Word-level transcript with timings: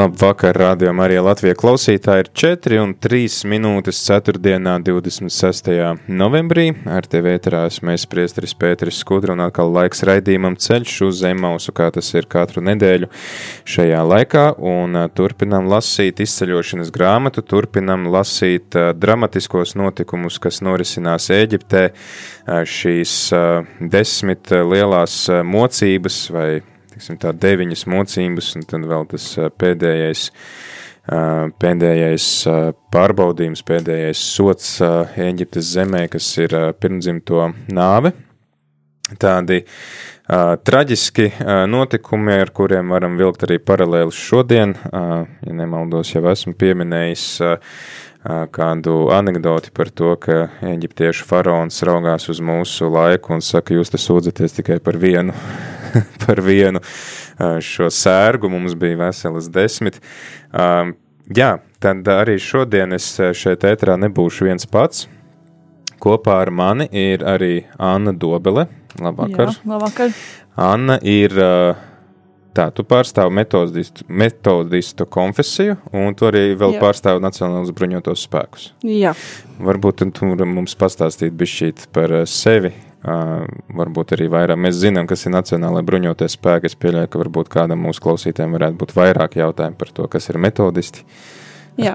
Labvakar, 0.00 0.56
radio 0.56 0.92
Marija 0.96 1.20
Latvija 1.20 1.52
klausītāji 1.60 2.22
ir 2.22 2.28
4 2.40 2.78
un 2.80 2.92
3 3.04 3.42
minūtes 3.52 3.98
4. 4.06 4.38
26. 4.86 5.68
novembrī. 6.08 6.70
Ar 6.88 7.04
tevi 7.04 7.34
ēterās 7.34 7.82
mēs 7.84 8.06
priesteris 8.08 8.56
Pēteris 8.56 9.02
Skudra 9.02 9.34
un 9.36 9.42
atkal 9.44 9.68
laiks 9.74 10.00
raidījumam 10.08 10.56
ceļš 10.56 10.94
uz 11.04 11.20
Zemausu, 11.20 11.74
kā 11.76 11.90
tas 11.92 12.08
ir 12.14 12.30
katru 12.32 12.64
nedēļu 12.64 13.10
šajā 13.68 14.00
laikā, 14.14 14.46
un 14.72 14.96
turpinam 15.12 15.68
lasīt 15.68 16.24
izceļošanas 16.24 16.94
grāmatu, 16.96 17.44
turpinam 17.44 18.08
lasīt 18.08 18.80
dramatiskos 18.96 19.76
notikumus, 19.76 20.40
kas 20.40 20.64
norisinās 20.64 21.28
Ēģiptē, 21.36 21.86
šīs 22.48 23.20
desmit 23.92 24.56
lielās 24.72 25.26
mocības 25.44 26.22
vai 26.32 26.50
tiksim, 27.00 27.16
tā, 27.20 27.32
deviņas 27.32 27.86
mocības, 27.88 28.54
un 28.58 28.68
tad 28.68 28.84
vēl 28.90 29.08
tas 29.08 29.26
pēdējais, 29.56 30.28
pēdējais 31.64 32.26
pārbaudījums, 32.92 33.64
pēdējais 33.66 34.24
sots 34.36 34.74
Eģiptes 35.16 35.72
zemē, 35.78 36.04
kas 36.12 36.28
ir 36.44 36.54
pirmdzimto 36.78 37.48
nāve. 37.72 38.12
Tādi 39.18 39.56
uh, 39.64 40.52
traģiski 40.62 41.24
uh, 41.32 41.64
notikumi, 41.66 42.36
ar 42.38 42.52
kuriem 42.54 42.92
varam 42.94 43.16
vilkt 43.18 43.42
arī 43.42 43.56
paralēlus 43.58 44.20
šodien. 44.28 44.76
Uh, 44.86 45.24
ja 45.42 45.56
nemaldos, 45.56 46.12
jau 46.14 46.22
esmu 46.30 46.54
pieminējis 46.60 47.24
uh, 47.42 47.74
kādu 48.54 49.08
anekdoti 49.16 49.72
par 49.74 49.90
to, 49.90 50.12
ka 50.20 50.44
eģiptiešu 50.68 51.26
faraons 51.26 51.82
raugās 51.88 52.28
uz 52.30 52.38
mūsu 52.44 52.92
laiku 52.92 53.34
un 53.34 53.42
saka, 53.42 53.74
jūs 53.74 53.90
te 53.90 53.98
sūdzaties 53.98 54.60
tikai 54.60 54.78
par 54.84 55.00
vienu, 55.00 55.34
par 56.24 56.42
vienu 56.44 56.82
šo 57.64 57.88
sērgu, 57.92 58.50
mums 58.52 58.74
bija 58.78 58.98
veselas 59.06 59.48
desmit. 59.52 60.00
Jā, 61.30 61.50
tad 61.80 62.08
arī 62.12 62.36
šodien 62.42 62.92
es 62.96 63.06
šeit 63.16 63.64
ētrā 63.64 63.96
nebūšu 64.00 64.50
viens 64.50 64.68
pats. 64.68 65.06
Kopā 66.00 66.40
ar 66.42 66.50
mani 66.52 66.88
ir 66.96 67.24
arī 67.28 67.66
Anna 67.78 68.12
Dobele. 68.16 68.66
Labvakar. 69.00 69.52
Jā, 69.52 69.70
labvakar. 69.70 70.14
Anna 70.60 70.96
ir 71.06 71.36
uh, 71.38 71.78
Tā, 72.50 72.66
tu 72.74 72.82
pārstāvi 72.82 73.30
metodistu, 73.38 74.04
metodistu 74.10 75.06
konfesiju, 75.06 75.76
un 75.94 76.16
tu 76.18 76.26
arī 76.26 76.56
vēl 76.58 76.74
Jā. 76.74 76.80
pārstāvi 76.82 77.22
Nacionālajos 77.22 77.70
bruņotos 77.78 78.24
spēkus. 78.26 78.64
Jā. 78.82 79.12
Varbūt 79.62 80.02
tu 80.16 80.26
mums 80.50 80.74
pastāstīt 80.78 81.36
bišķīt 81.38 81.86
par 81.94 82.16
sevi, 82.26 82.72
uh, 83.04 83.44
varbūt 83.76 84.14
arī 84.16 84.30
vairāk. 84.32 84.60
Mēs 84.60 84.80
zinām, 84.80 85.08
kas 85.10 85.26
ir 85.26 85.34
Nacionālajie 85.34 85.86
bruņotie 85.88 86.30
spēki. 86.30 86.70
Es 86.70 86.78
pieļauju, 86.80 87.10
ka 87.12 87.22
varbūt 87.24 87.52
kādam 87.52 87.84
mūsu 87.86 88.02
klausītājiem 88.04 88.56
varētu 88.58 88.80
būt 88.80 88.96
vairāk 88.96 89.38
jautājumu 89.40 89.78
par 89.80 89.94
to, 89.96 90.08
kas 90.12 90.28
ir 90.32 90.40
metodisti, 90.42 91.06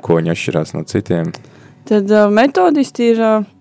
ko 0.06 0.20
viņi 0.20 0.34
atšķirās 0.34 0.76
no 0.78 0.86
citiem. 0.90 1.34
Tad 1.86 2.10
uh, 2.10 2.30
metodisti 2.34 3.12
ir 3.14 3.22
uh, 3.22 3.52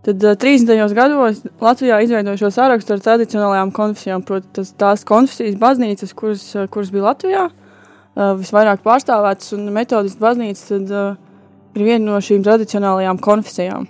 Tad 0.00 0.22
uh, 0.24 0.32
30. 0.32 0.94
gados 0.96 1.42
Latvijā 1.60 1.98
izveidoja 2.00 2.40
šo 2.40 2.48
sarakstu 2.54 2.94
ar 2.94 3.02
tradicionālajām 3.04 3.72
konfesijām. 3.76 4.22
Protams, 4.24 4.72
tās 4.80 5.04
konfesijas 5.04 5.58
baznīcas, 5.60 6.14
kuras, 6.16 6.46
kuras 6.72 6.92
bija 6.94 7.04
Latvijā, 7.10 7.42
uh, 7.50 8.30
visvairāk 8.40 8.80
pārstāvētas, 8.86 9.52
un 9.58 9.68
metodistu 9.76 10.24
baznīca 10.24 10.70
tad, 10.70 10.94
uh, 10.94 11.76
ir 11.76 11.84
viena 11.84 12.06
no 12.06 12.16
šīm 12.24 12.40
tradicionālajām 12.46 13.20
konfesijām. 13.20 13.84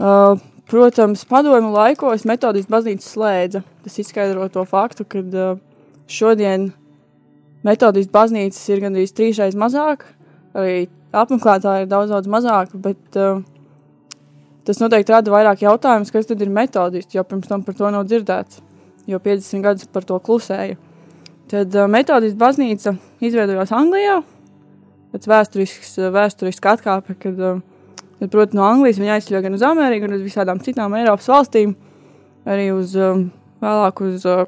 Uh, 0.00 0.40
protams, 0.70 1.24
padomu 1.28 1.72
laikos 1.74 2.26
metodistu 2.28 2.72
baznīca 2.72 3.06
slēdza. 3.06 3.64
Tas 3.84 4.00
izskaidro 4.00 4.48
to 4.52 4.64
faktu, 4.68 5.06
ka 5.08 5.22
uh, 5.24 5.56
šodien 6.10 6.70
metodistu 7.64 8.12
baznīcas 8.14 8.62
ir 8.72 8.84
gandrīz 8.84 9.14
trīsreiz 9.16 9.56
mazāk, 9.58 10.06
arī 10.56 10.86
apmeklētāji 11.14 11.86
ir 11.86 11.90
daudz, 11.90 12.12
daudz 12.12 12.30
mazāk, 12.30 12.74
bet 12.84 13.20
uh, 13.20 13.42
Tas 14.64 14.80
noteikti 14.80 15.12
rada 15.12 15.32
vairāk 15.32 15.60
jautājumus, 15.60 16.10
kas 16.12 16.30
tad 16.30 16.40
ir 16.40 16.52
metodisti, 16.52 17.18
jo 17.18 17.24
pirms 17.28 17.50
tam 17.50 17.62
par 17.66 17.76
to 17.76 17.90
nav 17.92 18.06
dzirdēts, 18.08 18.62
jo 19.10 19.18
50 19.20 19.64
gadus 19.64 19.88
par 19.92 20.06
to 20.08 20.16
klusēja. 20.24 20.78
Tad 21.52 21.76
uh, 21.76 21.84
metodistu 21.90 22.40
baznīca 22.40 22.94
izveidojās 23.20 23.74
Anglijā, 23.76 24.22
tāds 25.12 25.28
vēsturisks, 25.28 25.98
vēsturisks 26.14 26.70
atkāpe, 26.72 27.16
kad, 27.20 27.42
uh, 27.44 27.60
kad 28.24 28.32
proti, 28.32 28.56
no 28.56 28.64
Anglijas 28.64 28.96
viņi 28.96 29.10
aizceļoja 29.18 29.44
gan 29.44 29.56
uz 29.58 29.62
Ameriku, 29.68 30.06
gan 30.06 30.16
uz 30.16 30.22
visādām 30.24 30.60
citām 30.64 30.94
Eiropas 30.96 31.28
valstīm, 31.28 31.74
arī 32.48 32.70
uz 32.72 32.94
um, 32.96 33.26
vēlāk 33.60 34.00
uz 34.06 34.24
uh, 34.24 34.46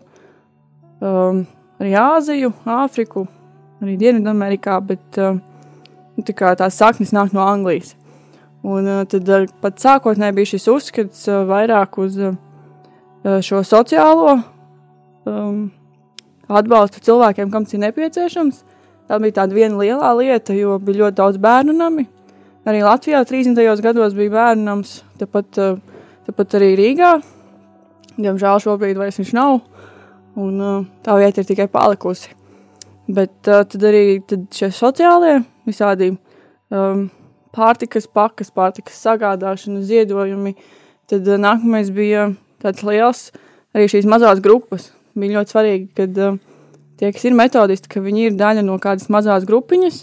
um, 1.04 1.42
arī 1.76 1.92
Āziju, 2.00 2.54
Āfriku, 2.64 3.26
arī 3.84 3.98
Dienvidamerikā, 4.00 4.78
bet 4.81 5.20
uh, 5.20 5.37
tā 6.25 6.54
tās 6.56 6.81
saknes 6.81 7.12
nāk 7.12 7.37
no 7.37 7.44
Anglijas. 7.44 7.92
Un 8.64 8.88
uh, 8.88 9.04
tad 9.04 9.28
uh, 9.28 9.44
pat 9.60 9.84
sākotnēji 9.84 10.38
bija 10.41 10.53
šis 10.54 10.69
uzskats 10.72 11.28
uh, 11.28 11.44
vairāk 11.53 12.00
uz 12.00 12.16
uh, 12.16 12.32
šo 13.44 13.60
sociālo 13.60 14.38
um, 15.28 15.66
atbalstu 16.48 17.04
cilvēkiem, 17.04 17.53
kam 17.53 17.69
tas 17.69 17.76
ir 17.76 17.84
nepieciešams. 17.84 18.64
Tā 19.06 19.20
bija 19.20 19.43
tāda 19.43 19.54
viena 19.54 19.76
lielā 19.84 20.16
lieta, 20.16 20.56
jo 20.56 20.81
bija 20.81 21.04
ļoti 21.04 21.20
daudz 21.20 21.44
bērnu 21.44 21.76
nami. 21.76 22.08
Arī 22.66 22.81
Latvijā 22.82 23.21
30. 23.22 23.54
gados 23.78 24.15
bija 24.19 24.32
bērnu 24.32 24.65
nams, 24.66 24.97
tāpat, 25.21 25.59
uh, 25.62 26.06
tāpat 26.27 26.56
arī 26.59 26.72
Rīgā. 26.75 27.12
Diemžēl 28.16 28.59
šobrīd 28.65 28.99
vairs 28.99 29.21
viņš 29.21 29.31
nav, 29.37 29.60
un 30.34 30.56
uh, 30.59 30.81
tā 31.06 31.15
vieta 31.21 31.44
ir 31.44 31.47
tikai 31.47 31.69
palikusi. 31.71 32.32
Bet 33.06 33.47
uh, 33.47 33.62
tad 33.71 33.87
arī 33.87 34.19
tad 34.26 34.49
šie 34.50 34.72
sociālie 34.75 35.37
visādi 35.69 36.09
um, 36.10 37.05
pārtikas 37.55 38.10
pakas, 38.10 38.50
pārtikas 38.50 38.99
sagādāšana, 38.99 39.84
ziedojumi. 39.87 40.56
Tad 41.06 41.31
nākamais 41.38 41.94
bija 41.94 42.32
tāds 42.65 42.82
liels, 42.82 43.28
arī 43.78 43.87
šīs 43.94 44.10
mazās 44.10 44.43
grupas. 44.43 44.91
Bija 45.15 45.38
ļoti 45.38 45.55
svarīgi, 45.55 45.88
ka 45.94 46.10
uh, 46.10 46.43
tie, 46.99 47.15
kas 47.15 47.31
ir 47.31 47.38
metodisti, 47.38 47.94
ka 47.94 48.03
viņi 48.03 48.32
ir 48.32 48.37
daļa 48.43 48.66
no 48.66 48.82
kādas 48.82 49.06
mazās 49.06 49.47
grupiņas, 49.47 50.03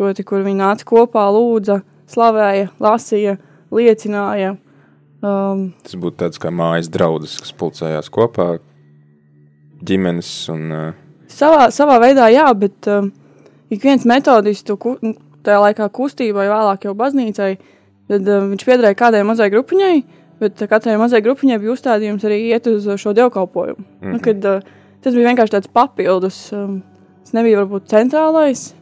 proti, 0.00 0.24
kur 0.24 0.48
viņi 0.48 0.62
nāca 0.64 0.88
kopā, 0.88 1.28
lūdza, 1.36 1.82
slavēja, 2.10 2.70
lasīja, 2.82 3.36
liecināja. 3.74 4.56
Um, 5.20 5.70
Tas 5.84 5.96
būtu 6.00 6.22
tāds 6.22 6.40
kā 6.40 6.52
mājas 6.54 6.88
draugs, 6.92 7.36
kas 7.42 7.52
pulcējās 7.60 8.08
kopā, 8.12 8.54
ģimenes 9.84 10.30
un. 10.52 10.62
Uh... 10.72 11.26
Savā, 11.30 11.68
savā 11.74 11.98
veidā, 12.02 12.30
jā, 12.32 12.46
bet 12.58 12.88
uh, 12.90 13.06
ik 13.70 13.84
viens 13.84 14.06
metodists 14.08 14.66
to 14.66 14.78
tajā 15.44 15.60
laikā 15.60 15.90
kustībai, 15.94 16.48
vēlāk 16.50 16.88
jau 16.88 16.96
baznīcai, 16.98 17.52
tad 18.10 18.26
uh, 18.26 18.48
viņš 18.50 18.66
piederēja 18.66 18.98
kādai 18.98 19.22
mazai 19.28 19.50
grupiņai, 19.52 19.94
bet 20.40 20.64
katrai 20.70 20.96
mazai 21.00 21.20
grupiņai 21.24 21.60
bija 21.62 21.74
uzstādījums 21.76 22.24
arī 22.26 22.40
iet 22.50 22.66
uz 22.72 22.88
šo 23.00 23.14
dievkalpojumu. 23.16 23.84
Mm 23.84 24.00
-hmm. 24.00 24.12
nu, 24.16 24.24
kad, 24.24 24.44
uh, 24.44 24.80
tas 25.04 25.14
bija 25.14 25.28
vienkārši 25.28 25.56
tāds 25.58 25.72
papildus. 25.72 26.48
Um, 26.52 26.80
tas 27.22 27.36
nebija 27.36 27.60
varbūt 27.60 27.92
centrālais, 27.92 28.72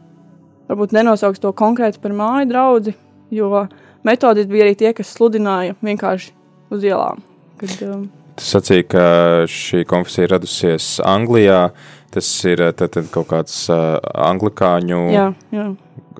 varbūt 0.69 0.95
nenosauks 0.95 1.39
to 1.39 1.51
konkrēti 1.51 1.99
par 2.01 2.15
māju 2.15 2.49
draugu, 2.49 2.95
jo 3.31 3.65
metodisti 4.07 4.51
bija 4.51 4.67
arī 4.67 4.77
tie, 4.79 4.93
kas 4.97 5.11
sludināja 5.15 5.75
vienkārši 5.85 6.33
uz 6.73 6.85
ielām. 6.87 7.23
Kad, 7.59 7.75
um, 7.89 8.07
Tu 8.39 8.45
sacīji, 8.47 8.85
ka 8.87 9.03
šī 9.51 9.83
konfesija 9.87 10.29
radusies 10.31 10.93
Anglijā. 11.03 11.69
Tas 12.09 12.25
ir 12.47 12.63
tad, 12.73 12.93
tad 12.95 13.09
kaut 13.13 13.27
kāds 13.29 13.53
uh, 13.69 13.99
anglikāņu 14.01 15.01
jā, 15.13 15.25
jā 15.53 15.65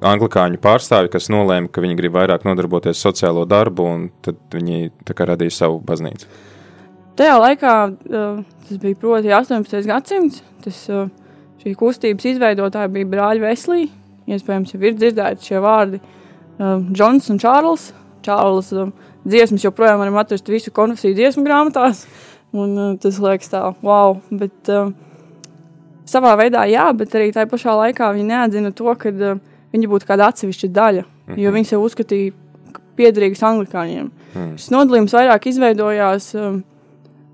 anglikāņu 0.05 0.59
pārstāvi, 0.61 1.09
kas 1.11 1.31
nolēma, 1.33 1.71
ka 1.73 1.81
viņi 1.83 1.97
grib 1.97 2.13
vairāk 2.15 2.45
nodarboties 2.47 3.01
sociālo 3.01 3.45
darbu, 3.49 3.87
un 3.87 4.03
tad 4.23 4.37
viņi 4.53 4.91
radīja 5.17 5.55
savu 5.55 5.79
baznīcu. 5.85 6.29
Tajā 7.19 7.39
laikā 7.41 7.73
uh, 7.89 8.43
tas 8.67 8.83
bija 8.83 8.99
proti 8.99 9.33
18. 9.33 9.81
gadsimts. 9.89 10.43
Tas, 10.63 10.83
uh, 10.93 11.09
šī 11.63 11.73
kustības 11.79 12.29
izveidotāji 12.35 12.93
bija 12.99 13.11
brāļi 13.15 13.43
Veslī. 13.43 13.89
Iespējams, 14.29 14.75
jau 14.75 14.85
ir 14.85 14.95
dzirdēti 14.99 15.49
šie 15.49 15.63
vārdi 15.63 15.99
uh, 15.99 16.15
Džons 16.59 17.29
un 17.31 17.39
Čārls. 17.39 17.91
Čārls 18.25 18.73
uh, 18.75 18.89
dziesmas 19.23 19.63
joprojām 19.63 20.01
varam 20.01 20.17
atrast 20.19 20.49
visu 20.51 20.73
konfesiju 20.75 21.15
dziesmu 21.15 21.45
grāmatās. 21.47 22.03
Un 22.55 22.73
uh, 22.77 22.97
tas 23.01 23.19
liekas 23.21 23.51
tā, 23.51 23.61
wow, 23.85 24.17
bet 24.33 24.71
uh, 24.73 24.89
savā 26.09 26.33
veidā 26.39 26.65
jā, 26.69 26.87
bet 26.97 27.13
arī 27.15 27.29
tajā 27.35 27.49
pašā 27.49 27.75
laikā 27.77 28.09
viņi 28.15 28.29
neatzina 28.31 28.73
to, 28.75 28.89
ka 28.97 29.11
uh, 29.13 29.41
viņi 29.73 29.89
būtu 29.91 30.09
kāda 30.09 30.31
atsevišķa 30.33 30.71
daļa, 30.73 31.03
mm 31.05 31.33
-hmm. 31.33 31.41
jo 31.43 31.51
viņi 31.55 31.69
sev 31.69 31.83
uzskatīja 31.85 32.33
piederīgus 32.97 33.43
anglikāņiem. 33.45 34.09
Mm. 34.33 34.55
Šis 34.57 34.71
nodalījums 34.73 35.13
vairāk 35.15 35.47
izveidojās 35.49 36.33
um, 36.35 36.63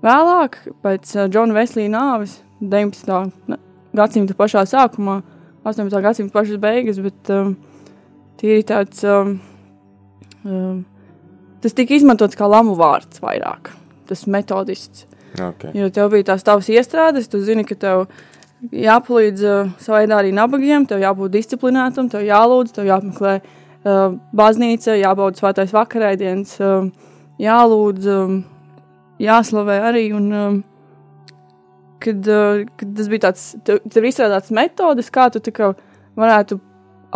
vēlāk, 0.04 0.58
pēc 0.84 1.16
uh, 1.16 1.30
Džona 1.32 1.56
Veslija 1.56 1.88
nāves, 1.92 2.38
19. 2.60 3.56
gadsimta 3.96 4.34
pašā 4.34 4.66
sākumā, 4.68 5.22
18. 5.64 6.02
gadsimta 6.02 6.32
pašas 6.32 6.60
beigas, 6.60 7.00
bet 7.00 7.32
um, 7.32 7.56
tīri 8.40 8.64
tāds. 8.66 9.02
Um, 9.06 9.38
um, 10.44 10.84
tas 11.64 11.76
tika 11.76 11.96
izmantots 11.96 12.38
kā 12.38 12.48
lamu 12.48 12.76
vārds 12.78 13.22
vairāk, 13.22 13.72
tas 14.08 14.26
metodists. 14.30 15.06
Okay. 15.36 15.72
Jo 15.76 15.90
tev 15.92 16.12
bija 16.14 16.30
tās 16.32 16.44
tavas 16.46 16.68
iestrādes, 16.72 17.28
tu 17.28 17.42
zini, 17.44 17.66
ka 17.68 17.76
tev 17.76 18.06
jāpalīdz 18.72 19.42
uh, 19.44 19.72
savai 19.82 20.06
arī 20.06 20.32
nabagiem, 20.36 20.86
tev 20.88 21.02
jābūt 21.02 21.34
disciplinētam, 21.34 22.08
tev 22.12 22.24
jālūdz, 22.24 22.72
tev 22.76 22.88
jāapmeklē 22.88 23.34
uh, 23.40 24.14
baznīca, 24.36 24.96
jābauda 24.96 25.42
svētais 25.42 25.74
vakarēdienas, 25.76 26.54
uh, 26.64 26.88
jālūdz, 27.42 28.08
um, 28.14 28.38
jāslavē 29.22 29.80
arī. 29.90 30.06
Un, 30.16 30.30
um, 30.32 30.62
kad, 32.00 32.30
uh, 32.30 32.64
kad 32.78 32.96
tas 32.96 33.10
bija 33.12 33.26
tāds, 33.28 33.50
tev, 33.66 33.82
tev 33.92 34.08
izstrādāts 34.08 34.54
metodes, 34.54 35.12
kā 35.12 35.28
tu 35.34 35.42
kā 35.52 35.72
varētu 36.16 36.60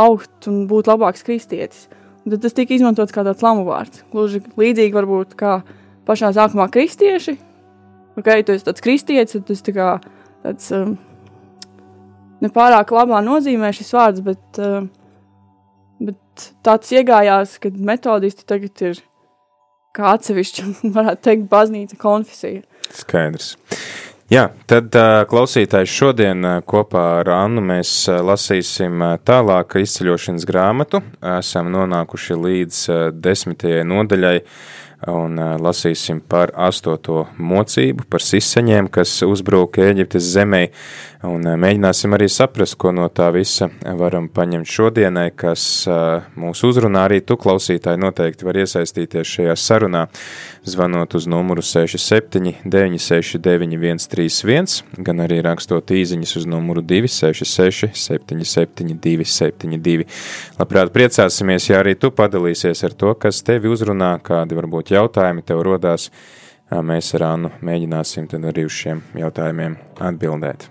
augt 0.01 0.49
un 0.51 0.65
būt 0.71 0.91
labāks 0.91 1.25
kristietis. 1.27 1.89
Un 2.25 2.35
tad 2.35 2.45
tas 2.45 2.57
tika 2.57 2.75
izmantots 2.77 3.15
kā 3.15 3.25
tāds 3.27 3.45
lamu 3.45 3.65
vārds. 3.69 4.03
Gluži 4.13 4.43
līdzīgi 4.61 4.97
varbūt 4.97 5.37
kā 5.41 5.61
pašā 6.09 6.33
sākumā 6.37 6.69
kristieši. 6.73 7.37
Ok, 8.21 8.33
tu 8.45 8.57
esi 8.57 8.67
tāds 8.67 8.85
kristietis, 8.85 9.39
tad 9.39 9.47
tas 9.49 9.65
tā 9.65 9.75
kā 9.77 9.91
tāds 10.45 10.73
um, 10.77 10.97
nepārāk 12.45 12.93
labā 12.93 13.21
nozīmē 13.25 13.71
šis 13.77 13.93
vārds, 13.97 14.25
bet, 14.27 14.61
uh, 14.61 14.85
bet 16.03 16.51
tāds 16.67 16.93
iegājās, 16.97 17.57
ka 17.63 17.73
metodisti 17.77 18.45
tagad 18.49 18.85
ir 18.85 19.01
kā 19.97 20.15
atsevišķa, 20.17 20.67
varētu 20.97 21.27
teikt, 21.29 21.49
baznīca 21.53 21.99
konfesija. 22.01 22.65
Skaidrs. 22.91 23.55
Jā, 24.31 24.45
tad 24.71 24.95
klausītājs 25.27 25.91
šodien 25.91 26.47
kopā 26.71 27.01
ar 27.19 27.33
Annu 27.35 27.65
mēs 27.67 27.91
lasīsim 28.23 29.03
tālāk 29.27 29.75
izceļošanas 29.81 30.47
grāmatu. 30.47 31.01
Esam 31.33 31.73
nonākuši 31.75 32.37
līdz 32.39 32.85
desmitajai 33.19 33.83
nodaļai 33.91 34.37
un 35.11 35.35
lasīsim 35.59 36.21
par 36.23 36.53
astoto 36.55 37.25
mocību, 37.43 38.07
par 38.07 38.23
siseņiem, 38.23 38.93
kas 38.95 39.17
uzbruka 39.27 39.89
Eģiptes 39.89 40.31
zemē, 40.37 40.63
un 41.29 41.45
mēģināsim 41.45 42.15
arī 42.17 42.27
saprast, 42.33 42.79
ko 42.81 42.95
no 42.97 43.05
tā 43.13 43.27
visa 43.35 43.69
varam 43.99 44.29
paņemt 44.33 44.69
šodienai, 44.69 45.27
kas 45.37 45.63
mūs 46.41 46.63
uzrunā. 46.65 47.05
Arī 47.09 47.21
tu, 47.27 47.37
klausītāji, 47.41 48.01
noteikti 48.01 48.47
var 48.49 48.57
iesaistīties 48.63 49.35
šajā 49.35 49.57
sarunā, 49.61 50.07
zvanot 50.65 51.17
uz 51.19 51.29
numuru 51.31 51.65
67 51.65 52.65
969 52.65 54.09
131, 54.09 54.81
gan 55.05 55.21
arī 55.27 55.43
rakstot 55.45 55.93
īziņas 55.93 56.35
uz 56.41 56.49
numuru 56.49 56.85
266 56.87 57.93
77 58.01 58.97
272. 58.97 60.09
Labprāt, 60.57 60.93
priecāsimies, 60.97 61.69
ja 61.69 61.85
arī 61.85 61.99
tu 62.01 62.15
padalīsies 62.17 62.85
ar 62.89 62.97
to, 62.97 63.15
kas 63.21 63.45
tevi 63.45 63.69
uzrunā, 63.69 64.17
kādi 64.25 64.57
varbūt 64.57 64.97
jautājumi 64.97 65.45
tev 65.45 65.65
rodās, 65.69 66.09
mēs 66.71 67.15
ar 67.19 67.29
Annu 67.35 67.55
mēģināsim 67.61 68.31
tad 68.31 68.47
arī 68.49 68.69
uz 68.69 68.77
šiem 68.83 69.05
jautājumiem 69.21 69.81
atbildēt. 70.01 70.71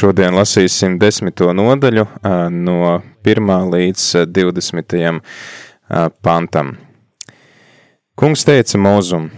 šodien 0.00 0.32
lasīsim 0.32 0.96
desmito 1.00 1.50
nodaļu 1.52 2.06
no 2.54 2.78
1. 3.26 3.50
līdz 3.74 4.04
20. 4.32 5.20
pantam. 6.24 6.72
Kungs 8.16 8.44
teica 8.48 8.80
Mozum, 8.80 9.28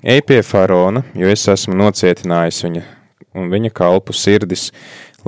ej 0.00 0.22
pie 0.28 0.40
faraona, 0.46 1.04
jo 1.16 1.28
es 1.28 1.44
esmu 1.52 1.76
nocietinājis 1.76 2.62
viņa 2.64 2.84
un 3.36 3.52
viņa 3.52 3.72
kalpu 3.76 4.16
sirdis, 4.16 4.70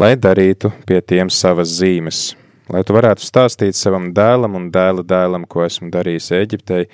lai 0.01 0.15
darītu 0.17 0.73
pie 0.89 1.03
tiem 1.05 1.29
savas 1.29 1.75
zīmes, 1.81 2.33
lai 2.73 2.85
tu 2.85 2.97
varētu 2.97 3.25
stāstīt 3.25 3.77
savam 3.77 4.13
dēlam 4.17 4.57
un 4.57 4.71
dēla 4.73 5.05
dēlam, 5.05 5.45
ko 5.45 5.67
esmu 5.69 5.93
darījis 5.93 6.33
Eģiptei, 6.41 6.87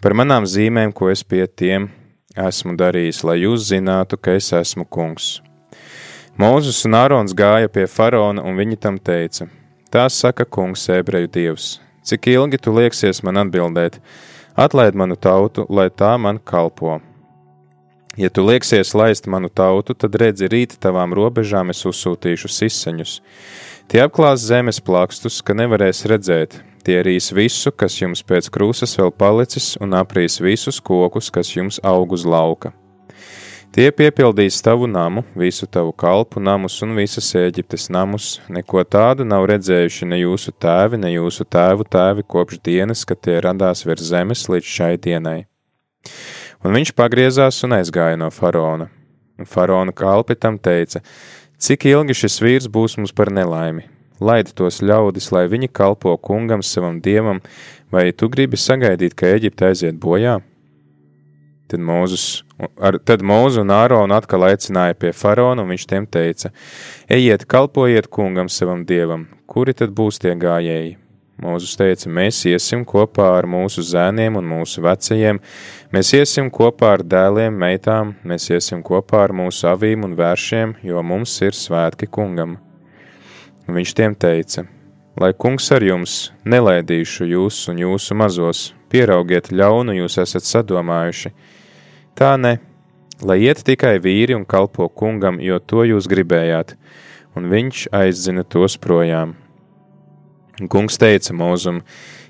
par 0.00 0.16
manām 0.16 0.48
zīmēm, 0.48 0.96
ko 0.96 1.12
es 1.12 1.24
pie 1.24 1.44
tiem 1.48 1.90
esmu 2.40 2.76
darījis, 2.80 3.24
lai 3.28 3.42
jūs 3.42 3.68
zinātu, 3.74 4.16
ka 4.16 4.38
es 4.38 4.52
esmu 4.56 4.88
kungs. 4.88 5.34
Mūzus 6.40 6.80
un 6.88 6.96
Ārons 6.98 7.34
gāja 7.36 7.70
pie 7.70 7.84
faraona, 7.86 8.42
un 8.42 8.58
viņi 8.58 8.78
tam 8.82 8.98
teica: 8.98 9.46
Tā 9.94 10.08
saka 10.10 10.44
kungs, 10.44 10.88
ebreju 10.90 11.30
dievs, 11.30 11.66
cik 12.02 12.26
ilgi 12.32 12.58
tu 12.58 12.74
lieksies 12.74 13.22
man 13.22 13.38
atbildēt, 13.44 14.00
atlaid 14.58 14.98
manu 14.98 15.14
tautu, 15.14 15.66
lai 15.70 15.90
tā 15.90 16.16
man 16.18 16.42
kalpo. 16.42 16.98
Ja 18.18 18.30
tu 18.30 18.42
lieksies 18.46 18.94
laist 18.94 19.26
manu 19.30 19.48
tautu, 19.48 19.94
tad 19.94 20.14
redzi 20.14 20.50
rīt 20.50 20.76
tavām 20.82 21.14
robežām 21.14 21.70
es 21.70 21.86
uzsūtīšu 21.86 22.50
siseņus. 22.50 23.16
Tie 23.90 24.02
apklās 24.02 24.42
zemes 24.42 24.78
plakstus, 24.82 25.42
ka 25.42 25.54
nevarēs 25.54 26.06
redzēt, 26.10 26.62
Tie 26.84 26.98
rīs 27.00 27.30
visu, 27.32 27.70
kas 27.72 27.94
jums 27.96 28.20
pēc 28.28 28.50
krūzes 28.52 28.98
vēl 28.98 29.08
palicis, 29.16 29.70
un 29.80 29.96
aprīs 29.96 30.36
visus 30.44 30.82
kokus, 30.84 31.30
kas 31.32 31.54
jums 31.56 31.78
aug 31.80 32.12
uz 32.12 32.26
lauka. 32.28 32.74
Tie 33.74 33.88
piepildīs 33.90 34.60
tavu 34.62 34.86
namu, 34.86 35.24
visu 35.34 35.66
tavu 35.66 35.90
kalpu 35.98 36.38
namus 36.38 36.76
un 36.86 36.92
visas 36.94 37.32
Eģiptes 37.34 37.88
namus. 37.90 38.36
Neko 38.46 38.84
tādu 38.86 39.26
nav 39.26 39.48
redzējuši 39.50 40.06
ne 40.12 40.20
jūsu 40.20 40.54
tēvi, 40.62 41.00
ne 41.02 41.10
jūsu 41.10 41.42
tēvu 41.42 41.82
tēvi 41.90 42.22
kopš 42.22 42.60
dienas, 42.62 43.02
kad 43.02 43.18
tie 43.26 43.40
radās 43.42 43.82
virs 43.82 44.06
zemes 44.12 44.46
līdz 44.46 44.70
šai 44.76 44.92
dienai. 45.08 45.40
Un 46.62 46.78
viņš 46.78 46.94
pagriezās 46.94 47.58
un 47.66 47.74
aizgāja 47.80 48.20
no 48.22 48.30
faraona. 48.30 48.86
Faraona 49.42 49.90
kalpi 49.90 50.38
tam 50.38 50.54
teica: 50.54 51.02
Cik 51.58 51.90
ilgi 51.90 52.14
šis 52.22 52.38
vīrs 52.46 52.70
būs 52.70 52.94
mums 53.00 53.10
par 53.10 53.34
nelaimi? 53.34 53.88
laidi 54.22 54.54
tos 54.54 54.78
ļaudis, 54.86 55.32
lai 55.34 55.48
viņi 55.50 55.72
kalpo 55.74 56.14
kungam, 56.22 56.62
savam 56.62 57.00
dievam, 57.02 57.42
vai 57.90 58.12
tu 58.12 58.30
gribi 58.30 58.54
sagaidīt, 58.54 59.18
ka 59.18 59.34
Eģipte 59.34 59.72
aiziet 59.72 59.98
bojā? 59.98 60.38
Tad 61.74 61.82
Mūzus, 61.82 62.44
ar, 62.78 63.00
tad 63.02 63.22
Mūzu 63.26 63.64
un 63.64 63.72
Āronu 63.74 64.14
atkal 64.14 64.44
aicināja 64.46 64.94
pie 64.94 65.10
faraona, 65.10 65.64
un 65.64 65.72
viņš 65.72 65.86
tiem 65.90 66.04
teica: 66.06 66.52
Ejiet, 67.10 67.48
kalpojiet 67.50 68.06
kungam, 68.14 68.46
savam 68.46 68.84
dievam, 68.86 69.24
kuri 69.50 69.72
tad 69.74 69.90
būs 69.90 70.20
tie 70.22 70.36
gājēji? 70.38 70.92
Mūzus 71.42 71.72
teica: 71.74 72.12
Mēs 72.14 72.44
iesim 72.46 72.84
kopā 72.86 73.26
ar 73.40 73.48
mūsu 73.50 73.82
zēniem 73.82 74.38
un 74.38 74.46
mūsu 74.52 74.84
vecajiem, 74.84 75.40
mēs 75.90 76.12
iesim 76.14 76.52
kopā 76.54 76.92
ar 76.94 77.02
dēliem, 77.02 77.56
meitām, 77.58 78.12
mēs 78.22 78.46
iesim 78.54 78.84
kopā 78.86 79.24
ar 79.24 79.34
mūsu 79.34 79.66
avīm 79.72 80.06
un 80.06 80.14
vēršiem, 80.20 80.76
jo 80.86 81.02
mums 81.02 81.34
ir 81.42 81.58
svētki 81.58 82.06
kungam. 82.06 82.54
Viņš 83.66 83.96
tiem 83.98 84.14
teica: 84.14 84.62
Lai 85.18 85.32
kungs 85.34 85.72
ar 85.74 85.82
jums 85.82 86.30
nelaidīšu 86.46 87.26
jūs 87.34 87.64
un 87.74 87.82
jūsu 87.82 88.14
mazos, 88.14 88.62
pieraugiet 88.94 89.50
ļaunu 89.50 89.98
jūs 89.98 90.20
esat 90.22 90.46
sadomājuši. 90.46 91.34
Tā 92.14 92.36
ne, 92.38 92.58
lai 93.26 93.40
iet 93.42 93.64
tikai 93.66 93.96
vīri 93.98 94.36
un 94.36 94.44
kalpo 94.46 94.86
kungam, 94.86 95.40
jo 95.42 95.58
to 95.58 95.82
jūs 95.82 96.06
gribējāt, 96.10 96.76
un 97.34 97.48
viņš 97.50 97.88
aizzina 97.90 98.44
tos 98.46 98.76
projām. 98.78 99.34
Kungs 100.70 100.94
teica 101.02 101.34
mūzum: 101.34 101.80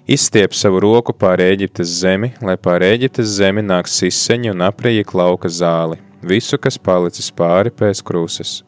Izstiep 0.09 0.57
savu 0.57 0.81
roku 0.81 1.13
pār 1.13 1.43
Eģiptes 1.45 1.93
zemi, 2.01 2.33
lai 2.41 2.57
pār 2.57 2.81
Eģiptes 2.87 3.37
zemi 3.37 3.61
nāks 3.65 3.99
siseņi 4.01 4.55
un 4.55 4.65
aprīja 4.65 5.05
klauka 5.05 5.53
zāli, 5.53 6.01
visu, 6.25 6.57
kas 6.57 6.81
palicis 6.81 7.29
pāri 7.29 7.73
pēc 7.73 8.01
krūses. 8.01 8.63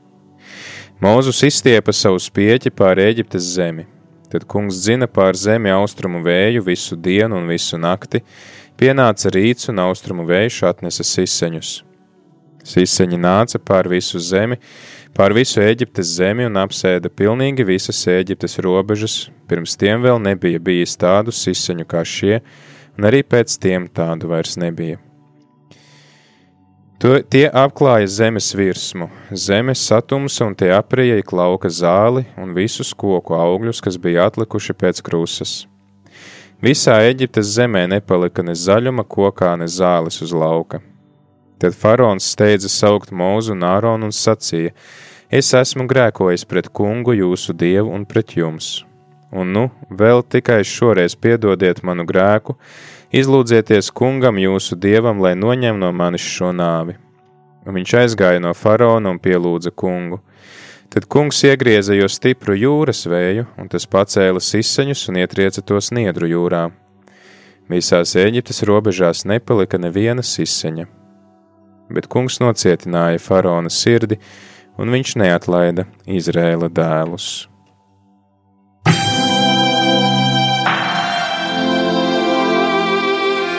Mūzus 1.01 1.41
izstiepa 1.49 1.93
savu 1.97 2.21
spieķi 2.21 2.73
pār 2.77 3.01
Eģiptes 3.01 3.55
zemi. 3.57 3.89
Tad 4.29 4.45
kungs 4.45 4.83
dzina 4.83 5.09
pār 5.09 5.37
zemi 5.39 5.73
austrumu 5.73 6.21
vēju 6.25 6.65
visu 6.67 6.97
dienu 6.97 7.37
un 7.41 7.49
visu 7.49 7.79
nakti, 7.81 8.21
pienāca 8.81 9.33
rīts 9.33 9.71
un 9.73 9.81
austrumu 9.85 10.27
vējš 10.29 10.63
atnesa 10.71 11.07
siseņus. 11.07 11.73
Siseņi 12.67 13.19
nāca 13.23 13.61
pār 13.63 13.87
visu 13.89 14.19
zemi, 14.19 14.59
pār 15.15 15.35
visu 15.37 15.63
Eģiptes 15.63 16.17
zemi 16.19 16.49
un 16.49 16.59
apsēda 16.59 17.13
pilnīgi 17.13 17.67
visas 17.67 18.01
Eģiptes 18.11 18.59
robežas, 18.65 19.17
pirms 19.47 19.77
tiem 19.79 20.03
vēl 20.03 20.19
nebija 20.23 20.59
bijis 20.59 20.97
tādu 20.99 21.35
siseņu 21.35 21.87
kā 21.87 22.03
šie, 22.03 22.41
un 22.99 23.07
arī 23.07 23.23
pēc 23.23 23.59
tiem 23.63 23.87
tādu 23.87 24.33
vairs 24.33 24.59
nebija. 24.59 24.99
To, 26.97 27.19
tie 27.21 27.45
apklāja 27.53 28.09
zemes 28.09 28.55
virsmu, 28.57 29.11
zemes 29.37 29.83
satumsa 29.85 30.47
un 30.49 30.55
tie 30.57 30.71
aprija 30.73 31.21
klauka 31.29 31.69
zāli 31.69 32.25
un 32.41 32.55
visus 32.57 32.95
koku 32.97 33.37
augļus, 33.37 33.83
kas 33.85 34.01
bija 34.01 34.25
atlikuši 34.31 34.75
pēc 34.81 35.03
krusas. 35.05 35.67
Visā 36.65 36.95
Eģiptes 37.05 37.51
zemē 37.53 37.83
nepalika 37.93 38.41
ne 38.41 38.55
zaļuma, 38.57 39.05
kokā, 39.05 39.51
ne 39.61 39.67
zāles 39.69 40.23
uz 40.25 40.33
lauka. 40.33 40.81
Tad 41.61 41.77
faraons 41.77 42.25
steidza 42.33 42.71
saukt 42.73 43.13
mūzu 43.13 43.53
un 43.53 43.65
āronu 43.69 44.09
un 44.09 44.15
sacīja: 44.17 44.73
Es 45.29 45.53
esmu 45.53 45.85
grēkojis 45.85 46.47
pret 46.49 46.71
kungu, 46.73 47.13
jūsu 47.13 47.53
dievu 47.53 47.93
un 47.93 48.07
pret 48.09 48.33
jums. 48.39 48.87
Un 49.33 49.53
nu, 49.53 49.67
vēl 49.91 50.25
tikai 50.25 50.63
šoreiz 50.65 51.17
piedodiet 51.21 51.83
manu 51.85 52.07
grēku, 52.09 52.57
Izlūdzieties 53.13 53.93
kungam, 53.93 54.41
jūsu 54.41 54.79
dievam, 54.81 55.21
lai 55.21 55.37
noņem 55.37 55.77
no 55.79 55.93
manis 55.93 56.25
šo 56.25 56.55
nāvi. 56.57 56.97
Un 57.67 57.77
viņš 57.77 57.93
aizgāja 58.01 58.41
no 58.41 58.55
faraona 58.57 59.13
un 59.13 59.21
pielūdza 59.21 59.71
kungu. 59.77 60.23
Tad 60.91 61.07
kungs 61.11 61.43
iegrieza 61.45 61.97
jo 61.97 62.09
stipru 62.09 62.55
jūras 62.57 63.05
vēju, 63.11 63.47
un 63.59 63.71
tas 63.73 63.89
pacēla 63.91 64.43
siseņus 64.43 65.09
un 65.11 65.19
ietrieca 65.23 65.65
tos 65.67 65.91
niedru 65.95 66.31
jūrā. 66.31 66.69
Visās 67.71 68.15
Eģiptes 68.15 68.63
robežās 68.69 69.25
nepalika 69.27 69.81
neviena 69.83 70.23
siseņa. 70.23 70.87
Bet 71.91 72.07
kungs 72.11 72.39
nocietināja 72.43 73.19
faraona 73.23 73.71
sirdi, 73.71 74.21
un 74.79 74.95
viņš 74.95 75.19
neatlaida 75.23 75.87
Izrēla 76.07 76.71
dēlus. 76.71 77.47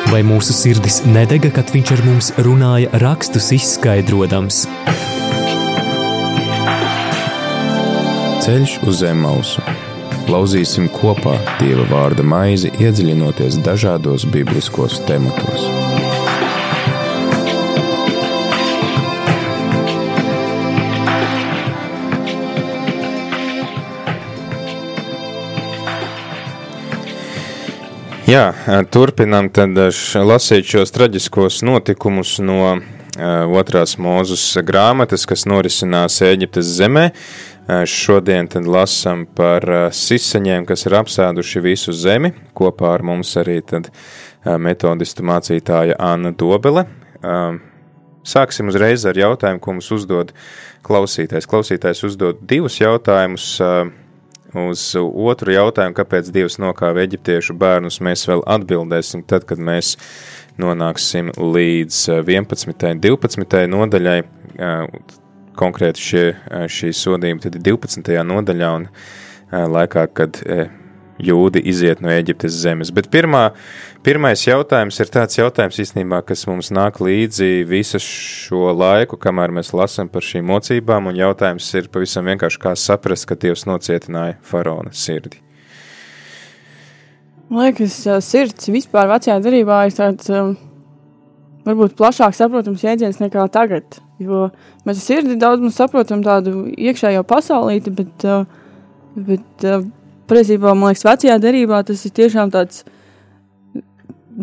vai 0.07 0.23
mūsu 0.23 0.55
sirdis 0.55 1.01
nedega, 1.05 1.51
kad 1.53 1.69
viņš 1.73 1.91
ar 1.93 2.01
mums 2.07 2.31
runāja, 2.47 2.89
rakstus 3.03 3.51
izskaidrojams. 3.59 4.63
Ceļš 8.47 8.73
uz 8.87 9.01
zem 9.01 9.17
mausu. 9.25 9.59
Lauzīsim 10.31 10.85
kopā 10.87 11.33
Dieva 11.59 11.83
vārda 11.89 12.23
maizi, 12.23 12.69
iedziļinoties 12.79 13.57
dažādos 13.59 14.23
bibliskos 14.31 15.01
tematos. 15.03 15.65
Jā, 28.31 28.45
turpinām 28.87 29.51
tad 29.51 29.75
lasīt 30.23 30.71
šos 30.71 30.95
traģiskos 30.95 31.65
notikumus 31.67 32.37
no 32.39 32.77
otrās 33.59 33.99
mūzus 33.99 34.47
grāmatas, 34.63 35.27
kas 35.27 35.43
norisinās 35.51 36.21
Eģiptes 36.31 36.75
zemē. 36.79 37.09
Šodien 37.67 38.47
tad 38.47 38.67
lasam 38.69 39.25
par 39.35 39.65
sisaņiem, 39.91 40.63
kas 40.69 40.85
ir 40.87 40.95
apsēduši 41.01 41.63
visu 41.65 41.91
zemi. 41.91 42.31
Kopā 42.55 42.93
ar 42.95 43.03
mums 43.03 43.33
arī 43.41 43.59
metodistu 44.63 45.25
mācītāja 45.27 45.97
Anna 45.99 46.31
Dobele. 46.31 46.85
Sāksim 48.27 48.71
uzreiz 48.71 49.03
ar 49.07 49.19
jautājumu, 49.19 49.59
ko 49.59 49.75
mums 49.75 49.91
uzdod 49.91 50.31
klausītājs. 50.87 51.47
Klausītājs 51.47 52.05
uzdod 52.07 52.39
divus 52.47 52.79
jautājumus 52.79 53.55
Uz 54.55 54.81
otru 54.95 55.51
jautājumu, 55.51 55.95
kāpēc 55.97 56.29
Dievs 56.31 56.55
nokāva 56.61 57.03
eģiptiešu 57.03 57.55
bērnus, 57.59 57.99
mēs 57.99 58.23
vēl 58.29 58.45
atbildēsim 58.47 59.25
tad, 59.27 59.43
kad 59.49 59.59
mēs 59.59 59.97
nonāksim 60.57 61.33
līdz 61.35 61.99
11. 62.23 62.87
un 62.95 63.01
12. 63.03 63.65
nodaļai. 63.75 64.21
Konkrēti 65.57 66.03
šie, 66.09 66.25
šī 66.69 66.91
sodījuma 66.93 67.43
tad 67.43 67.57
ir 67.57 67.63
12. 67.73 68.17
nodaļā 68.31 68.73
un 68.79 68.91
laikā, 69.51 70.05
kad 70.13 70.41
jūdi 71.17 71.63
iziet 71.65 72.01
no 72.03 72.11
Eģiptes 72.13 72.59
zemes. 72.61 72.91
Bet 72.93 73.09
pirmā, 73.13 73.47
pirmais 74.05 74.43
jautājums 74.45 74.99
ir 75.01 75.09
tāds 75.13 75.39
jautājums 75.39 75.79
īstenībā, 75.81 76.21
kas 76.27 76.45
mums 76.49 76.69
nāk 76.69 76.99
līdzi 77.01 77.65
visu 77.65 77.97
šo 78.03 78.69
laiku, 78.77 79.17
kamēr 79.17 79.55
mēs 79.57 79.73
lasām 79.73 80.11
par 80.13 80.25
šīm 80.25 80.45
mocībām, 80.51 81.09
un 81.09 81.17
jautājums 81.17 81.71
ir 81.79 81.89
pavisam 81.89 82.29
vienkārši, 82.29 82.61
kā 82.61 82.75
saprast, 82.77 83.25
ka 83.29 83.39
Dievs 83.39 83.65
nocietināja 83.65 84.37
faraona 84.45 84.93
sirdi. 84.93 85.41
Man 87.47 87.69
liekas, 87.69 88.01
sirds 88.27 88.67
vispār 88.69 89.07
vecajā 89.07 89.39
darbā 89.39 89.85
ir 89.87 89.93
tāds 89.95 90.27
varbūt 91.67 91.97
plašāk 91.99 92.35
saprotams 92.37 92.83
jēdziens 92.85 93.21
nekā 93.21 93.45
tagad. 93.53 93.99
Jo 94.23 94.47
mēs 94.87 95.03
sirdi 95.03 95.35
daudz 95.39 95.67
saprotam 95.75 96.23
tādu 96.25 96.65
iekšējo 96.73 97.21
pasaulīti, 97.27 97.93
bet, 97.93 98.27
bet 99.15 99.67
Patiesībā, 100.27 100.73
man 100.75 100.91
liekas, 100.91 101.05
vecajā 101.07 101.37
derībā 101.39 101.79
tas 101.87 102.01
ir 102.03 102.11
tiešām 102.17 102.49
tāds 102.51 102.81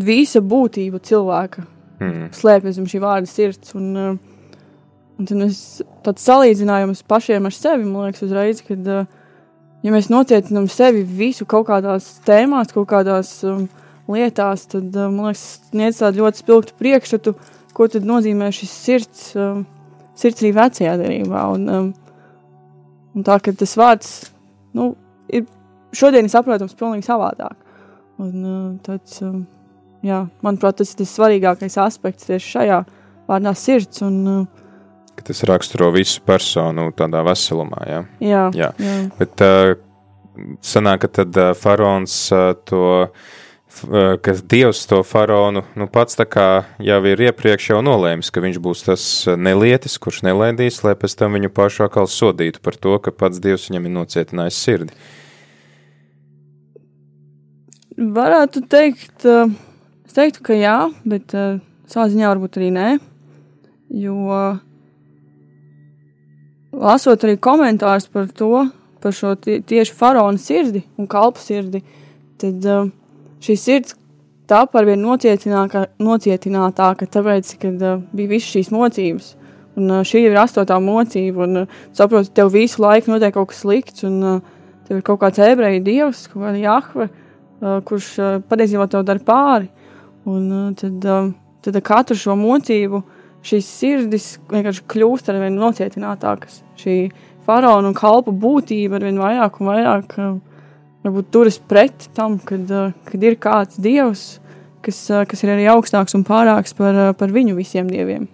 visa 0.07 0.41
būtība 0.41 1.01
cilvēka. 1.05 1.65
Mm. 2.01 2.31
Slēpjas 2.35 2.79
zem 2.79 2.87
šī 2.89 3.01
vārda 3.03 3.29
sirds. 3.29 3.75
Un, 3.77 3.91
uh, 3.93 4.63
un 5.19 5.29
tad 5.29 5.43
mēs 5.43 5.61
tāds 6.07 6.25
salīdzinājums 6.25 7.05
pašiem 7.11 7.51
ar 7.51 7.57
sevi, 7.57 7.85
man 7.85 8.09
liekas, 8.09 8.25
uzreiz, 8.25 8.63
kad, 8.65 8.89
ja 9.85 9.93
mēs 9.93 10.09
nocietinām 10.13 10.71
sevi 10.73 11.05
visu 11.05 11.45
kaut 11.45 11.69
kādās 11.69 12.15
tēmās, 12.25 12.73
kaut 12.73 12.89
kādās 12.95 13.37
um, 13.45 13.67
lietās, 14.11 14.67
tad, 14.71 14.91
uh, 14.97 15.11
man 15.13 15.31
liekas, 15.31 15.45
sniedz 15.71 16.01
tādu 16.03 16.25
ļoti 16.25 16.43
spilgtu 16.43 16.77
priekšstatu, 16.81 17.35
ko 17.75 17.89
tad 17.91 18.07
nozīmē 18.09 18.51
šis 18.55 18.75
sirds, 18.85 19.25
um, 19.39 19.65
sirds 20.19 20.45
arī 20.45 20.53
vecajā 20.57 20.97
derībā. 21.01 21.45
Un, 21.55 21.69
um, 21.73 21.91
un 23.15 23.27
tā, 23.27 23.39
ka 23.43 23.55
tas 23.59 23.77
vārds, 23.81 24.13
nu, 24.77 24.93
ir 25.29 25.47
šodien 25.97 26.31
saprotams 26.31 26.77
pilnīgi 26.79 27.09
savādāk. 27.09 27.57
Un, 28.23 28.77
tāds, 28.87 29.19
jā, 30.07 30.21
manuprāt, 30.45 30.79
tas 30.79 30.93
ir 30.93 31.01
tas 31.01 31.17
svarīgākais 31.17 31.81
aspekts 31.83 32.29
tieši 32.29 32.53
šajā 32.59 32.85
vārdā 33.27 33.55
sirds. 33.59 34.05
Un, 34.07 34.21
uh, 34.31 34.65
tas 35.25 35.43
raksturo 35.49 35.91
visu 35.95 36.23
personu 36.27 36.91
tādā 36.97 37.23
veselumā. 37.27 37.81
Ja? 37.89 38.01
Jā, 38.21 38.45
jā. 38.57 38.71
jā. 38.81 38.95
Bet 39.19 39.45
uh, 39.45 39.75
sanāk, 40.65 41.05
ka 41.05 41.13
tad 41.21 41.39
uh, 41.41 41.53
faraons 41.59 42.17
uh, 42.35 42.53
to, 42.69 42.85
ka 44.25 44.35
dievs 44.51 44.85
to 44.91 45.01
faraonu 45.07 45.65
nu, 45.79 45.87
pats 45.91 46.19
jau 46.19 47.01
ir 47.11 47.23
iepriekš 47.27 47.71
jau 47.71 47.81
nolēmis, 47.85 48.31
ka 48.31 48.43
viņš 48.45 48.59
būs 48.63 48.85
tas 48.87 49.05
nelietis, 49.37 49.99
kurš 49.99 50.23
nelaidīs, 50.27 50.83
lai 50.85 50.95
pēc 50.95 51.17
tam 51.19 51.37
viņu 51.39 51.51
pašu 51.55 51.87
atkal 51.87 52.07
sodītu 52.07 52.63
par 52.63 52.77
to, 52.77 52.97
ka 52.99 53.11
pats 53.11 53.43
dievs 53.43 53.69
viņam 53.71 53.89
ir 53.89 53.95
nocietinājis 53.99 54.61
sirdi. 54.67 54.99
Varētu 57.95 58.65
teikt, 58.67 59.27
uh, 59.27 59.51
es 60.07 60.17
teiktu, 60.17 60.43
ka 60.47 60.59
jā, 60.59 60.79
bet 61.07 61.35
savā 61.91 62.09
ziņā 62.11 62.31
varbūt 62.33 62.59
arī 62.59 62.71
nē. 62.75 62.89
Jo 63.95 64.17
lasot 66.75 67.25
arī 67.25 67.37
komentārus 67.39 68.09
par 68.11 68.27
to, 68.35 68.67
par 69.03 69.15
šo 69.15 69.35
tie, 69.39 69.61
tieši 69.63 69.95
faraona 69.95 70.41
sirdi 70.41 70.85
un 70.99 71.09
kalpu 71.11 71.43
sirdi, 71.43 71.83
tad 72.41 72.67
uh, 72.67 72.89
šī 73.45 73.57
sirds 73.61 73.97
tā 74.51 74.65
par 74.71 74.87
vien 74.89 75.01
nocietinātāka, 75.01 77.09
tāpēc, 77.09 77.55
kad 77.63 77.85
uh, 77.85 78.03
bija 78.17 78.33
visas 78.35 78.53
šīs 78.53 78.71
mocības. 78.75 79.33
Un 79.79 79.91
uh, 79.91 80.05
šī 80.07 80.27
ir 80.29 80.41
astotā 80.41 80.77
mocība, 80.83 81.47
un 81.47 81.65
uh, 81.65 81.79
saprotu, 81.97 82.33
tev 82.37 82.53
visu 82.55 82.83
laiku 82.85 83.13
notiek 83.13 83.35
kaut 83.35 83.51
kas 83.53 83.63
slikts, 83.65 84.05
un 84.07 84.15
uh, 84.21 84.41
tev 84.89 85.01
ir 85.01 85.07
kaut 85.07 85.21
kāds 85.23 85.41
ebreju 85.43 85.85
dievs, 85.87 86.27
kaut 86.33 86.45
kāda 86.45 86.59
jahve, 86.61 87.09
uh, 87.09 87.79
kurš 87.89 88.09
patiesībā 88.51 88.85
to 88.93 89.01
dara 89.07 89.23
pāri. 89.25 89.69
Un 90.29 90.73
tad, 90.81 91.05
tad 91.61 91.77
ar 91.77 91.83
katru 91.85 92.17
šo 92.17 92.33
mocību 92.41 93.03
šīs 93.45 93.67
sirdis 93.69 94.29
vienkārši 94.49 94.87
kļūst 94.89 95.29
ar 95.29 95.37
vien 95.43 95.59
nocietinātākas. 95.61 96.63
Šī 96.81 96.95
faraona 97.45 97.91
un 97.91 97.97
kalpu 97.97 98.33
būtība 98.33 98.97
ar 98.97 99.05
vien 99.05 99.21
vairāk 99.21 99.59
un 99.61 99.69
vairāk 99.69 100.17
varbūt 101.05 101.31
turas 101.35 101.59
pret 101.59 102.09
tam, 102.17 102.39
kad, 102.39 102.71
kad 103.05 103.27
ir 103.27 103.37
kāds 103.41 103.81
dievs, 103.81 104.25
kas, 104.85 105.01
kas 105.29 105.45
ir 105.45 105.55
arī 105.55 105.69
augstāks 105.73 106.17
un 106.17 106.25
pārāks 106.27 106.77
par, 106.77 107.15
par 107.19 107.35
viņu 107.35 107.57
visiem 107.59 107.91
dieviem. 107.91 108.27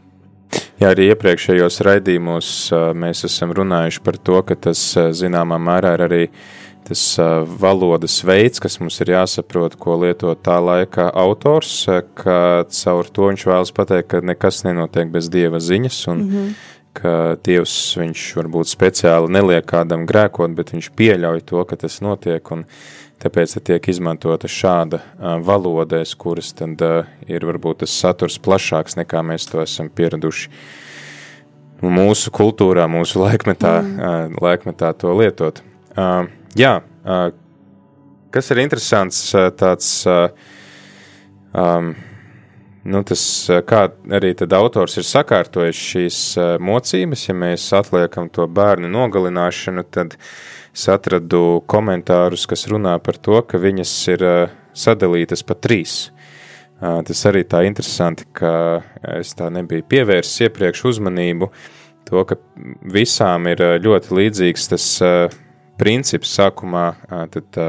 Jā, 0.81 0.95
arī 0.95 1.11
iepriekšējos 1.13 1.83
raidījumos 1.87 2.49
mēs 2.97 3.27
esam 3.29 3.53
runājuši 3.55 4.03
par 4.03 4.17
to, 4.17 4.41
ka 4.47 4.57
tas 4.69 4.81
zināmā 5.19 5.61
mērā 5.61 5.93
ir 5.99 6.05
arī 6.07 6.25
tas 6.89 7.03
valodas 7.61 8.17
veids, 8.27 8.59
kas 8.63 8.79
mums 8.81 8.97
ir 9.05 9.13
jāsaprot, 9.13 9.77
ko 9.79 9.99
lieto 10.01 10.33
tā 10.35 10.57
laika 10.65 11.11
autors, 11.13 11.85
ka 12.19 12.65
caur 12.67 13.11
to 13.13 13.29
viņš 13.29 13.47
vēlas 13.47 13.75
pateikt, 13.77 14.09
ka 14.11 14.23
nekas 14.25 14.65
nenotiek 14.67 15.13
bez 15.13 15.29
dieva 15.31 15.61
ziņas, 15.61 16.01
un 16.11 16.19
mm 16.19 16.31
-hmm. 16.31 16.55
Ka 16.97 17.37
dievs 17.45 17.75
viņš 18.01 18.25
varbūt 18.39 18.71
speciāli 18.71 19.31
neliek 19.33 19.67
kādam 19.69 20.07
grēkot, 20.09 20.55
bet 20.57 20.73
viņš 20.75 20.91
pieļauj 20.99 21.45
to, 21.49 21.63
ka 21.69 21.79
tas 21.81 22.01
notiek, 22.05 22.53
un 22.55 22.65
tāpēc 23.23 23.57
tiek 23.69 23.89
izmantota 23.93 24.51
šāda 24.51 25.03
valodēs, 25.47 26.17
kuras 26.19 26.53
tad 26.57 26.83
ir 27.29 27.47
varbūt 27.47 27.85
tas 27.85 27.95
saturs 28.03 28.41
plašāks, 28.43 28.99
nekā 29.01 29.23
mēs 29.27 29.49
to 29.51 29.63
esam 29.63 29.91
pieraduši 29.93 30.51
mūsu 31.81 32.33
kultūrā, 32.35 32.85
mūsu 32.91 33.23
laikmetā, 33.23 33.75
mm. 33.81 34.37
laikmetā 34.43 34.93
to 35.01 35.15
lietot. 35.17 35.63
Jā, 36.59 36.75
kas 38.35 38.51
ir 38.53 38.61
interesants, 38.65 39.23
tāds, 39.57 39.93
um, 41.55 41.95
nu, 42.85 43.03
tas, 43.07 43.23
kā 43.69 43.83
arī 44.17 44.33
autors 44.57 44.97
ir 45.01 45.07
sakārtojis 45.09 45.83
šīs 45.91 46.21
uh, 46.39 46.55
mocības, 46.63 47.27
ja 47.29 47.37
mēs 47.37 47.67
atliekam 47.77 48.31
to 48.33 48.47
bērnu 48.47 48.89
nogalināšanu, 48.93 49.85
tad 49.91 50.17
es 50.75 50.87
atradu 50.89 51.61
komentārus, 51.67 52.47
kas 52.47 52.69
runā 52.71 52.97
par 53.03 53.19
to, 53.19 53.43
ka 53.43 53.61
viņas 53.61 53.95
ir 54.15 54.25
uh, 54.25 54.57
sadalītas 54.75 55.45
pa 55.47 55.59
trīs. 55.59 56.11
Tas 56.81 57.21
arī 57.29 57.43
tā 57.45 57.59
interesanti, 57.69 58.25
ka 58.33 58.81
es 59.19 59.35
tā 59.37 59.51
nebiju 59.53 59.85
pievērsis 59.85 60.47
iepriekš 60.47 60.87
uzmanību, 60.89 61.51
to, 62.09 62.23
ka 62.25 62.39
visām 62.89 63.51
ir 63.51 63.61
ļoti 63.85 64.17
līdzīgs 64.17 64.71
tas 64.73 64.87
princips 65.81 66.33
sākumā, 66.39 66.87
tad, 67.35 67.61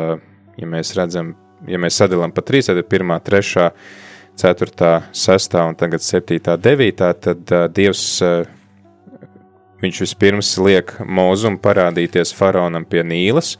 ja 0.55 0.69
mēs 0.75 0.93
redzam, 0.95 1.33
ja 1.67 1.81
mēs 1.81 1.99
sadalām 1.99 2.31
pa 2.31 2.45
trīs, 2.47 2.71
tad 2.71 2.79
pirmā, 2.87 3.19
trešā, 3.19 3.67
ceturtā, 4.39 4.91
sestā 5.11 5.65
un 5.67 5.75
tagad 5.79 6.03
septītā, 6.03 6.57
devītā, 6.61 7.11
tad 7.19 7.51
Dievs, 7.75 8.21
viņš 9.81 10.01
vispirms 10.05 10.53
liek 10.61 10.95
mūzumu 11.01 11.61
parādīties 11.61 12.33
faraonam 12.37 12.85
pie 12.85 13.03
Nīlas. 13.07 13.55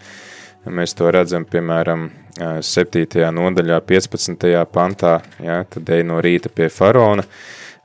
Mēs 0.69 0.93
to 0.93 1.09
redzam, 1.11 1.45
piemēram, 1.49 2.09
7. 2.37 3.05
nodaļā, 3.33 3.81
15. 3.85 4.49
pantā, 4.71 5.19
ja, 5.41 5.61
tad 5.69 5.89
ej 5.91 6.05
no 6.07 6.21
rīta 6.23 6.49
pie 6.53 6.69
faraona, 6.71 7.25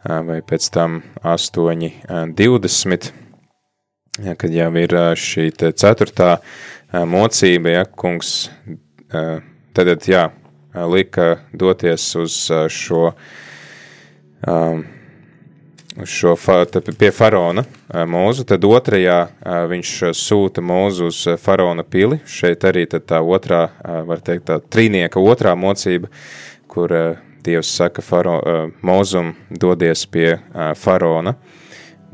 vai 0.04 0.40
pēc 0.46 0.68
tam 0.72 1.00
8, 1.24 1.88
20 2.36 3.08
ja, 4.24 4.34
kad 4.38 4.52
jau 4.54 4.70
ir 4.78 4.94
šī 5.18 5.50
ceturtā 5.56 6.36
mocība, 7.08 7.74
ja 7.74 7.84
kungs 7.88 8.48
tad, 9.10 9.92
jā, 10.08 10.28
lika 10.84 11.36
doties 11.52 12.14
uz 12.16 12.36
šo, 12.68 13.10
uz 15.96 16.08
šo 16.12 16.34
pie 16.98 17.10
faraona 17.14 17.64
mūzu, 17.88 18.44
tad 18.48 18.64
otrajā 18.68 19.18
viņš 19.70 19.92
sūta 20.16 20.64
mūzu 20.64 21.10
uz 21.10 21.22
faraona 21.40 21.84
pili, 21.84 22.20
šeit 22.26 22.64
arī 22.68 22.86
tā 22.86 23.20
otrā, 23.22 23.68
var 24.06 24.20
teikt, 24.20 24.48
tā 24.50 24.60
trīnieka 24.60 25.22
otrā 25.22 25.56
mocība, 25.56 26.12
kur 26.68 26.92
Dievs 27.46 27.68
saka 27.78 28.02
faro, 28.02 28.40
mūzum 28.82 29.36
dodies 29.54 30.02
pie 30.10 30.32
faraona, 30.74 31.36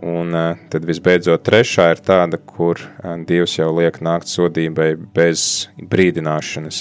Un 0.02 0.32
tad 0.72 0.86
visbeidzot 0.88 1.44
trešā 1.46 1.90
ir 1.92 2.00
tāda, 2.02 2.38
kur 2.40 2.80
Dievs 3.28 3.58
jau 3.58 3.68
liek 3.76 4.00
nākt 4.02 4.30
sodībai 4.30 4.94
bez 5.14 5.68
brīdināšanas. 5.78 6.80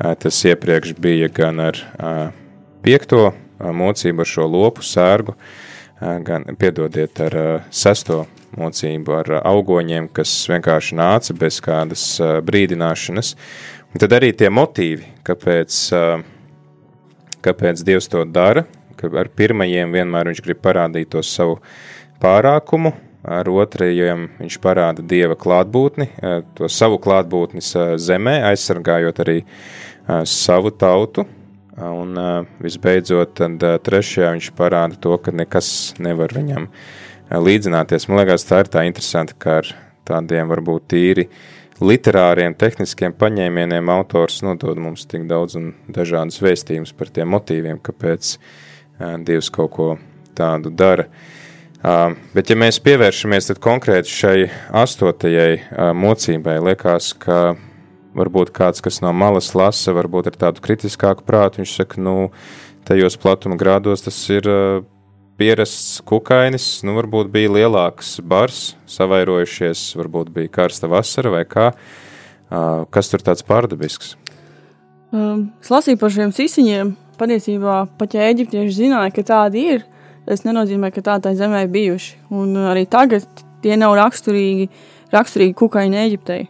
Uh, 0.00 0.14
tas 0.16 0.38
iepriekš 0.48 0.94
bija 0.98 1.28
gan 1.28 1.60
ar 1.60 1.76
uh, 1.76 2.30
piekto 2.82 3.26
uh, 3.28 3.34
mocību 3.76 4.24
ar 4.24 4.30
šo 4.30 4.46
lopu 4.48 4.84
sērgu, 4.86 5.36
uh, 5.36 6.16
gan, 6.24 6.48
piedodiet, 6.58 7.20
ar 7.20 7.36
uh, 7.36 7.68
sesto 7.70 8.24
mocību 8.56 9.16
ar 9.20 9.32
uh, 9.36 9.44
augoņiem, 9.52 10.08
kas 10.16 10.32
vienkārši 10.48 10.96
nāca 10.98 11.36
bez 11.36 11.60
kādas 11.64 12.04
uh, 12.22 12.38
brīdināšanas. 12.44 13.34
Un 13.92 14.02
tad 14.02 14.16
arī 14.16 14.32
tie 14.32 14.48
motīvi, 14.48 15.06
kāpēc, 15.26 15.78
uh, 15.92 16.24
kāpēc 17.44 17.84
Dievs 17.84 18.08
to 18.08 18.24
dara, 18.24 18.64
ka 18.96 19.12
ar 19.20 19.28
pirmajiem 19.36 19.92
vienmēr 19.92 20.32
viņš 20.32 20.44
grib 20.44 20.60
parādīt 20.64 21.12
to 21.12 21.22
savu 21.26 21.58
uh, 21.58 21.72
pārākumu, 22.20 22.92
ar 23.24 23.48
otrajiem 23.52 24.28
viņš 24.38 24.58
parāda 24.62 25.04
dieva 25.04 25.36
klātbūtni, 25.38 26.08
to 26.56 26.68
savu 26.72 27.00
klātbūtni 27.02 27.62
zemē, 28.00 28.38
aizsargājot 28.50 29.20
arī 29.24 29.38
eh, 29.42 29.48
savu 30.28 30.72
tautu. 30.74 31.26
Un 31.80 32.18
visbeidzot, 32.60 33.38
tad 33.38 33.62
trešajā 33.86 34.34
viņš 34.34 34.50
parāda 34.58 34.98
to, 35.00 35.14
ka 35.22 35.32
nekas 35.32 35.94
nevar 36.02 36.34
viņam 36.36 36.66
līdzināties. 37.30 38.08
Man 38.10 38.20
liekas, 38.20 38.44
tā 38.48 38.64
ir 38.64 38.68
tā 38.68 38.84
interesanti, 38.88 39.36
ka 39.40 39.60
ar 39.62 39.70
tādiem 40.10 40.50
varbūt 40.50 40.90
tīri 40.92 41.28
literāriem, 41.80 42.52
tehniskiem 42.60 43.14
paņēmieniem 43.16 43.88
autors 43.88 44.42
nodod 44.44 44.76
mums 44.82 45.06
tik 45.08 45.24
daudz 45.30 45.56
un 45.56 45.70
dažādas 45.88 46.42
vēstījumus 46.44 46.92
par 46.98 47.08
tiem 47.14 47.30
motīviem, 47.32 47.80
kāpēc 47.80 48.34
Dievs 49.24 49.48
kaut 49.48 49.72
ko 49.72 49.86
tādu 50.36 50.68
dara. 50.76 51.06
Bet, 51.80 52.50
ja 52.52 52.58
mēs 52.60 52.82
pievēršamies 52.84 53.54
konkrēti 53.64 54.12
šai 54.12 54.36
astotajai 54.82 55.94
mocībai, 55.96 56.58
liekas, 56.66 57.14
ka 57.16 57.54
varbūt 58.16 58.52
kāds, 58.54 58.82
kas 58.84 59.00
no 59.04 59.12
malas 59.16 59.52
lasa, 59.54 59.94
varbūt 59.96 60.30
ar 60.30 60.38
tādu 60.46 60.64
kritiskāku 60.64 61.24
prātu, 61.26 61.60
viņš 61.62 61.74
saka, 61.80 62.00
nu, 62.02 62.14
tajos 62.88 63.18
platuma 63.20 63.58
grādos 63.60 64.04
tas 64.06 64.18
ir 64.32 64.48
uh, 64.50 64.80
pierasts 65.40 66.00
kukainis, 66.08 66.80
nu, 66.86 66.96
varbūt 66.98 67.30
bija 67.32 67.52
lielāks 67.54 68.18
bars, 68.26 68.74
savairojušies, 68.90 69.90
varbūt 70.00 70.32
bija 70.34 70.52
karsta 70.60 70.90
vasara 70.90 71.32
vai 71.32 71.44
kā. 71.48 71.70
Uh, 72.50 72.82
kas 72.90 73.08
tur 73.12 73.22
tāds 73.22 73.46
pārdabisks? 73.46 74.16
Um, 75.14 75.48
es 75.62 75.70
lasīju 75.70 76.00
par 76.00 76.12
šiem 76.14 76.34
sisiņiem. 76.34 76.96
Patiesībā 77.20 77.82
pat 78.00 78.14
ja 78.16 78.26
eģiptieši 78.32 78.74
zināja, 78.74 79.12
ka 79.14 79.22
tādi 79.28 79.66
ir, 79.74 79.82
tas 80.26 80.42
nenozīmē, 80.46 80.90
ka 80.94 81.02
tā 81.04 81.18
tā 81.22 81.34
zemē 81.36 81.66
bijuši. 81.70 82.16
Un 82.34 82.56
uh, 82.56 82.70
arī 82.72 82.86
tagad 82.90 83.26
tie 83.62 83.76
nav 83.78 83.94
raksturīgi, 83.98 84.68
raksturīgi 85.12 85.56
kukaiņi 85.60 86.00
Eģiptei. 86.04 86.48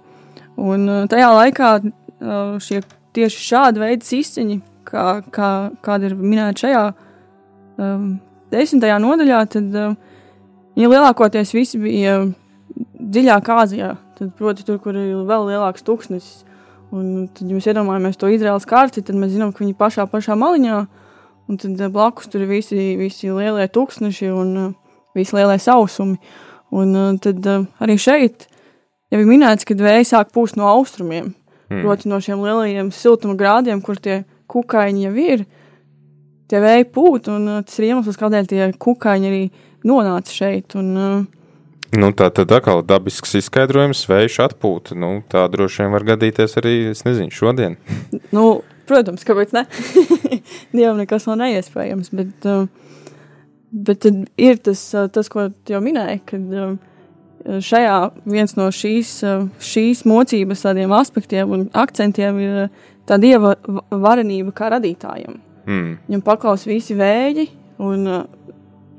Un 0.60 0.88
uh, 0.88 1.04
tajā 1.10 1.30
laikā 1.34 1.70
uh, 1.80 2.58
šie 2.62 2.82
tieši 3.16 3.46
šādi 3.46 3.82
veidi 3.82 4.20
izciņi, 4.20 4.58
kā, 4.88 5.06
kā, 5.32 5.50
kāda 5.84 6.10
ir 6.10 6.18
minēta 6.18 6.66
šajā 6.66 6.84
um, 6.90 8.12
desmitajā 8.52 9.00
nodaļā, 9.02 9.40
tad 9.56 9.80
um, 9.80 9.96
viņi 10.76 10.92
lielākoties 10.92 11.54
visi 11.56 11.80
bija 11.80 12.20
dziļāk 13.00 13.50
Āzijā. 13.56 13.94
Tad, 14.20 14.34
proti, 14.36 14.66
tur, 14.68 14.78
kur 14.82 14.96
ir 15.00 15.24
vēl 15.26 15.48
lielāks 15.48 15.84
tūkstnesis. 15.86 16.44
Un 16.92 17.28
tad, 17.32 17.46
ja 17.46 17.56
mēs 17.56 17.68
iedomājamies 17.70 18.18
to 18.20 18.28
Izraels 18.28 18.66
karti, 18.68 19.02
tad 19.06 19.16
mēs 19.16 19.32
zinām, 19.32 19.54
ka 19.54 19.64
viņi 19.64 19.78
pašā 19.78 20.04
pašā 20.10 20.36
maliņā 20.36 20.80
Un 21.50 21.56
tad 21.58 21.80
eh, 21.80 21.90
blakus 21.90 22.30
tur 22.30 22.44
ir 22.44 22.50
visi, 22.52 22.94
visi 22.94 23.32
lielie 23.34 23.66
tūkstneši 23.74 24.28
un 24.30 24.50
uh, 24.54 24.66
visi 25.18 25.34
lielie 25.34 25.56
sausumi. 25.58 26.20
Un 26.70 26.92
uh, 26.94 27.16
tad 27.18 27.42
uh, 27.50 27.64
arī 27.82 27.96
šeit 27.98 28.46
jau 29.10 29.20
ir 29.20 29.28
minēts, 29.28 29.66
ka 29.68 29.76
vējs 29.78 30.14
sāk 30.14 30.30
pūst 30.34 30.58
no 30.60 30.68
austrumiem. 30.70 31.32
Mm. 31.70 31.82
Proti 31.84 32.10
no 32.10 32.18
šiem 32.22 32.42
lielajiem 32.42 32.90
siltuma 32.94 33.36
grādiem, 33.38 33.82
kur 33.82 33.98
tie 34.02 34.22
kukaiņi 34.50 35.04
jau 35.06 35.12
ir. 35.22 35.44
Tie 36.50 36.62
vēji 36.62 36.88
pūt, 36.90 37.28
un 37.30 37.46
uh, 37.46 37.60
tas 37.66 37.78
ir 37.78 37.92
iemesls, 37.92 38.18
kādēļ 38.18 38.48
tie 38.50 38.64
kukaiņi 38.82 39.30
arī 39.30 39.44
nonāca 39.86 40.34
šeit. 40.34 40.74
Un, 40.78 40.96
uh, 40.96 41.20
Nu, 41.90 42.12
tā 42.14 42.28
tad 42.30 42.52
atkal 42.54 42.84
dabisks 42.86 43.32
izskaidrojums, 43.40 44.04
vējš 44.06 44.36
atpūta. 44.44 44.94
Nu, 44.94 45.24
tā 45.26 45.42
droši 45.50 45.82
vien 45.82 45.94
var 45.94 46.04
gadīties 46.06 46.52
arī, 46.60 46.74
es 46.92 47.02
nezinu, 47.02 47.34
šodien. 47.34 47.74
nu, 48.36 48.60
Protams, 48.90 49.22
kāpēc 49.26 49.52
ne? 49.54 49.64
Dievam 50.74 50.98
nekas 50.98 51.28
nav 51.28 51.36
neiespējams, 51.38 52.10
bet, 52.18 52.46
uh, 52.50 52.64
bet 53.70 54.06
ir 54.10 54.62
tas, 54.66 54.82
uh, 54.98 55.06
tas, 55.14 55.30
ko 55.30 55.46
jau 55.70 55.82
minēji, 55.84 56.22
kad 56.26 56.56
šajā 57.58 57.98
viens 58.30 58.56
no 58.58 58.68
šīs, 58.74 59.12
šīs 59.64 60.04
mocības 60.08 60.64
tādiem 60.66 60.92
aspektiem 60.94 61.54
un 61.56 61.68
akcentiem 61.74 62.40
ir 62.42 62.58
tā 63.08 63.18
Dieva 63.20 63.56
varenība 63.90 64.54
kā 64.54 64.70
radītājam. 64.74 65.40
Mm. 65.66 65.96
Viņam 66.08 66.22
paklaus 66.26 66.66
visi 66.68 66.96
vēji, 66.98 67.48
un 67.82 68.06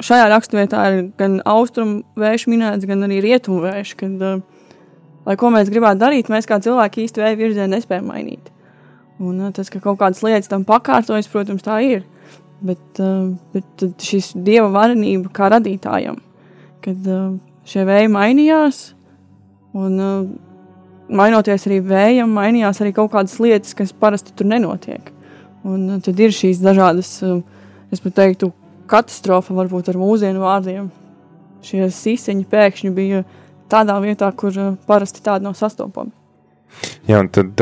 šajā 0.02 0.30
raksturvietā 0.32 0.86
ir 0.90 1.04
gan 1.20 1.40
austrumu 1.48 2.02
vējš 2.20 2.48
minēts, 2.52 2.88
gan 2.90 3.06
arī 3.08 3.22
rietumu 3.24 3.62
vējš, 3.66 3.94
kad, 4.00 4.26
lai 5.28 5.38
ko 5.40 5.52
mēs 5.54 5.72
gribētu 5.72 6.02
darīt, 6.02 6.32
mēs 6.34 6.50
kā 6.50 6.60
cilvēki 6.64 7.06
īsti 7.06 7.24
vēju 7.24 7.40
virzienu 7.42 7.76
nespējam 7.76 8.10
mainīt. 8.12 8.50
Un 9.22 9.44
tas, 9.54 9.70
ka 9.70 9.82
kaut 9.84 10.00
kādas 10.02 10.24
lietas 10.26 10.50
tam 10.50 10.66
pakārtojas, 10.66 11.30
protams, 11.30 11.62
tā 11.66 11.78
ir. 11.86 12.04
Bet, 12.62 13.00
bet 13.54 13.84
šis 14.02 14.36
dieva 14.38 14.68
varenība 14.74 15.32
kā 15.34 15.48
radītājam, 15.50 16.20
kad 16.86 17.08
šie 17.68 17.86
vēji 17.88 18.12
mainījās, 18.12 18.82
un 19.78 20.00
mainoties 21.12 21.68
arī 21.68 21.80
vējam, 21.86 22.32
mainījās 22.36 22.82
arī 22.84 22.94
kaut 22.96 23.12
kādas 23.14 23.38
lietas, 23.44 23.76
kas 23.78 23.94
parasti 23.94 24.34
tur 24.36 24.50
nenotiek. 24.52 25.12
Un 25.68 25.86
uh, 25.90 26.00
tad 26.04 26.20
ir 26.22 26.34
šīs 26.34 26.62
dažādas, 26.64 27.14
uh, 27.26 27.42
es 27.94 28.02
pat 28.04 28.16
teiktu, 28.18 28.52
katastrofa 28.92 29.56
varbūt 29.56 29.92
ar 29.92 30.00
mūsdienu 30.02 30.44
vārdiem. 30.44 30.90
Šie 31.66 31.86
siseņi 31.94 32.48
pēkšņi 32.50 32.94
bija 32.96 33.26
tādā 33.72 33.98
vietā, 34.04 34.32
kur 34.36 34.56
uh, 34.58 34.72
parasti 34.90 35.24
tādi 35.26 35.46
nav 35.48 35.58
sastopami. 35.60 36.14
Jā, 37.06 37.20
un 37.20 37.28
tad, 37.28 37.60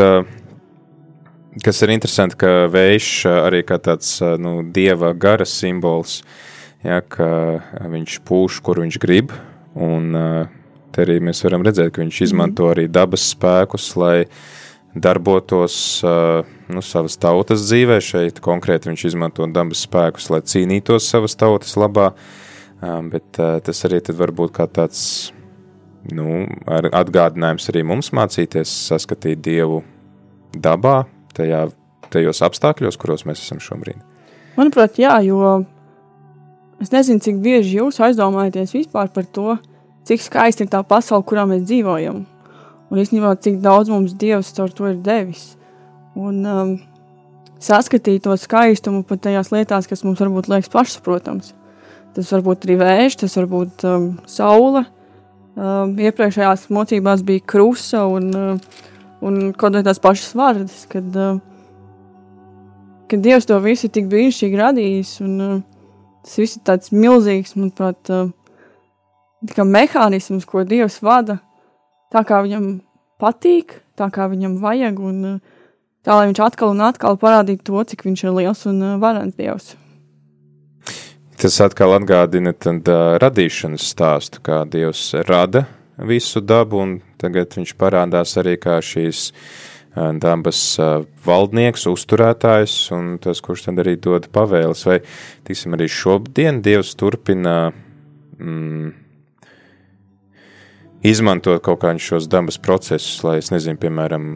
kas 1.65 1.79
ir 1.81 1.91
interesanti, 1.95 2.37
ka 2.37 2.67
vējš 2.69 3.07
arī 3.31 3.63
kā 3.65 3.79
tāds 3.81 4.19
nu, 4.37 4.59
dieva 4.69 5.15
gara 5.17 5.47
simbols, 5.49 6.19
ja, 6.85 6.99
ka 7.01 7.25
viņš 7.89 8.19
pūš, 8.29 8.59
kur 8.61 8.83
viņš 8.83 8.99
grib, 9.01 9.33
un 9.75 10.09
te 10.93 11.05
arī 11.05 11.19
mēs 11.23 11.43
varam 11.45 11.65
redzēt, 11.65 11.91
ka 11.93 12.03
viņš 12.03 12.21
izmanto 12.29 12.69
arī 12.71 12.87
dabas 12.91 13.27
spēkus, 13.33 13.91
lai 13.99 14.15
darbotos 14.95 15.75
nu, 16.73 16.81
savas 16.85 17.17
tautas 17.21 17.67
dzīvē. 17.67 17.99
Šeit 18.01 18.41
konkrēti 18.43 18.89
viņš 18.89 19.05
izmanto 19.11 19.45
dabas 19.53 19.83
spēkus, 19.85 20.29
lai 20.33 20.41
cīnītos 20.41 21.09
savas 21.11 21.37
tautas 21.39 21.75
labā, 21.79 22.11
bet 23.11 23.37
tas 23.37 23.85
arī 23.85 24.01
var 24.17 24.33
būt 24.35 24.55
kā 24.57 24.65
tāds 24.79 25.03
nu, 26.09 26.45
atgādinājums 26.65 27.69
arī 27.71 27.83
mums 27.85 28.13
mācīties 28.15 28.71
saskatīt 28.89 29.41
Dievu 29.45 29.83
dabā, 30.55 31.03
tajā, 31.37 31.67
tajos 32.13 32.41
apstākļos, 32.45 32.97
kuros 32.99 33.25
mēs 33.29 33.43
esam 33.43 33.61
šobrīd. 33.63 33.99
Manuprāt, 34.57 34.97
jā, 34.99 35.19
jo 35.27 35.59
es 36.81 36.91
nezinu, 36.93 37.21
cik 37.23 37.39
bieži 37.43 37.79
jūs 37.79 37.99
aizdomājaties 38.03 38.75
vispār 38.75 39.11
par 39.13 39.27
to, 39.27 39.57
cik 40.07 40.23
skaista 40.23 40.65
ir 40.65 40.71
tā 40.71 40.81
pasaule, 40.87 41.25
kurā 41.27 41.45
mēs 41.49 41.65
dzīvojam. 41.67 42.23
Un 42.89 43.01
īstenībā, 43.01 43.35
cik 43.43 43.59
daudz 43.61 43.91
mums 43.93 44.15
Dievs 44.17 44.53
caur 44.57 44.71
to 44.73 44.87
ir 44.89 44.97
devis. 45.05 45.51
Un 46.17 46.39
um, 46.49 46.71
saskatīt 47.61 48.23
to 48.25 48.35
skaistumu 48.39 49.03
pat 49.07 49.21
tajās 49.27 49.51
lietās, 49.53 49.87
kas 49.89 50.03
mums 50.07 50.21
varbūt 50.23 50.49
liekas 50.49 50.71
pašsaprotams. 50.73 51.53
Tas 52.15 52.31
var 52.33 52.45
būt 52.47 52.65
arī 52.65 52.79
vējš, 52.79 53.19
tas 53.21 53.37
var 53.37 53.49
būt 53.51 53.85
um, 53.85 54.07
saule. 54.29 54.87
Um, 55.59 55.93
iepriekšējās 55.99 56.69
mocībās 56.73 57.21
bija 57.27 57.43
krusta 57.53 58.05
un, 58.09 58.31
uh, 58.33 58.81
un 59.21 59.39
kaut 59.51 59.75
kādas 59.75 59.85
tās 59.85 60.01
pašas 60.01 60.35
vārdas, 60.39 60.81
kad, 60.89 61.09
uh, 61.13 61.37
kad 63.11 63.21
Dievs 63.25 63.45
to 63.49 63.59
visu 63.61 63.91
tik 63.93 64.09
brīnišķīgi 64.09 64.61
radījis. 64.63 65.13
Un, 65.27 65.35
uh, 65.43 65.68
tas 66.25 66.37
viss 66.41 66.57
ir 66.57 66.65
tāds 66.67 66.93
milzīgs, 66.95 67.55
manuprāt, 67.57 68.11
kā 69.55 69.65
mehānisms, 69.65 70.47
ko 70.49 70.65
Dievs 70.67 70.99
vada, 71.05 71.39
tā 72.13 72.23
kā 72.27 72.41
viņam 72.45 72.71
patīk, 73.21 73.79
tā 73.99 74.09
kā 74.13 74.29
viņam 74.31 74.57
vajag, 74.63 74.99
un 74.99 75.39
tā, 76.03 76.15
lai 76.15 76.29
viņš 76.29 76.41
atkal 76.45 76.73
un 76.73 76.85
atkal 76.87 77.19
parādītu 77.19 77.71
to, 77.71 77.83
cik 77.91 78.07
viņš 78.07 78.25
ir 78.25 78.35
liels 78.39 78.65
un 78.69 78.83
varants 79.03 79.37
Dievs. 79.39 79.75
Tas 81.39 81.55
atkal 81.63 81.95
atgādina 81.95 82.51
tad, 82.51 82.83
uh, 82.91 83.15
radīšanas 83.21 83.85
stāstu, 83.93 84.41
kā 84.43 84.65
Dievs 84.67 85.13
rada 85.27 85.63
visu 85.95 86.41
dabu, 86.43 86.81
un 86.83 86.97
tagad 87.19 87.55
viņš 87.55 87.75
parādās 87.79 88.35
arī 88.39 88.57
kā 88.59 88.79
šīs 88.83 89.29
dabas 89.95 90.61
valdnieks, 91.25 91.87
uzturētājs, 91.89 92.75
un 92.95 93.17
tas, 93.21 93.41
kurš 93.41 93.67
tad 93.67 93.81
arī 93.81 93.95
dod 93.99 94.29
pavēles. 94.33 94.85
Vai, 94.87 94.99
tiksim, 95.47 95.75
arī 95.77 95.89
šodien 95.91 96.61
Dievs 96.65 96.93
turpina 96.99 97.71
mm, 98.37 98.91
izmantot 101.09 101.63
kaut 101.65 101.81
kādus 101.83 102.05
šos 102.05 102.29
dabas 102.29 102.59
procesus, 102.61 103.17
lai, 103.25 103.39
es 103.41 103.51
nezinu, 103.53 103.79
piemēram, 103.81 104.31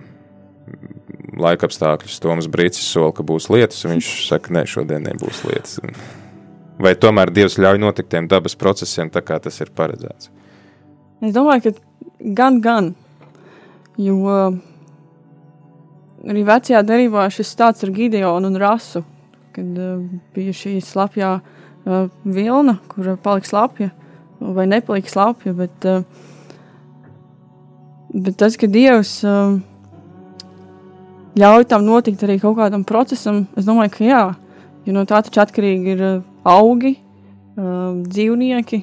laika 1.40 1.70
apstākļus. 1.70 2.20
Toms 2.24 2.50
Brīsīs 2.52 2.90
sola, 2.90 3.14
ka 3.16 3.26
būs 3.26 3.50
lietas, 3.54 3.84
un 3.86 3.98
viņš 3.98 4.12
saka, 4.28 4.54
nē, 4.58 4.66
šodien 4.70 5.06
nebūs 5.06 5.46
lietas. 5.48 5.80
Vai 6.82 6.96
tomēr 6.98 7.32
Dievs 7.34 7.60
ļauj 7.62 7.80
notikt 7.80 8.10
tiem 8.12 8.28
dabas 8.32 8.58
procesiem, 8.60 9.12
tā 9.14 9.22
kā 9.26 9.38
tas 9.40 9.60
ir 9.62 9.72
paredzēts? 9.76 10.32
Es 11.24 11.36
domāju, 11.36 11.70
ka 11.70 12.32
gan, 12.36 12.60
gan. 12.64 12.94
Jo 14.02 14.50
arī 16.28 16.44
vecajā 16.48 16.84
derībā 16.88 17.28
šis 17.34 17.52
stāsts 17.56 17.86
ar 17.86 17.94
Gideonu 17.96 18.52
un 18.52 18.60
Rasu, 18.62 19.04
kad 19.56 19.80
uh, 19.80 20.04
bija 20.36 20.54
šī 20.56 20.78
slapjā 20.84 21.34
uh, 21.40 22.06
vilna, 22.24 22.80
kur 22.92 23.16
palika 23.24 23.50
slapja, 23.50 23.90
vai 24.40 24.68
nepalika 24.68 25.12
slapja, 25.12 25.54
bet 25.58 25.90
uh, 25.90 26.06
Bet 28.14 28.36
tas, 28.38 28.54
ka 28.62 28.68
Dievs 28.70 29.24
uh, 29.26 29.56
ļauj 31.34 31.64
tam 31.66 31.82
notikt 31.88 32.22
arī 32.22 32.36
kaut 32.38 32.60
kādam 32.60 32.84
procesam, 32.86 33.48
es 33.58 33.66
domāju, 33.66 33.90
ka 33.96 34.04
jā, 34.06 34.20
jo 34.86 34.94
no 34.94 35.02
tā 35.10 35.24
taču 35.26 35.42
atkarīgi 35.42 35.96
ir 35.96 36.04
uh, 36.06 36.20
augi, 36.46 36.92
uh, 37.58 37.96
dzīvnieki, 38.06 38.80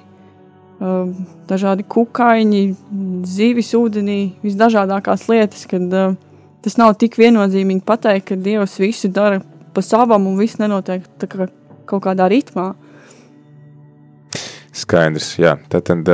uh, 0.82 1.12
dažādi 1.46 1.86
kukaiņi, 1.94 2.64
zivis 3.30 3.70
ūdenī, 3.78 4.18
visdažādākās 4.42 5.28
lietas, 5.30 5.62
kad 5.70 5.94
uh, 5.94 6.18
tas 6.64 6.76
nav 6.80 6.96
tik 7.00 7.18
viennozīmīgi 7.20 7.84
pateikt, 7.86 8.30
ka 8.30 8.38
Dievs 8.38 8.78
visu 8.82 9.10
dara 9.12 9.40
pa 9.74 9.82
savam 9.84 10.28
un 10.30 10.38
viss 10.40 10.60
nenotiek 10.60 11.06
kā 11.26 11.50
kaut 11.90 12.04
kādā 12.06 12.28
ritmā. 12.30 12.72
Skaidrs, 14.80 15.34
jā. 15.40 15.56
Tad, 15.68 15.88
tad 15.88 16.10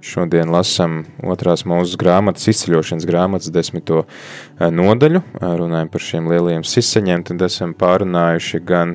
Šodien 0.00 0.48
lasām 0.48 1.02
otrās 1.28 1.66
mūža 1.68 1.98
grāmatas, 2.00 2.46
izceļošanas 2.48 3.04
grāmatas 3.04 3.52
desmito 3.52 4.06
nodaļu. 4.56 5.20
Runājam 5.36 5.90
par 5.92 6.04
šiem 6.04 6.30
lielajiem 6.32 6.64
sisaņiem, 6.64 7.24
tad 7.28 7.44
esam 7.44 7.74
pārunājuši 7.76 8.62
gan 8.64 8.94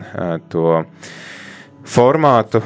to 0.50 0.82
formātu, 1.86 2.62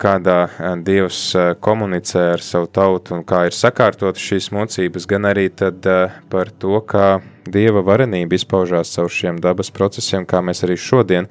kādā 0.00 0.38
Dievs 0.84 1.20
komunicē 1.64 2.24
ar 2.34 2.42
savu 2.44 2.68
tautu 2.72 3.14
un 3.16 3.22
kā 3.26 3.44
ir 3.48 3.54
sakārtotas 3.56 4.22
šīs 4.22 4.50
mocības, 4.54 5.06
gan 5.10 5.28
arī 5.30 5.48
par 6.30 6.50
to, 6.58 6.80
kā 6.86 7.20
Dieva 7.44 7.84
varenība 7.84 8.34
izpaužās 8.38 8.94
caur 8.96 9.12
šiem 9.12 9.38
dabas 9.40 9.70
procesiem, 9.70 10.26
kā 10.26 10.40
mēs 10.42 10.64
arī 10.64 10.76
šodien 10.80 11.28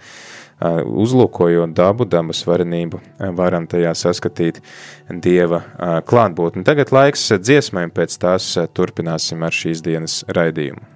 uzlūkojot 0.64 1.74
dabu, 1.76 2.06
dabas 2.06 2.46
varenību, 2.48 3.02
varam 3.36 3.68
tajā 3.68 3.92
saskatīt 3.98 4.62
dieva 5.10 5.64
klātbūtni. 6.08 6.64
Tagad 6.64 6.94
laiks 6.96 7.28
dziesmai, 7.42 7.90
pēc 7.92 8.16
tās 8.22 8.54
turpināsim 8.78 9.44
ar 9.44 9.52
šīs 9.52 9.84
dienas 9.84 10.22
raidījumu. 10.30 10.93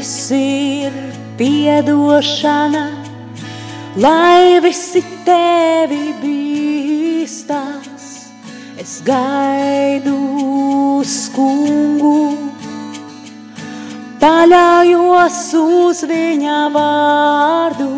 Tevis 0.00 0.30
ir 0.32 0.92
piedošana, 1.36 2.88
lai 3.96 4.60
visi 4.64 5.02
tevi 5.26 6.14
bīstās. 6.22 8.06
Es 8.80 9.02
gaidu 9.04 10.16
uz 11.00 11.28
kungu, 11.34 12.32
paļaujos 14.22 15.40
uz 15.60 16.04
viņa 16.08 16.60
vārdu. 16.72 17.90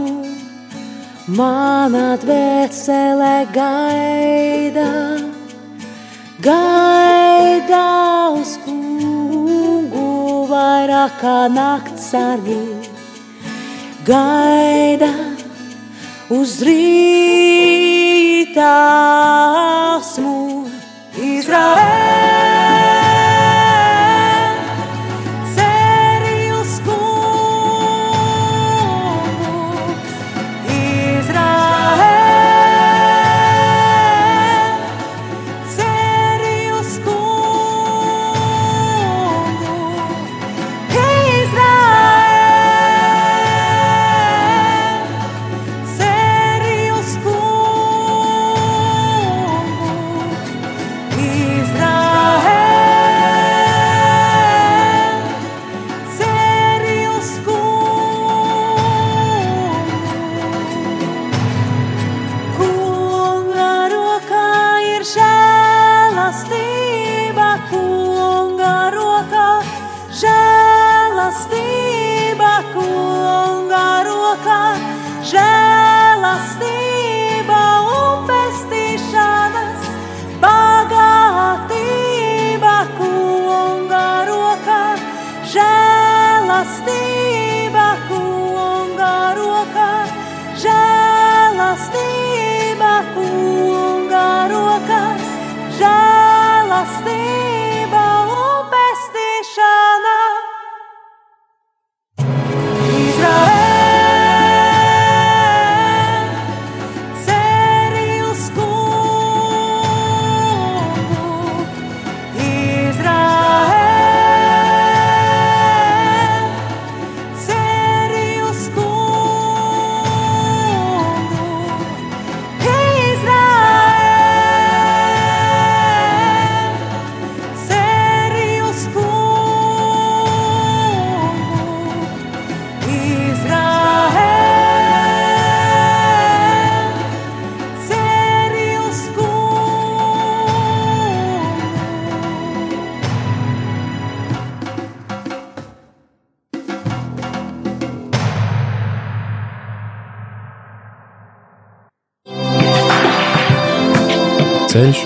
Mana 1.29 2.17
dvēsele 2.19 3.47
gaida, 3.55 4.91
gaida 6.43 7.87
uz 8.35 8.59
vairāk 10.63 11.17
kā 11.23 11.39
nakts 11.53 12.05
sargi. 12.13 12.61
Gaida 14.07 15.11
uz 16.39 16.53
rīta 16.67 18.03
asmu 19.97 20.37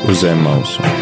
Ceļš 0.07 0.13
uz 0.13 0.21
zem 0.23 0.96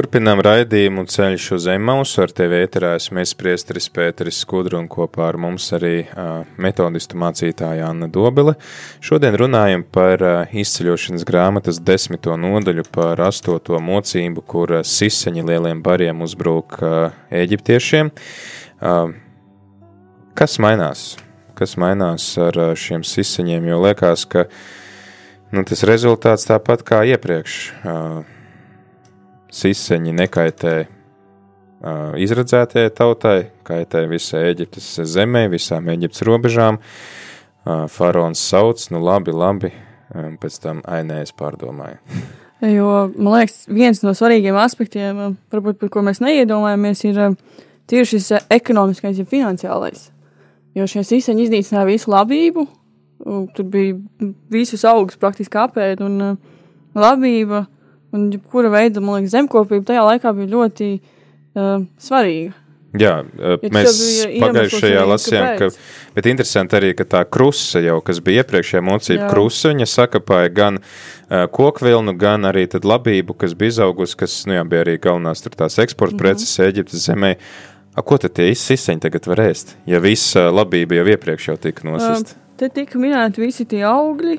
Turpinām 0.00 0.40
raidījumu 0.40 1.02
ceļš 1.12 1.46
uz 1.52 1.64
Emausu. 1.68 2.22
Ar 2.22 2.30
tevi 2.32 2.56
ēterā 2.64 2.94
es 2.96 3.34
priesteris 3.36 3.90
Pēteris 3.92 4.38
Skudru 4.40 4.78
un 4.78 4.86
kopā 4.88 5.26
ar 5.28 5.36
mums 5.36 5.66
arī 5.76 6.06
uh, 6.06 6.46
metodistu 6.56 7.18
mācītāja 7.20 7.90
Anna 7.90 8.08
Dobele. 8.08 8.54
Šodien 9.04 9.36
runājam 9.36 9.84
par 9.84 10.24
uh, 10.24 10.54
izceļošanas 10.56 11.26
grāmatas 11.28 11.82
desmito 11.84 12.32
nodaļu 12.32 12.86
par 12.96 13.20
astoto 13.26 13.76
mocību, 13.76 14.46
kur 14.48 14.72
uh, 14.78 14.80
siseņi 14.80 15.44
lieliem 15.50 15.84
bariem 15.84 16.24
uzbruk 16.24 16.80
uh, 16.80 17.12
eģiptiešiem. 17.28 18.14
Uh, 18.80 19.12
kas 20.32 20.56
mainās? 20.64 21.06
Kas 21.60 21.76
mainās 21.76 22.32
ar 22.40 22.56
uh, 22.56 22.72
šiem 22.72 23.04
siseņiem? 23.04 23.68
Jo 23.68 23.84
liekas, 23.84 24.24
ka 24.24 24.48
nu, 25.52 25.68
tas 25.68 25.84
rezultāts 25.84 26.48
tāpat 26.48 26.88
kā 26.88 27.04
iepriekš. 27.12 27.62
Uh, 27.84 28.38
siseņi 29.54 30.14
nekaitē 30.16 30.74
uh, 30.84 32.18
izredzētajai 32.20 32.92
tautai, 32.96 33.38
kaitē 33.66 34.04
visai 34.10 34.50
Eģiptes 34.52 34.92
zemē, 35.10 35.46
visām 35.52 35.90
Eģiptes 35.92 36.26
robežām. 36.28 36.80
Uh, 36.80 37.86
faraons 37.92 38.40
sauc, 38.40 38.82
nu 38.94 39.02
labi, 39.04 39.34
labi, 39.36 39.72
um, 40.14 40.36
pēc 40.40 40.60
tam 40.62 40.84
ainēs 40.88 41.34
pārdomāja. 41.36 42.00
Jo, 42.60 43.08
man 43.16 43.38
liekas, 43.38 43.62
viens 43.72 44.02
no 44.04 44.12
svarīgiem 44.12 44.52
aspektiem, 44.60 45.20
varbūt, 45.48 45.78
par 45.80 45.88
ko 45.94 46.02
mēs 46.04 46.18
neiedomājamies, 46.20 47.04
ir 47.08 47.20
tieši 47.88 48.18
šis 48.18 48.50
ekonomiskais 48.52 49.16
un 49.22 49.28
finansiālais. 49.30 50.02
Jo 50.76 50.84
šie 50.84 51.00
siseņi 51.08 51.46
iznīcināja 51.46 51.88
visu 51.88 52.12
labību, 52.12 52.66
tur 53.56 53.70
bija 53.72 53.96
visus 54.52 54.84
augus 54.84 55.16
praktiski 55.16 55.56
apēd, 55.56 56.04
un 56.04 56.36
labība 56.92 57.64
un 58.12 58.30
jebkura 58.32 58.70
veida, 58.72 59.02
man 59.04 59.20
liekas, 59.20 59.34
zemkopība 59.36 59.92
tajā 59.92 60.06
laikā 60.06 60.32
bija 60.38 60.52
ļoti 60.54 60.90
uh, 61.00 61.86
svarīga. 62.00 62.56
Jā, 62.98 63.20
uh, 63.22 63.52
Ja 63.62 63.70
mēs 63.70 63.98
pagājušajā 64.42 65.02
lasījām, 65.06 65.48
ka, 65.60 65.68
bet 66.16 66.26
interesanti 66.26 66.74
arī, 66.74 66.88
ka 66.98 67.04
tā 67.06 67.20
krusa 67.22 67.78
jau, 67.84 68.00
kas 68.02 68.18
bija 68.26 68.42
iepriekšējā 68.42 68.82
mocība 68.82 69.28
krusa, 69.30 69.70
viņa 69.70 69.86
sakapāja 69.86 70.50
gan 70.56 70.80
uh, 70.82 71.44
kokvilnu, 71.54 72.16
gan 72.18 72.48
arī 72.50 72.64
tad 72.72 72.88
labību, 72.88 73.36
kas 73.38 73.54
bija 73.54 73.76
izaugusi, 73.76 74.16
kas, 74.18 74.40
nu 74.50 74.56
jā, 74.58 74.64
bija 74.66 74.82
arī 74.82 74.96
galvenās 74.98 75.44
tur 75.44 75.54
tās 75.54 75.78
eksporta 75.78 76.16
Mhm. 76.16 76.22
preces 76.24 76.58
Eģiptes 76.66 77.06
zemē. 77.06 77.36
A, 77.94 78.02
ko 78.06 78.18
tad 78.22 78.34
tie 78.34 78.48
izsiseņi 78.50 79.02
tagad 79.06 79.26
var 79.26 79.44
ēst, 79.46 79.76
ja 79.86 79.98
visa 80.02 80.48
labība 80.50 80.98
jau 80.98 81.06
iepriekš 81.14 81.48
jau 81.48 81.56
tika 81.62 81.86
nosist? 81.86 82.34
Uh, 82.34 82.58
te 82.58 82.68
tika 82.74 82.98
minēti 82.98 83.42
visi 83.42 83.64
tie 83.70 83.84
augļi 83.86 84.36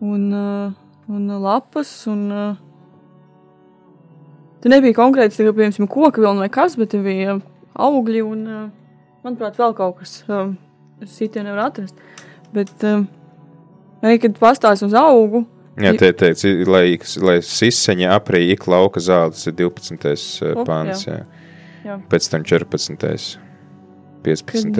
un, 0.00 0.28
uh, 0.32 0.72
un 1.08 1.26
lapas. 1.40 1.90
Un, 2.12 2.22
uh, 2.32 2.61
Tur 4.62 4.70
nebija 4.70 4.96
konkrēts, 4.96 5.38
tikai, 5.38 5.54
piemēram, 5.58 5.88
koka 5.90 6.22
vilna 6.22 6.44
vai 6.44 6.50
kas, 6.52 6.76
bet 6.78 6.92
tur 6.92 7.02
bija 7.06 7.38
augļi 7.82 8.22
un, 8.26 8.44
uh, 8.46 8.68
manuprāt, 9.26 9.58
vēl 9.58 9.74
kaut 9.78 9.98
kas. 10.02 10.20
Um, 10.30 10.54
es 11.02 11.16
sīkā 11.18 11.42
nevaru 11.42 11.64
atrast. 11.64 11.98
Bet, 12.54 12.72
arī, 12.84 14.20
kad 14.22 14.38
pastāst 14.38 14.86
uz 14.86 14.94
augu, 14.98 15.46
Jā, 15.80 15.94
tie 15.96 16.10
teica, 16.12 16.50
lai, 16.68 16.98
lai 17.24 17.38
siseņa 17.48 18.10
aprī 18.12 18.42
ik 18.52 18.66
lauka 18.68 19.00
zāle, 19.00 19.32
tas 19.32 19.46
ir 19.48 19.54
12. 19.56 20.04
O, 20.44 20.50
O, 20.52 20.64
pāns, 20.68 21.06
jā. 21.06 21.22
jā. 21.86 21.96
Pēc 22.12 22.28
tam 22.28 22.44
14. 22.44 23.38
15. 24.22 24.76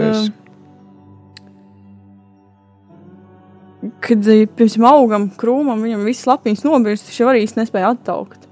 kad, 3.80 3.96
kad, 4.04 4.28
eh, 4.28 4.44
piemēram, 4.46 4.86
augam, 4.90 5.26
krūmam, 5.40 5.80
viņam 5.82 6.04
viss 6.06 6.28
lapiņas 6.28 6.66
nobirst, 6.68 7.08
viņš 7.08 7.22
jau 7.22 7.32
arī 7.32 7.46
nespēja 7.56 7.94
attaukt. 7.96 8.51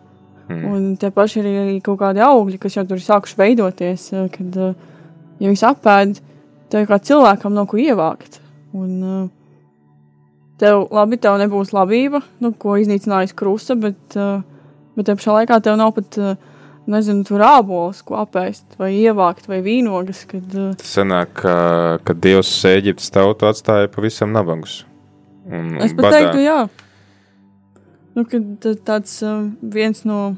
Mm. 0.51 0.63
Un 0.67 0.87
tie 0.99 1.13
paši 1.15 1.43
arī, 1.45 1.53
kaut 1.85 2.01
kādi 2.01 2.23
augļi, 2.27 2.59
kas 2.59 2.75
jau 2.75 2.83
tur 2.89 2.99
ir 2.99 3.05
sākuši 3.05 3.37
veidoties, 3.39 4.07
eh, 4.13 4.27
kad, 4.35 4.57
eh, 4.59 4.75
ja 5.39 5.51
viņas 5.51 5.67
apēd, 5.69 6.21
tev 6.73 6.89
kā 6.89 6.99
cilvēkam 6.99 7.55
nav 7.55 7.69
ko 7.71 7.79
ievākt. 7.79 8.41
Un, 8.75 8.91
eh, 9.05 9.29
tev, 10.59 10.89
labi, 10.91 11.21
tev 11.23 11.39
nebūs 11.39 11.71
labība, 11.77 12.23
nu, 12.41 12.53
ko 12.53 12.75
iznīcinājusi 12.83 13.39
krusta, 13.39 13.79
bet, 13.79 14.19
bet 14.97 15.07
te 15.07 15.15
pašā 15.15 15.39
laikā 15.39 15.63
tev 15.63 15.79
nav 15.79 15.95
pat, 15.95 16.19
nezinu, 16.91 17.25
tur 17.25 17.39
ābols, 17.47 18.03
ko 18.05 18.19
apēst, 18.27 18.77
vai 18.77 18.91
ievākt, 18.99 19.47
vai 19.47 19.63
vīnogas, 19.63 20.27
kad, 20.27 20.51
Tas 20.51 20.99
sanāk, 20.99 21.33
ka, 21.41 21.99
ka 22.05 22.13
Dievs 22.13 22.51
Eģiptes 22.67 23.11
tautu 23.15 23.47
atstāja 23.47 23.89
pavisam 23.89 24.35
nabagus. 24.35 24.85
Un, 25.47 25.79
Es 25.81 25.93
un 25.93 25.97
pat 25.97 26.11
badā. 26.11 26.19
teiktu, 26.19 26.43
jā. 26.45 26.69
Nu, 28.15 28.25
tāds 28.87 29.21
um, 29.23 29.53
viens 29.63 30.03
no, 30.09 30.33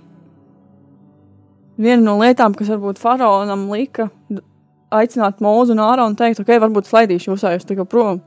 viena 1.81 2.03
no 2.05 2.19
lietām, 2.21 2.53
kas 2.57 2.69
varbūt 2.75 3.01
faraonam 3.01 3.65
lika 3.73 4.11
aicināt 4.93 5.41
mūzu 5.41 5.73
un 5.73 5.81
ārā 5.81 6.05
un 6.05 6.17
teikt, 6.19 6.43
ok, 6.43 6.53
varbūt 6.67 6.91
slaidīšu 6.91 7.31
jūs 7.31 7.47
ejos 7.49 7.65
tikai 7.69 7.87
prom. 7.89 8.21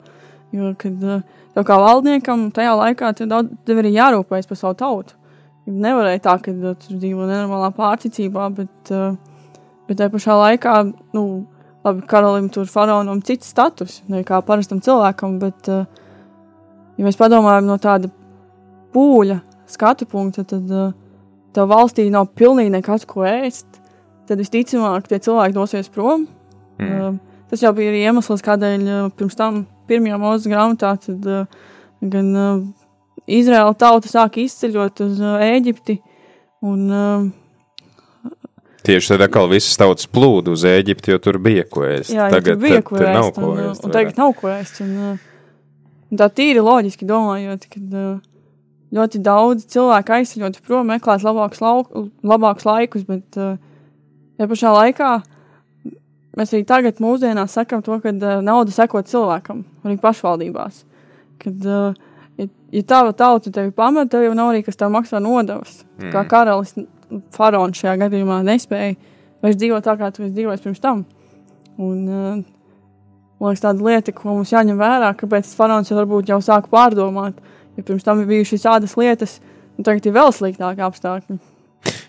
Jo, 0.55 0.71
kad 0.81 1.05
uh, 1.05 1.21
tev 1.53 1.67
kā 1.67 1.77
valdniekam 1.81 2.47
tajā 2.55 2.73
laikā 2.79 3.12
tev, 3.17 3.29
daudz, 3.29 3.53
tev 3.67 3.84
ir 3.84 3.91
jārūpējas 3.93 4.49
par 4.49 4.62
savu 4.62 4.79
tautu. 4.81 5.17
Nevarēja 5.69 6.23
tā, 6.25 6.36
ka 6.41 6.53
uh, 6.55 6.73
tur 6.81 6.97
dzīvo 6.97 7.29
nenormālā 7.29 7.69
pārticībā, 7.77 8.49
bet, 8.58 8.93
uh, 8.95 9.13
bet 9.86 10.01
tajā 10.01 10.13
pašā 10.15 10.39
laikā, 10.41 10.75
nu, 11.13 11.25
labi, 11.86 12.05
karalim 12.10 12.49
tur 12.53 12.65
faraonam 12.71 13.21
cits 13.25 13.53
status, 13.53 14.01
nekā 14.10 14.41
parastam 14.47 14.81
cilvēkam, 14.81 15.38
bet, 15.43 15.69
ja 15.69 17.05
mēs 17.05 17.19
padomājam 17.19 17.69
no 17.69 17.77
tāda 17.81 18.10
pūļa 18.95 19.39
skatu 19.69 20.08
punkta, 20.10 20.45
tad 20.47 20.71
uh, 20.71 20.93
tev 21.55 21.69
valstī 21.71 22.08
nav 22.13 22.29
pilnīgi 22.38 22.71
nekas, 22.77 23.05
ko 23.10 23.25
ēst. 23.27 23.67
Tad 24.25 24.39
visticamāk, 24.41 25.05
tie 25.12 25.19
cilvēki 25.21 25.53
dosies 25.53 25.91
prom. 25.93 26.25
Mm. 26.79 26.89
Uh, 26.95 27.43
tas 27.51 27.62
jau 27.62 27.71
bija 27.77 27.91
arī 27.93 28.01
iemesls, 28.08 28.41
kādēļ 28.45 28.88
uh, 28.89 29.05
pirms 29.15 29.38
tam 29.38 29.63
pirmajā 29.89 30.17
mūža 30.21 30.49
grāmatā 30.51 30.95
tad, 31.03 31.27
uh, 31.29 31.45
gan 32.01 32.31
uh, 32.34 32.63
Izraēla 33.29 33.73
tauta 33.77 34.10
sāka 34.12 34.41
izceļot 34.43 35.01
uz 35.05 35.21
uh, 35.21 35.38
Ēģipti. 35.45 35.99
Un, 36.65 36.86
uh, 36.89 37.25
Tieši 38.86 39.15
tad 39.15 39.23
atkal 39.25 39.47
visas 39.49 39.77
tautas 39.81 40.05
plūda 40.13 40.51
uz 40.53 40.62
Eģipti, 40.69 41.10
jo 41.15 41.17
tur 41.21 41.39
bija 41.41 41.63
ko 41.69 41.88
ēst. 41.89 42.12
jā, 42.13 42.27
tagad 42.29 42.60
bija 42.62 42.81
tad- 42.81 42.86
ko 42.91 42.99
nav 43.01 43.29
ēst. 43.31 43.36
ko 43.39 43.47
Un, 43.49 43.58
uh, 43.58 43.69
ēst. 43.71 43.86
un 43.88 43.93
tagad 43.95 44.17
nav 44.21 44.34
ko 44.38 44.47
ēst. 44.53 44.81
Un, 44.86 45.19
un 46.12 46.19
tā 46.21 46.27
tīri 46.29 46.62
loģiski 46.62 47.08
domājot, 47.10 47.65
kad 47.73 47.95
uh, 47.97 48.19
ļoti 48.95 49.21
daudz 49.23 49.67
cilvēku 49.71 50.15
aizceļot 50.17 50.60
prom, 50.65 50.89
meklēt 50.93 51.25
labākus, 51.25 51.62
lauk, 51.63 51.93
labākus 52.25 52.67
laikus, 52.67 53.05
bet 53.08 53.39
uh, 53.39 53.55
tajā 54.38 54.49
pašā 54.51 54.73
laikā 54.75 55.12
mēs 56.36 56.51
arī 56.53 56.65
tagad 56.67 56.99
mūsdienās 57.03 57.55
sakam 57.58 57.84
to, 57.86 57.97
ka 58.03 58.13
uh, 58.13 58.38
nauda 58.45 58.73
seko 58.75 59.03
cilvēkam, 59.08 59.63
arī 59.86 59.97
pašvaldībās. 60.01 60.84
Kad, 61.43 61.67
uh, 61.67 61.97
ja, 62.39 62.47
ja 62.75 62.86
tava 62.88 63.15
tauta 63.17 63.51
tevi 63.51 63.73
pamet, 63.75 64.12
tev 64.12 64.27
jau 64.27 64.36
nav 64.38 64.53
arī 64.53 64.63
kas 64.65 64.79
tev 64.79 64.93
maksā 64.95 65.21
nodevas. 65.23 65.81
Mm. 65.99 66.12
Kā 66.15 66.25
karalis, 66.31 66.75
faraons 67.36 67.79
šajā 67.79 67.99
gadījumā 68.05 68.41
nespēja 68.47 68.95
vairs 69.43 69.60
dzīvot 69.60 69.86
tā, 69.86 69.97
kā 69.99 70.12
tu 70.13 70.23
esi 70.25 70.36
dzīvojis 70.38 70.63
pirms 70.63 70.84
tam. 70.84 71.03
Un, 71.75 71.97
uh, 72.08 72.39
man 73.41 73.51
liekas, 73.51 73.65
tāda 73.65 73.84
lieta, 73.84 74.15
ko 74.15 74.38
mums 74.38 74.55
jāņem 74.55 74.79
vērā, 74.79 75.12
kāpēc 75.19 75.51
faraons 75.58 75.91
jau 75.91 75.99
varbūt 75.99 76.31
jau 76.31 76.39
sāk 76.43 76.71
pārdomāt, 76.71 77.43
ja 77.76 77.84
pirms 77.84 78.06
tam 78.08 78.24
ir 78.24 78.32
bijušas 78.32 78.66
tādas 78.68 78.96
lietas, 79.00 79.40
un 79.78 79.88
tagad 79.88 80.08
ir 80.08 80.16
vēl 80.16 80.34
sliktāki 80.36 80.86
apstākļi. 80.86 81.40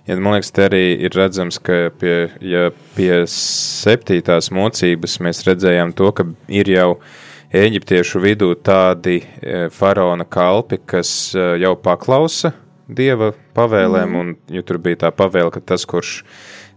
Ja, 0.07 0.17
man 0.17 0.37
liekas, 0.37 0.53
te 0.55 0.67
arī 0.69 0.83
ir 1.05 1.15
redzams, 1.17 1.59
ka 1.61 1.91
pie, 2.01 2.29
ja 2.41 2.69
pie 2.97 3.25
septītās 3.31 4.53
mocības 4.55 5.19
mēs 5.25 5.43
redzējām 5.49 5.93
to, 5.99 6.13
ka 6.17 6.29
ir 6.49 6.71
jau 6.71 6.91
eģiptiešu 7.57 8.23
vidū 8.23 8.53
tādi 8.65 9.19
e, 9.21 9.67
faraona 9.75 10.25
kalpi, 10.25 10.79
kas 10.87 11.11
e, 11.35 11.49
jau 11.63 11.75
paklausa 11.83 12.53
dieva 12.87 13.33
pavēlēm, 13.57 14.13
mm. 14.13 14.21
un 14.23 14.55
ja 14.55 14.63
tur 14.67 14.79
bija 14.83 15.07
tā 15.07 15.13
pavēle, 15.15 15.51
ka 15.55 15.63
tas, 15.75 15.85
kurš 15.89 16.21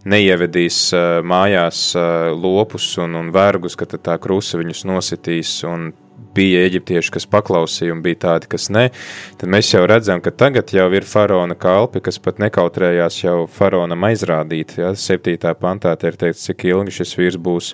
neievedīs 0.09 0.81
e, 0.97 1.05
mājās 1.21 1.93
lopus 2.33 2.91
un, 3.03 3.17
un 3.19 3.33
vergus, 3.35 3.77
ka 3.79 3.87
tā 3.93 4.17
krusa 4.21 4.59
viņus 4.59 4.85
nositīs 4.89 5.59
un 5.69 5.91
bija 6.35 6.65
eģiptieši, 6.67 7.13
kas 7.15 7.27
paklausīja, 7.29 7.93
un 7.95 8.03
bija 8.05 8.21
tādi, 8.25 8.49
kas 8.51 8.69
ne, 8.73 8.89
tad 9.39 9.51
mēs 9.51 9.71
jau 9.73 9.83
redzam, 9.89 10.21
ka 10.23 10.31
tagad 10.31 10.73
jau 10.75 10.87
ir 10.95 11.07
faraona 11.07 11.57
kalpi, 11.59 12.01
kas 12.05 12.19
pat 12.23 12.41
nekautrējās 12.43 13.23
jau 13.23 13.37
faraonam 13.51 14.07
aizrādīt. 14.09 14.77
Ja? 14.79 14.93
7. 14.95 15.37
pantā 15.59 15.95
ir 16.03 16.19
teikts, 16.19 16.45
cik 16.49 16.67
ilgi 16.69 16.99
šis 16.99 17.17
vīrs 17.19 17.41
būs 17.41 17.73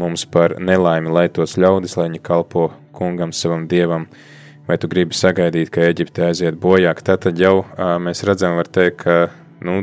mums 0.00 0.26
par 0.26 0.56
nelaimi, 0.60 1.12
lai 1.12 1.28
tos 1.28 1.58
ļaudis, 1.60 1.96
lai 1.98 2.10
viņi 2.10 2.22
kalpo 2.24 2.70
kungam, 2.96 3.32
savam 3.32 3.66
dievam. 3.68 4.08
Vai 4.68 4.78
tu 4.78 4.88
gribi 4.88 5.16
sagaidīt, 5.16 5.72
ka 5.74 5.88
Eģipte 5.90 6.28
aiziet 6.28 6.54
bojā? 6.60 6.94
Tad 7.02 7.26
jau 7.38 7.64
ā, 7.74 7.96
mēs 8.02 8.22
redzam, 8.24 8.60
teikt, 8.70 9.02
ka 9.02 9.16
nu, 9.66 9.82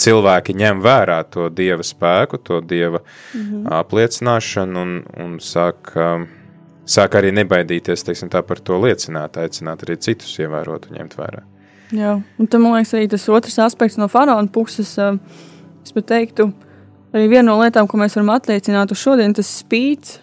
cilvēki 0.00 0.54
ņem 0.58 0.80
vērā 0.84 1.18
to 1.30 1.48
dieva 1.52 1.84
spēku, 1.86 2.40
to 2.42 2.60
dieva 2.60 3.00
mm 3.00 3.40
-hmm. 3.40 3.66
apliecināšanu 3.80 4.82
un, 4.82 4.94
un 5.24 5.36
sāk, 5.38 5.94
um, 5.96 6.26
sāk 6.86 7.16
arī 7.18 7.32
nebaidīties 7.34 8.04
teiksim, 8.06 8.30
par 8.32 8.60
to 8.60 8.78
liecināt, 8.82 9.38
aicināt 9.40 9.84
arī 9.86 9.96
citus 10.00 10.34
ievērot 10.40 10.90
un 10.90 10.98
ņemt 11.00 11.16
vērā. 11.18 11.42
Jā, 11.94 12.14
un 12.40 12.48
tam 12.50 12.64
man 12.64 12.78
liekas, 12.78 12.94
arī 12.96 13.08
tas 13.12 13.26
otrs 13.28 13.58
aspekts 13.62 13.98
no 14.00 14.08
faraona 14.10 14.50
puses. 14.50 14.96
uh, 14.98 15.18
Es 15.84 15.92
pat 15.92 16.06
teiktu, 16.08 16.48
arī 17.12 17.26
viena 17.28 17.50
no 17.50 17.58
lietām, 17.60 17.84
ko 17.88 17.98
mēs 18.00 18.16
varam 18.16 18.32
atliecināt 18.32 18.92
uz 18.94 19.02
šodien, 19.02 19.34
tas 19.36 19.50
spīts. 19.60 20.18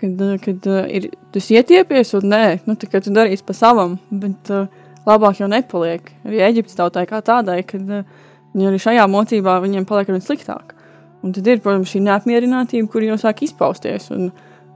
Kad, 0.00 0.14
uh, 0.22 0.36
kad 0.40 0.66
uh, 0.70 0.84
ir 0.88 1.10
tas 1.34 1.50
ietiepies, 1.52 2.14
un 2.16 2.30
nē, 2.30 2.44
nu, 2.64 2.76
tā, 2.78 2.88
ka 2.88 3.02
tu 3.04 3.12
darīsi 3.12 3.44
pa 3.44 3.56
savam, 3.56 3.98
bet 4.08 4.52
uh, 4.54 4.70
labāk 5.04 5.42
jau 5.42 5.48
nepaliek. 5.50 6.06
Arī 6.24 6.40
Eģiptes 6.46 6.78
tautai 6.78 7.04
kā 7.10 7.20
tādai, 7.26 7.58
kad 7.68 7.90
uh, 7.98 8.06
viņi 8.54 8.70
arī 8.70 8.78
šajā 8.80 9.08
mocībā 9.10 9.58
viņiem 9.60 9.88
paliek 9.90 10.08
ar 10.08 10.16
vien 10.16 10.24
sliktāk. 10.24 10.72
Un 11.20 11.34
tad 11.36 11.50
ir, 11.50 11.60
protams, 11.60 11.90
šī 11.92 12.00
neapmierinātība, 12.06 12.88
kur 12.88 13.04
jau 13.04 13.18
sāk 13.20 13.42
izpausties. 13.44 14.08
Un, 14.14 14.30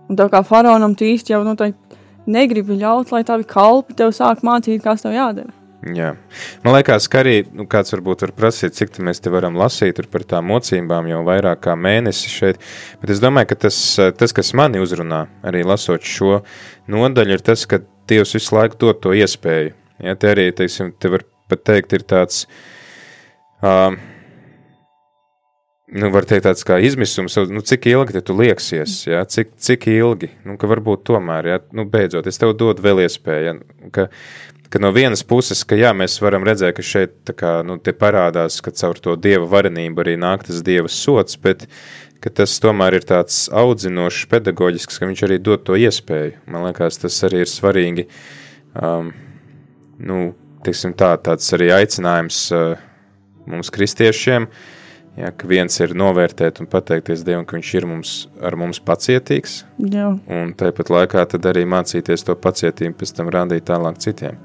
un 0.08 0.18
tev 0.20 0.30
kā 0.32 0.44
faraonam 0.46 0.94
tu 0.98 1.06
īsti 1.08 1.34
jau 1.34 1.42
noteikti 1.46 2.00
negribi 2.30 2.78
ļaut, 2.80 3.12
lai 3.12 3.24
tavi 3.26 3.44
kalpi 3.48 3.96
tev 3.98 4.14
sāk 4.16 4.42
mācīt, 4.46 4.82
kas 4.84 5.04
tev 5.04 5.14
jādara. 5.16 5.52
Jā. 5.92 6.14
Man 6.64 6.72
liekas, 6.78 7.10
ka 7.12 7.20
arī 7.20 7.42
nu, 7.52 7.66
kāds 7.68 7.92
varbūt 7.92 8.22
var 8.24 8.32
prasīt, 8.38 8.72
cik 8.76 8.94
tā 8.94 9.02
mēs 9.04 9.20
te 9.20 9.32
varam 9.32 9.58
lasīt 9.60 9.98
par 10.08 10.24
tām 10.24 10.48
mocībām 10.48 11.10
jau 11.10 11.20
vairāk 11.26 11.60
kā 11.66 11.74
mēnesi 11.76 12.30
šeit. 12.32 12.62
Bet 13.02 13.12
es 13.12 13.20
domāju, 13.20 13.50
ka 13.50 13.58
tas, 13.66 13.80
tas 14.16 14.32
kas 14.32 14.54
mani 14.56 14.80
uzrunā, 14.80 15.26
arī 15.44 15.60
lasot 15.68 16.06
šo 16.08 16.38
nodaļu, 16.88 17.36
ir 17.36 17.44
tas, 17.44 17.66
ka 17.68 17.82
Dievs 18.08 18.34
visu 18.36 18.56
laiku 18.56 18.80
dod 18.80 18.98
to 19.04 19.12
iespēju. 19.16 19.74
Ja, 20.04 20.16
te 20.20 20.32
arī, 20.32 20.50
teiksim, 20.56 20.90
te 21.00 21.08
var 21.12 21.22
pat 21.48 21.62
teikt, 21.68 21.94
ir 21.96 22.04
tāds, 22.08 22.42
um, 23.64 23.96
nu, 25.94 26.10
var 26.14 26.26
teikt 26.28 26.46
tāds 26.48 26.66
kā 26.66 26.80
izmisums, 26.82 27.36
nu, 27.50 27.62
cik 27.64 27.86
ilgi 27.92 28.22
tu 28.26 28.34
lieksies, 28.38 28.96
ja, 29.06 29.22
cik, 29.30 29.54
cik 29.62 29.86
ilgi, 29.92 30.32
nu, 30.46 30.58
ka 30.60 30.70
varbūt 30.70 31.04
tomēr, 31.06 31.50
ja, 31.52 31.60
nu, 31.76 31.86
beidzot, 31.90 32.26
es 32.30 32.40
tev 32.40 32.56
dodu 32.58 32.82
vēl 32.84 33.04
iespēju, 33.04 33.44
ja, 33.46 33.88
ka, 33.94 34.08
ka 34.74 34.82
no 34.82 34.90
vienas 34.94 35.22
puses, 35.26 35.62
ka 35.68 35.78
jā, 35.78 35.92
mēs 35.96 36.16
varam 36.24 36.46
redzēt, 36.46 36.74
ka 36.76 36.86
šeit 36.86 37.34
kā, 37.38 37.56
nu, 37.66 37.78
parādās, 37.78 38.58
ka 38.64 38.74
caur 38.74 38.98
to 38.98 39.14
dieva 39.14 39.46
varenību 39.50 40.02
arī 40.02 40.16
nāk 40.20 40.48
tas 40.48 40.64
dieva 40.66 40.90
sots, 40.90 41.38
bet 41.38 41.68
tas 42.34 42.56
tomēr 42.62 42.96
ir 42.98 43.04
tāds 43.04 43.44
audzinošs, 43.52 44.24
pedagoģisks, 44.32 44.96
ka 44.98 45.08
viņš 45.10 45.22
arī 45.26 45.36
dod 45.44 45.66
to 45.66 45.76
iespēju. 45.76 46.38
Man 46.48 46.64
liekas, 46.64 46.96
tas 47.02 47.18
arī 47.28 47.42
ir 47.44 47.50
svarīgi, 47.50 48.06
um, 48.80 49.10
nu, 50.00 50.22
tā, 50.64 51.10
tāds 51.20 51.52
arī 51.52 51.68
aicinājums 51.76 52.38
uh, 52.56 52.80
mums 53.44 53.68
kristiešiem, 53.74 54.48
ja, 55.16 55.30
ka 55.30 55.48
viens 55.48 55.78
ir 55.80 55.94
novērtēt 55.98 56.60
un 56.62 56.68
pateikties 56.70 57.22
Dievam, 57.26 57.46
ka 57.46 57.58
viņš 57.58 57.70
ir 57.78 57.86
mums, 57.90 58.16
ar 58.42 58.56
mums 58.58 58.80
pacietīgs, 58.82 59.62
Jā. 59.78 60.10
un 60.26 60.52
tāpat 60.58 60.90
laikā 60.92 61.24
tad 61.34 61.46
arī 61.50 61.64
mācīties 61.68 62.26
to 62.26 62.36
pacietību, 62.38 62.96
pēc 63.00 63.14
tam 63.16 63.30
rādīt 63.34 63.66
tālāk 63.70 64.00
citiem. 64.02 64.38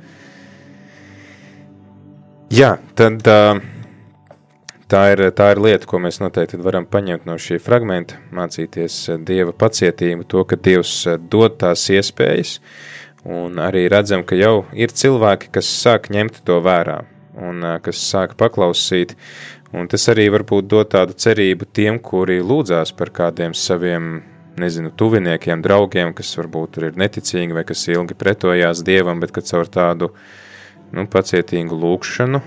Jā, 2.49 2.77
tad 2.97 3.21
tā 4.89 5.01
ir, 5.13 5.21
tā 5.37 5.51
ir 5.53 5.61
lieta, 5.61 5.85
ko 5.89 5.99
mēs 6.01 6.17
noteikti 6.21 6.57
varam 6.65 6.87
paņemt 6.89 7.27
no 7.29 7.37
šī 7.37 7.59
fragmenta, 7.61 8.17
mācīties 8.33 9.03
Dieva 9.25 9.53
pacietību, 9.53 10.25
to, 10.29 10.45
ka 10.49 10.57
Dievs 10.57 10.95
dod 11.29 11.59
tās 11.61 11.85
iespējas, 11.93 12.57
un 13.29 13.61
arī 13.61 13.85
redzam, 13.91 14.25
ka 14.25 14.37
jau 14.39 14.63
ir 14.73 14.93
cilvēki, 14.93 15.51
kas 15.59 15.69
sāk 15.83 16.09
ņemt 16.13 16.41
to 16.47 16.57
vērā, 16.65 17.03
un 17.37 17.61
kas 17.85 18.01
sāk 18.01 18.33
paklausīt, 18.39 19.13
un 19.73 19.87
tas 19.91 20.07
arī 20.11 20.27
varbūt 20.33 20.67
dod 20.69 20.89
tādu 20.95 21.15
cerību 21.17 21.69
tiem, 21.73 21.99
kuri 22.03 22.39
lūdzās 22.41 22.93
par 22.97 23.13
kādiem 23.13 23.55
saviem 23.57 24.19
nezinu, 24.59 24.91
tuviniekiem, 24.95 25.61
draugiem, 25.63 26.13
kas 26.17 26.33
varbūt 26.37 26.79
ir 26.81 26.99
neticīgi 26.99 27.55
vai 27.55 27.65
kas 27.67 27.85
ilgi 27.91 28.17
pretojās 28.19 28.83
dievam, 28.85 29.21
bet 29.21 29.33
ka 29.35 29.43
caur 29.45 29.69
tādu 29.71 30.11
nu, 30.95 31.05
pacietīgu 31.07 31.77
lūkšanu. 31.79 32.41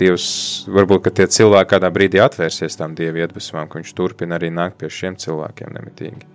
Dievs, 0.00 0.26
varbūt 0.72 1.10
tie 1.12 1.26
cilvēki 1.28 1.74
kādā 1.74 1.90
brīdī 1.92 2.22
atvērsies 2.24 2.78
tām 2.78 2.94
dievu 2.96 3.20
iedvesmām, 3.20 3.68
ka 3.68 3.80
viņš 3.80 3.90
turpina 3.96 4.38
arī 4.38 4.48
nākt 4.54 4.78
pie 4.80 4.88
šiem 4.88 5.18
cilvēkiem 5.20 5.74
nemitīgi. 5.76 6.28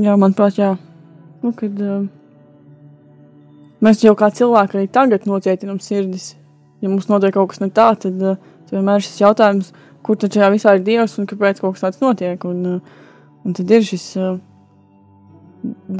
Jā, 0.00 0.16
manuprāt, 0.18 0.58
jā. 0.58 0.72
Nu, 1.44 1.52
kad, 1.56 1.78
uh, 1.78 2.02
mēs 3.84 4.02
jau 4.02 4.16
kā 4.18 4.32
cilvēki 4.34 4.80
arī 4.80 4.90
tagad 4.90 5.28
nocietinām 5.30 5.78
sirdis. 5.82 6.32
Ja 6.82 6.90
mums 6.90 7.06
notiek 7.10 7.34
kaut 7.36 7.52
kas 7.52 7.62
ne 7.62 7.70
tā, 7.74 7.92
tad, 8.00 8.18
uh, 8.18 8.49
vienmēr 8.72 9.04
šis 9.04 9.20
jautājums, 9.22 9.72
kur 10.06 10.18
tad 10.20 10.34
šajā 10.34 10.50
visā 10.54 10.74
ir 10.76 10.84
Dievs 10.86 11.18
un 11.20 11.28
kāpēc 11.30 11.60
kaut 11.60 11.76
kas 11.76 11.84
tāds 11.86 12.02
notiek. 12.02 12.44
Un, 12.48 12.78
uh, 12.78 13.02
un 13.44 13.56
tad 13.56 13.70
ir 13.70 13.84
šis 13.86 14.06
uh, 14.20 14.38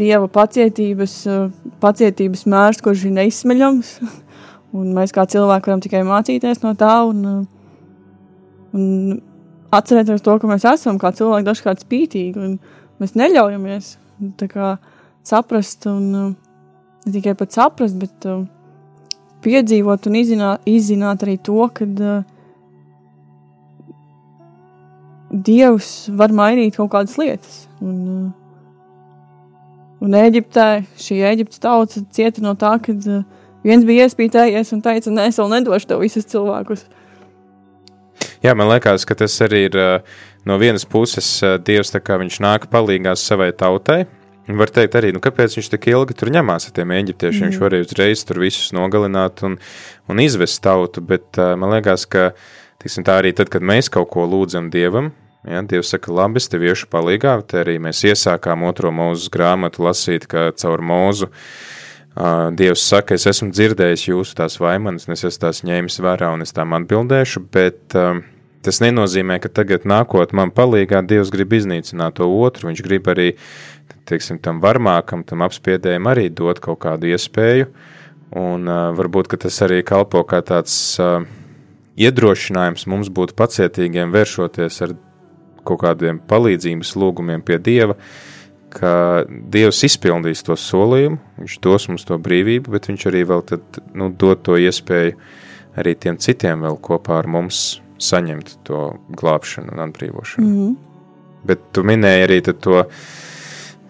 Dieva 0.00 0.28
pacietības, 0.32 1.16
uh, 1.28 1.72
pacietības 1.82 2.46
mērs, 2.48 2.82
kurš 2.84 3.06
ir 3.08 3.16
neizsmeļams. 3.18 3.94
un 4.76 4.92
mēs 4.96 5.14
kā 5.14 5.26
cilvēki 5.28 5.70
varam 5.70 5.82
tikai 5.84 6.04
mācīties 6.06 6.62
no 6.64 6.74
tā 6.78 6.92
un, 7.08 7.24
un 8.76 8.86
atcerēties 9.74 10.22
to, 10.24 10.36
ka 10.38 10.50
mēs 10.50 10.66
esam 10.72 10.98
kā 11.00 11.12
cilvēki 11.16 11.48
dažkārt 11.48 11.84
spītīgi. 11.84 12.38
Un, 12.38 12.56
mēs 13.00 13.16
neļaujamies 13.18 13.96
kā 14.50 14.74
saprast, 15.26 15.86
un 15.88 16.10
ne 16.12 17.12
tikai 17.12 17.32
pat 17.38 17.56
saprast, 17.56 17.96
bet 18.00 18.26
piedzīvot 19.44 20.08
un 20.10 20.18
izzināt, 20.20 20.66
izzināt 20.68 21.24
arī 21.24 21.38
to, 21.40 21.62
ka 21.72 21.86
uh, 21.88 22.18
Dievs 25.30 26.10
var 26.18 26.34
mainīt 26.34 26.76
kaut 26.76 26.90
kādas 26.94 27.16
lietas. 27.20 27.64
Un, 27.80 27.98
uh, 28.10 28.30
un 30.02 30.16
Eģiptē 30.18 30.82
šī 30.98 31.20
Eģiptes 31.30 31.62
tauta 31.62 32.02
cieta 32.10 32.42
no 32.42 32.56
tā, 32.58 32.74
ka 32.82 32.94
uh, 32.98 33.22
viens 33.66 33.86
bija 33.86 34.08
iespītējies 34.08 34.74
un 34.74 34.82
teica, 34.84 35.12
nē, 35.14 35.28
es 35.30 35.38
vēl 35.38 35.52
nedošu 35.54 35.92
tev 35.92 36.02
visus 36.02 36.26
cilvēkus. 36.30 36.86
Jā, 38.44 38.54
man 38.56 38.70
liekas, 38.72 39.04
ka 39.08 39.16
tas 39.16 39.36
arī 39.44 39.66
ir 39.68 39.76
ā, 39.76 39.90
no 40.48 40.56
vienas 40.60 40.86
puses 40.88 41.28
Dievs, 41.64 41.92
kā 42.04 42.16
viņš 42.20 42.40
nāk 42.42 42.66
palīgās 42.72 43.22
savai 43.26 43.52
tautai. 43.52 44.04
Var 44.50 44.72
teikt, 44.72 44.96
arī, 44.98 45.12
nu, 45.14 45.20
kāpēc 45.22 45.54
viņš 45.58 45.68
tik 45.74 45.90
ilgi 45.92 46.16
tur 46.18 46.30
ņemās 46.34 46.66
ar 46.66 46.74
tiem 46.74 46.90
eģiptiešiem. 46.96 47.44
Mm. 47.44 47.50
Viņš 47.52 47.60
varēja 47.60 47.86
uzreiz 47.86 48.24
tur 48.26 48.40
visus 48.42 48.72
nogalināt 48.74 49.44
un, 49.46 49.58
un 50.10 50.22
izvest 50.22 50.62
tautu, 50.64 51.04
bet 51.06 51.38
uh, 51.38 51.52
man 51.60 51.76
liekas, 51.76 52.06
ka 52.10 52.30
tiksim, 52.80 53.04
tā 53.06 53.18
arī 53.20 53.34
tad, 53.36 53.50
kad 53.52 53.64
mēs 53.64 53.90
kaut 53.92 54.10
ko 54.14 54.24
lūdzam 54.28 54.70
Dievam, 54.72 55.12
ja, 55.44 55.62
Dievs 55.66 55.92
saka, 55.92 56.12
labi, 56.14 56.40
es 56.40 56.48
tev 56.50 56.64
iešu 56.66 56.88
palīgā, 56.92 57.36
te 57.48 57.60
arī 57.62 57.78
mēs 57.82 58.02
iesākām 58.08 58.64
otro 58.68 58.92
mūzes 58.94 59.30
grāmatu 59.32 59.84
lasīt, 59.86 60.26
ka 60.30 60.50
caur 60.56 60.84
mūzu 60.84 61.30
uh, 61.30 62.48
Dievs 62.56 62.84
saka, 62.88 63.16
es 63.16 63.28
esmu 63.30 63.50
dzirdējis 63.54 64.08
jūsu 64.10 64.36
tās 64.40 64.58
vaimanas, 64.62 65.08
un 65.08 65.16
es 65.16 65.24
esmu 65.28 65.46
tās 65.46 65.64
ņēmis 65.66 66.00
vērā, 66.04 66.32
un 66.36 66.46
es 66.46 66.54
tām 66.56 66.76
atbildēšu, 66.78 67.44
bet 67.52 67.98
uh, 67.98 68.22
tas 68.64 68.82
nenozīmē, 68.84 69.40
ka 69.42 69.52
tagad 69.60 69.86
nākot 69.88 70.34
man 70.36 70.52
palīgā, 70.54 71.04
Dievs 71.06 71.32
grib 71.32 71.54
iznīcināt 71.56 72.18
to 72.20 72.28
otru, 72.28 72.70
viņš 72.70 72.84
grib 72.86 73.08
arī, 73.12 73.32
teiksim, 74.10 74.40
tam 74.42 74.60
varmākam, 74.64 75.24
tam 75.24 75.44
apspiedējam 75.46 76.08
arī 76.10 76.28
dot 76.34 76.60
kaut 76.64 76.82
kādu 76.84 77.12
iespēju, 77.12 77.70
un 78.40 78.68
uh, 78.68 78.88
varbūt, 78.98 79.30
ka 79.30 79.40
tas 79.46 79.56
arī 79.66 79.80
kalpo 79.86 80.22
kā 80.28 80.42
tāds 80.46 80.74
uh, 81.02 81.22
iedrošinājums 81.96 82.86
mums 82.90 83.10
būt 83.12 83.34
pacietīgiem, 83.38 84.12
vēršoties 84.14 84.82
ar 84.86 84.96
kaut 85.66 85.82
kādiem 85.82 86.20
palīdzības 86.30 86.94
lūgumiem 86.96 87.42
pie 87.46 87.58
Dieva, 87.58 87.96
ka 88.70 89.24
Dievs 89.28 89.82
izpildīs 89.86 90.44
to 90.46 90.56
solījumu, 90.58 91.18
Viņš 91.40 91.56
dos 91.64 91.88
mums 91.88 92.04
to 92.06 92.18
brīvību, 92.20 92.70
bet 92.70 92.90
Viņš 92.90 93.06
arī 93.10 93.24
vēl 93.28 93.42
tad, 93.48 93.80
nu, 93.96 94.10
dod 94.10 94.44
to 94.46 94.58
iespēju 94.60 95.16
arī 95.80 95.94
tiem 95.98 96.18
citiem 96.20 96.62
vēl 96.66 96.78
kopā 96.82 97.20
ar 97.22 97.28
mums 97.30 97.80
saņemt 98.00 98.56
to 98.64 98.84
glābšanu 99.16 99.74
un 99.74 99.82
atbrīvošanu. 99.86 100.46
Mm 100.46 100.54
-hmm. 100.60 100.76
Bet 101.44 101.60
tu 101.72 101.82
minēji 101.82 102.24
arī 102.26 102.40
to, 102.44 102.84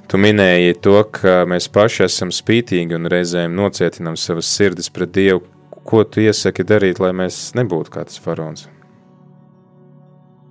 tu 0.09 0.19
minēji 0.19 0.81
to, 0.81 1.03
ka 1.05 1.45
mēs 1.47 1.69
paši 1.73 2.05
esam 2.05 2.31
spītīgi 2.31 2.95
un 2.95 3.07
reizēm 3.07 3.55
nocietinām 3.55 4.17
savas 4.17 4.47
sirdis 4.47 4.91
pret 4.91 5.13
Dievu. 5.15 5.43
Ko 5.91 6.05
tu 6.07 6.23
iesaki 6.23 6.63
darīt, 6.63 7.01
lai 7.03 7.11
mēs 7.17 7.51
nebūtu 7.59 7.91
kā 7.91 8.05
tas 8.07 8.21
faraons? 8.23 8.69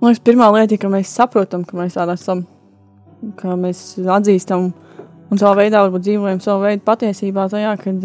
Man 0.00 0.10
liekas, 0.10 0.24
pirmā 0.24 0.50
lieta 0.52 0.76
ir, 0.76 0.80
ka 0.82 0.90
mēs 0.92 1.12
saprotam, 1.16 1.62
ka 1.64 1.78
mēs 1.78 1.96
tādā 1.96 2.16
esam, 2.18 2.42
ka 3.40 3.54
mēs 3.56 3.80
atzīstam 4.00 4.66
un 5.30 5.40
savā 5.40 5.54
veidā 5.62 5.80
varbūt 5.84 6.04
dzīvojam 6.04 6.42
savu 6.44 6.66
veidu 6.66 6.84
patiesībā 6.84 7.46
tajā, 7.52 7.72
kad, 7.80 8.04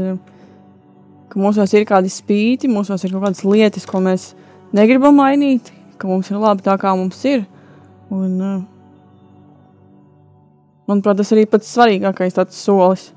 ka 1.32 1.42
mūsos 1.42 1.76
ir 1.76 1.84
kādi 1.90 2.12
spīti, 2.12 2.72
mūsos 2.72 3.04
ir 3.04 3.16
kaut 3.16 3.26
kādas 3.26 3.44
lietas, 3.48 3.88
ko 3.90 4.00
mēs 4.04 4.30
negribam 4.76 5.20
mainīt, 5.20 5.74
ka 6.00 6.08
mums 6.08 6.32
ir 6.32 6.40
labi 6.40 6.64
tā, 6.64 6.78
kā 6.80 6.96
mums 6.96 7.20
ir. 7.28 7.44
Un, 8.16 8.40
manuprāt, 10.88 11.20
tas 11.20 11.36
arī 11.36 11.46
pats 11.50 11.72
svarīgākais 11.76 12.40
solis. 12.56 13.10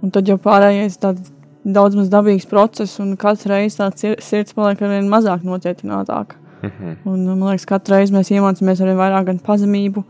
Un 0.00 0.14
tad 0.14 0.28
jau 0.28 0.38
pārējais 0.40 0.96
tāds 1.00 1.32
daudz 1.64 1.96
maz 1.98 2.08
dabīgs 2.12 2.48
process, 2.48 2.98
un 3.02 3.16
katru 3.20 3.52
reizi 3.52 3.78
tāds 3.80 4.00
sir- 4.00 4.20
sirds 4.24 4.54
paliek 4.56 4.80
ar 4.82 4.88
vien 4.94 5.08
mazāk 5.10 5.44
nocietinātāka. 5.44 6.38
Mhm. 6.62 6.96
Un, 7.08 7.24
man 7.38 7.48
liekas, 7.50 7.66
katru 7.68 7.96
reizi 7.96 8.12
mēs 8.12 8.30
iemācāmies 8.32 8.80
arī 8.84 8.94
vairāk 8.98 9.26
gan 9.30 9.38
pazemību, 9.44 10.04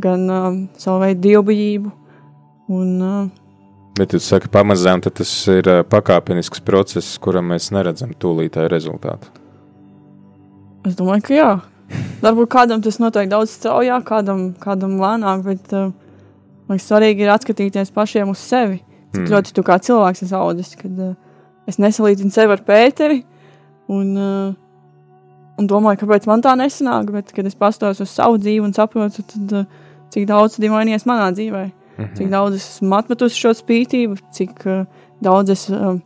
gan 0.00 0.28
um, 0.30 0.58
savu 0.80 1.02
veidu 1.04 1.20
dievbijību. 1.28 1.92
Un, 2.72 2.90
uh, 3.02 3.28
Bet 3.98 4.14
jūs 4.16 4.24
sakat, 4.24 4.48
pamazām 4.54 5.02
tas 5.04 5.30
ir 5.52 5.68
ā, 5.68 5.82
pakāpenisks 5.84 6.62
process, 6.64 7.18
kuram 7.20 7.50
mēs 7.52 7.68
neredzam 7.76 8.14
tūlītēju 8.16 8.70
rezultātu. 8.72 9.28
es 10.86 10.96
domāju, 10.96 11.22
ka 11.22 11.34
jā. 11.34 11.50
Varbūt 12.22 12.48
kādam 12.48 12.80
tas 12.82 12.96
notiek 13.02 13.28
daudz 13.28 13.52
straujāk, 13.52 14.06
kādam, 14.08 14.54
kādam 14.58 14.96
lēnāk, 14.96 15.42
bet 15.44 15.74
uh, 15.76 15.90
man 16.68 16.78
liekas, 16.78 16.88
svarīgi 16.88 17.26
ir 17.26 17.34
atskatīties 17.34 17.92
pašiem 17.92 18.32
uz 18.32 18.38
sevi. 18.38 18.80
Cik 19.12 19.20
Mm. 19.20 19.26
mm. 19.26 19.32
ļoti 19.34 19.52
tu 19.52 19.62
kā 19.66 19.76
cilvēks 19.82 20.24
esi 20.24 20.34
audzis, 20.36 20.74
kad 20.80 21.00
uh, 21.04 21.14
es 21.68 21.78
nesalīdzinu 21.82 22.32
sevi 22.32 22.54
ar 22.54 22.62
Pēteri 22.64 23.20
un, 23.92 24.12
uh, 24.16 24.54
un 25.60 25.68
domāju, 25.68 26.00
kāpēc 26.02 26.26
man 26.30 26.42
tā 26.44 26.54
nesanāk, 26.56 27.12
bet 27.12 27.32
kad 27.36 27.46
es 27.46 27.58
pastos 27.58 28.00
uz 28.00 28.10
savu 28.10 28.40
dzīvi 28.40 28.64
un 28.64 28.72
saprotu, 28.72 29.24
tad, 29.28 29.52
uh, 29.52 29.90
cik 30.12 30.26
daudz 30.30 30.58
ir 30.60 30.72
mainījies 30.72 31.04
manā 31.08 31.28
dzīvē. 31.36 31.64
Mhm. 31.98 32.14
Cik 32.16 32.30
daudz 32.32 32.56
es 32.56 32.68
esmu 32.76 32.96
atmetusi 32.96 33.36
šo 33.36 33.52
spītību, 33.58 34.16
cik 34.32 34.64
uh, 34.64 34.86
daudz 35.20 35.52
es 35.52 35.66
uh, 35.68 35.98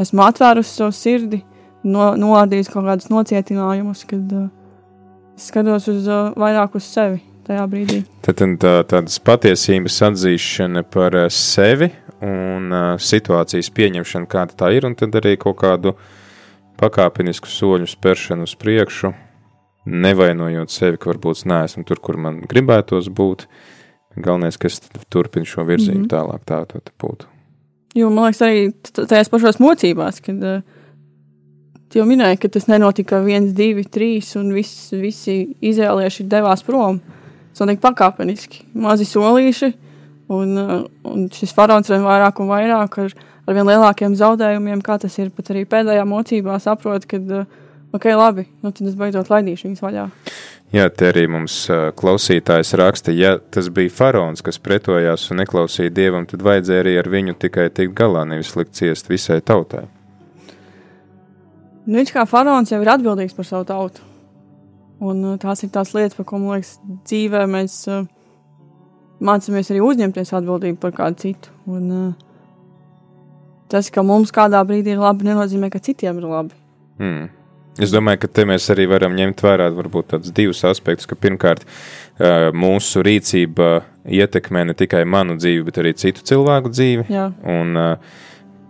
esmu 0.00 0.24
atvērusi 0.24 0.72
savu 0.78 0.96
sirdi, 0.96 1.42
no, 1.84 2.14
noādījusi 2.16 2.72
kaut 2.72 2.88
kādus 2.88 3.12
nocietinājumus, 3.12 4.06
kad 4.08 4.32
uh, 4.38 4.48
skatos 5.36 5.90
uz, 5.92 6.08
uh, 6.08 6.32
vairāk 6.38 6.80
uz 6.80 6.88
sevi 6.88 7.20
tajā 7.46 7.64
brīdī. 7.70 8.00
Tad 8.24 8.42
tā, 8.62 8.74
tādas 8.88 9.18
patiesības 9.24 9.98
atzīšana 10.08 10.84
par 10.92 11.16
ā, 11.18 11.26
sevi 11.32 11.90
un 12.22 12.72
ā, 12.74 12.84
situācijas 13.02 13.70
pieņemšana, 13.74 14.30
kāda 14.30 14.58
tā 14.62 14.72
ir, 14.76 14.86
un 14.88 14.96
tad 14.98 15.16
arī 15.20 15.36
kaut 15.40 15.58
kādu 15.62 15.94
pakāpenisku 16.80 17.50
soļu 17.50 17.88
spēršanu 17.90 18.48
uz 18.48 18.56
priekšu, 18.58 19.12
nevainojot 19.86 20.72
sevi, 20.72 20.98
ka 21.00 21.12
varbūt 21.12 21.42
es 21.42 21.46
neesmu 21.50 21.86
tur, 21.86 22.00
kur 22.02 22.18
man 22.20 22.42
gribētos 22.48 23.10
būt. 23.12 23.46
Galvenais, 24.12 24.58
ka 24.60 24.68
es 24.68 24.82
turpinu 25.08 25.48
šo 25.48 25.64
virzienu 25.64 26.02
mm. 26.02 26.04
-hmm. 26.04 26.12
tālāk, 26.12 26.42
tā 26.44 26.64
tā 26.68 26.92
būtu. 27.00 27.30
Jo 27.96 28.10
man 28.10 28.28
liekas, 28.28 28.42
arī 28.44 28.72
tajās 28.92 29.28
pašās 29.28 29.58
mocībās, 29.60 30.20
kad 30.20 30.44
uh, 30.44 30.60
jau 31.94 32.04
minēji, 32.08 32.40
ka 32.42 32.50
tas 32.52 32.68
nenotika 32.70 33.20
viens, 33.24 33.52
divi, 33.56 33.84
trīs, 33.84 34.32
un 34.40 34.52
viss, 34.56 34.92
visi 34.96 35.56
izrēlieši 35.60 36.28
devās 36.28 36.64
prom. 36.66 37.00
Tas 37.52 37.64
notiek 37.64 37.82
pakāpeniski, 37.82 38.64
mazi 38.80 39.06
solīši, 39.08 39.72
un, 40.32 40.54
uh, 40.56 40.78
un 41.08 41.26
šis 41.32 41.52
faraons 41.56 41.90
vien 41.92 42.04
vairāk 42.04 42.40
un 42.40 42.48
vairāk 42.48 42.96
ar, 43.04 43.12
ar 43.46 43.58
vien 43.58 43.68
lielākiem 43.68 44.16
zaudējumiem, 44.16 44.80
kā 44.84 44.96
tas 45.02 45.18
ir 45.20 45.28
pat 45.36 45.52
arī 45.52 45.66
pēdējā 45.68 46.06
mocībā, 46.08 46.56
saprot, 46.64 47.04
ka, 47.10 47.20
uh, 47.20 47.44
ok, 47.92 48.08
labi, 48.16 48.46
nu 48.64 48.72
tad 48.72 48.88
es 48.88 48.96
beidzot 48.98 49.28
laidīšu 49.32 49.68
viņus 49.68 49.84
vaļā. 49.84 50.08
Jā, 50.72 50.86
te 50.88 51.10
arī 51.10 51.26
mums 51.28 51.54
ā, 51.68 51.90
klausītājs 51.92 52.72
raksta, 52.80 53.12
ja 53.12 53.34
tas 53.52 53.66
bija 53.68 53.92
faraons, 53.92 54.40
kas 54.40 54.56
pretojās 54.56 55.26
un 55.28 55.42
neklausīja 55.42 55.92
dievam, 55.92 56.24
tad 56.28 56.40
vajadzēja 56.46 56.84
arī 56.86 56.94
ar 56.96 57.10
viņu 57.12 57.34
tikai 57.44 57.66
tikt 57.76 57.92
galā, 57.98 58.22
nevis 58.30 58.54
likt 58.56 58.72
ciest 58.78 59.12
visai 59.12 59.42
tautai. 59.44 59.84
Nu, 61.84 61.98
viņš 61.98 62.14
kā 62.14 62.24
faraons 62.30 62.72
jau 62.72 62.80
ir 62.80 62.88
atbildīgs 62.88 63.36
par 63.36 63.48
savu 63.48 63.68
tautu. 63.68 64.11
Un 65.02 65.22
uh, 65.26 65.38
tās 65.42 65.64
ir 65.64 65.72
tās 65.74 65.92
lietas, 65.96 66.16
par 66.18 66.28
ko 66.28 66.38
man 66.38 66.58
liekas, 66.58 66.76
dzīvē 67.08 67.44
mēs 67.50 67.76
uh, 67.90 68.04
mācāmies 69.22 69.72
arī 69.72 69.82
uzņemties 69.82 70.34
atbildību 70.38 70.78
par 70.82 70.94
kādu 70.96 71.24
citu. 71.24 71.52
Un, 71.70 71.90
uh, 71.90 73.12
tas, 73.72 73.90
ka 73.90 74.04
mums 74.06 74.34
kādā 74.34 74.62
brīdī 74.68 74.94
ir 74.94 75.02
labi, 75.02 75.26
nenozīmē, 75.30 75.72
ka 75.72 75.82
citiem 75.82 76.20
ir 76.22 76.28
labi. 76.30 76.58
Hmm. 77.02 77.30
Es 77.80 77.88
domāju, 77.88 78.20
ka 78.20 78.28
te 78.28 78.44
mēs 78.44 78.66
arī 78.72 78.84
varam 78.90 79.14
ņemt 79.16 79.40
vērā 79.40 79.70
varbūt 79.72 80.10
tādus 80.10 80.34
divus 80.36 80.60
aspektus, 80.68 81.08
ka 81.08 81.16
pirmkārt 81.16 81.64
mūsu 82.52 83.00
rīcība 83.06 83.70
ietekmē 84.04 84.66
ne 84.68 84.74
tikai 84.76 85.06
manu 85.08 85.38
dzīvi, 85.40 85.64
bet 85.70 85.80
arī 85.80 85.94
citu 85.96 86.20
cilvēku 86.28 86.68
dzīvi. 86.68 87.06
Jā. 87.08 87.30
Un 87.48 87.78
ā, 87.80 87.86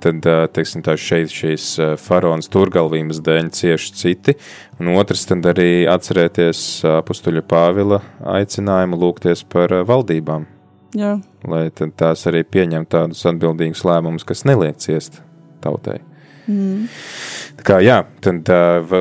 tad, 0.03 0.27
teiksim 0.55 0.83
šeit 0.99 1.33
šīs 1.33 1.67
ā, 1.81 1.89
faraonas 2.01 2.51
turgalvības 2.53 3.21
dēļ 3.25 3.51
cieši 3.55 3.95
citi. 3.99 4.37
Un 4.81 4.93
otrs, 4.97 5.27
tad 5.31 5.47
arī 5.53 5.85
atcerēties 5.91 6.83
apustuļa 6.99 7.45
Pāvila 7.49 8.01
aicinājumu 8.35 8.99
lūgties 8.99 9.45
par 9.53 9.75
valdībām, 9.89 10.47
Jā. 10.99 11.17
lai 11.49 11.67
tās 11.73 12.27
arī 12.31 12.43
pieņem 12.45 12.89
tādus 12.91 13.23
atbildīgus 13.31 13.85
lēmumus, 13.89 14.27
kas 14.29 14.47
neliek 14.49 14.81
ciest 14.83 15.23
tautai. 15.63 16.01
Mm. 16.51 16.89
Tā 17.61 17.67
Kā, 17.69 17.79
jā, 17.85 18.03
tad 18.25 18.49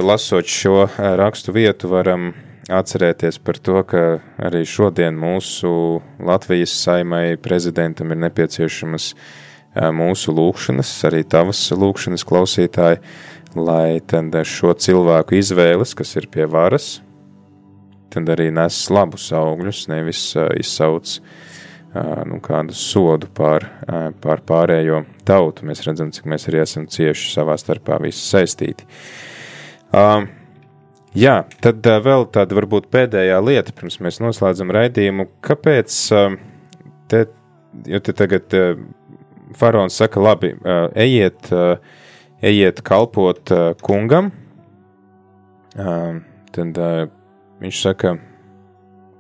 lasot 0.06 0.46
šo 0.46 0.86
rakstu 0.98 1.56
vietu, 1.56 1.90
varam 1.90 2.32
atcerēties 2.72 3.40
par 3.42 3.58
to, 3.58 3.82
ka 3.90 4.04
arī 4.38 4.62
šodien 4.70 5.18
mūsu 5.18 5.72
Latvijas 6.22 6.76
saimai 6.84 7.40
prezidentam 7.42 8.14
ir 8.14 8.22
nepieciešamas 8.22 9.08
uh, 9.16 9.24
mūsu 9.76 10.34
lūkšanas, 10.36 10.90
arī 11.08 11.22
tavas 11.28 11.62
lūkšanas 11.72 12.26
klausītāji, 12.28 13.00
lai 13.56 14.02
tad 14.08 14.36
šo 14.48 14.74
cilvēku 14.76 15.38
izvēles, 15.40 15.96
kas 15.96 16.16
ir 16.20 16.28
pie 16.32 16.48
varas, 16.52 17.00
tad 18.12 18.28
arī 18.32 18.50
nes 18.52 18.84
labus 18.92 19.30
augļus, 19.36 19.86
nevis 19.92 20.26
izsauc 20.60 21.20
nu, 22.28 22.40
kādu 22.44 22.76
sodu 22.76 23.28
pār, 23.36 23.68
pār 24.24 24.44
pārējo 24.48 25.04
tautu. 25.28 25.68
Mēs 25.68 25.84
redzam, 25.88 26.12
cik 26.16 26.28
mēs 26.32 26.48
arī 26.48 26.62
esam 26.64 26.88
cieši 26.92 27.34
savā 27.34 27.58
starpā 27.60 28.00
visi 28.04 28.24
saistīti. 28.24 28.88
Uh, 29.92 30.24
jā, 31.16 31.42
tad 31.64 31.84
vēl 31.84 32.30
tāda 32.32 32.56
varbūt 32.56 32.88
pēdējā 32.92 33.42
lieta, 33.44 33.76
pirms 33.76 34.00
mēs 34.04 34.22
noslēdzam 34.24 34.72
raidījumu. 34.72 35.28
Kāpēc 35.44 35.98
te, 37.12 37.26
jo 37.92 38.00
te 38.00 38.16
tagad 38.16 38.56
faraons 39.58 39.96
saka, 39.98 40.22
labi, 40.22 40.54
uh, 40.60 40.88
ejiet, 40.96 41.52
uh, 41.56 41.78
ejiet 42.42 42.82
kalpot 42.86 43.52
uh, 43.54 43.72
kungam, 43.82 44.32
tad 46.52 46.80
viņš 47.62 47.78
saka, 47.80 48.18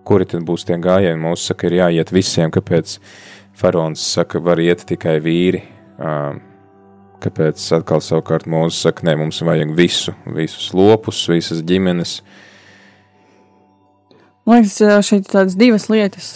kuri 0.04 0.26
tad 0.28 0.44
būs 0.44 0.66
tie 0.68 0.76
gājieni. 0.82 1.22
Mūsu 1.22 1.52
saka, 1.52 1.70
ir 1.70 1.78
jāiet 1.78 2.12
visiem, 2.12 2.52
kāpēc 2.52 2.98
faraons 3.56 4.04
saka, 4.04 4.42
var 4.44 4.60
iet 4.60 4.84
tikai 4.90 5.16
vīri. 5.24 5.62
Kāpēc 7.22 7.64
atkal 7.78 8.04
savukārt 8.04 8.50
mūsu 8.52 8.82
saka, 8.90 9.06
nē, 9.08 9.16
mums 9.22 9.40
vajag 9.48 9.72
visu, 9.78 10.12
visus 10.36 10.74
lopus, 10.76 11.22
visas 11.32 11.62
ģimenes. 11.64 12.18
Man 14.44 14.60
liekas, 14.60 14.82
šeit 15.08 15.24
ir 15.24 15.32
tādas 15.32 15.56
divas 15.56 15.88
lietas. 15.88 16.34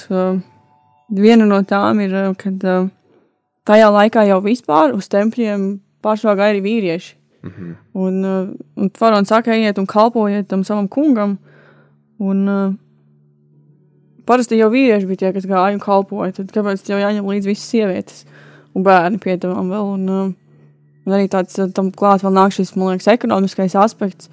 Viena 1.12 1.50
no 1.50 1.60
tām 1.68 2.00
ir, 2.06 2.16
kad 2.40 2.64
tajā 3.66 3.90
laikā 3.92 4.26
jau 4.30 4.40
vispār 4.46 4.94
uz 4.96 5.10
tempļiem 5.12 5.68
pārsvarā 6.06 6.38
gāja 6.40 6.56
arī 6.56 6.64
vīrieši. 6.66 7.14
Mhm. 7.46 7.76
Un, 8.02 8.22
ā, 8.26 8.38
un 8.82 8.90
faraons 8.98 9.30
saka, 9.30 9.54
ejiet 9.54 9.78
un 9.82 9.90
kalpojiet 9.90 10.50
tam 10.50 10.64
savam 10.66 10.88
kungam. 10.90 11.38
Un, 12.22 12.46
ā, 12.50 12.62
parasti 14.26 14.58
jau 14.58 14.72
vīrieši 14.74 15.10
bija 15.10 15.26
tie, 15.26 15.34
kas 15.36 15.46
gāja 15.50 15.76
un 15.76 15.84
kalpoja. 15.84 16.34
Tad 16.40 16.54
kāpēc 16.56 16.90
jau 16.90 17.02
jāņem 17.02 17.30
līdzi 17.30 17.52
visas 17.52 17.70
sievietes 17.70 18.26
un 18.76 18.86
bērni 18.86 19.22
pie 19.22 19.38
tam 19.42 19.70
vēl? 19.74 19.94
Un, 19.98 20.10
ā, 20.10 20.24
un 21.06 21.18
arī 21.18 21.30
tāds 21.32 21.60
tam 21.78 21.94
klāt 21.94 22.26
vēl 22.26 22.34
nāk 22.34 22.56
šis, 22.56 22.74
man 22.76 22.96
liekas, 22.96 23.12
ekonomiskais 23.14 23.78
aspekts. 23.78 24.32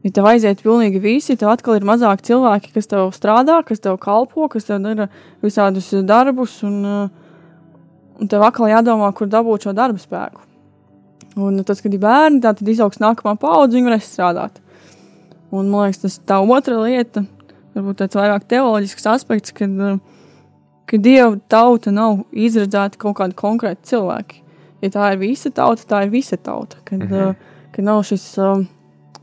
Ja 0.00 0.14
tev 0.16 0.30
aiziet 0.30 0.62
pilnīgi 0.64 1.02
visi, 1.02 1.34
tev 1.36 1.50
atkal 1.52 1.76
ir 1.76 1.84
mazāk 1.84 2.22
cilvēki, 2.24 2.70
kas 2.72 2.88
tev 2.88 3.10
strādā, 3.12 3.58
kas 3.66 3.82
tev 3.84 3.98
kalpo, 4.00 4.46
kas 4.48 4.64
tev 4.64 4.80
dara 4.86 5.10
visādus 5.44 5.90
darbus, 6.08 6.54
un, 6.64 6.78
ā, 6.86 7.00
un 8.20 8.28
tev 8.28 8.44
atkal 8.44 8.70
jādomā, 8.70 9.10
kur 9.16 9.30
dabūt 9.30 9.66
šo 9.66 9.74
darba 9.76 10.00
spēku. 10.00 10.46
Un 11.40 11.60
tas, 11.64 11.80
kad 11.82 11.94
ir 11.94 12.02
bērni, 12.02 12.42
tā 12.42 12.52
tad 12.58 12.68
izaugs 12.68 13.00
nākamā 13.00 13.36
paudze, 13.40 13.76
viņi 13.76 13.88
varēs 13.88 14.08
strādāt. 14.10 14.58
Un 15.50 15.70
man 15.70 15.88
liekas, 15.88 16.02
tas 16.02 16.18
tā 16.26 16.40
otra 16.42 16.78
lieta, 16.82 17.24
varbūt 17.74 18.02
tāds 18.02 18.18
vairāk 18.18 18.46
teoloģisks 18.50 19.08
aspekts, 19.10 19.54
kad, 19.56 19.70
ā, 19.70 19.94
ka 20.90 20.98
dieva 20.98 21.38
tauta 21.50 21.94
nav 21.94 22.24
izredzēta 22.34 22.98
kaut 23.00 23.18
kādi 23.22 23.38
konkrēti 23.38 23.92
cilvēki. 23.92 24.42
Ja 24.84 24.92
tā 24.94 25.12
ir 25.14 25.20
visa 25.22 25.52
tauta, 25.54 25.86
tā 25.86 26.04
ir 26.06 26.12
visa 26.12 26.36
tauta. 26.36 26.78
Kad, 26.84 26.98
mm 26.98 27.08
-hmm. 27.08 27.34
kad 27.72 27.84
nav 27.84 28.02
šis, 28.04 28.38
uh, 28.38 28.64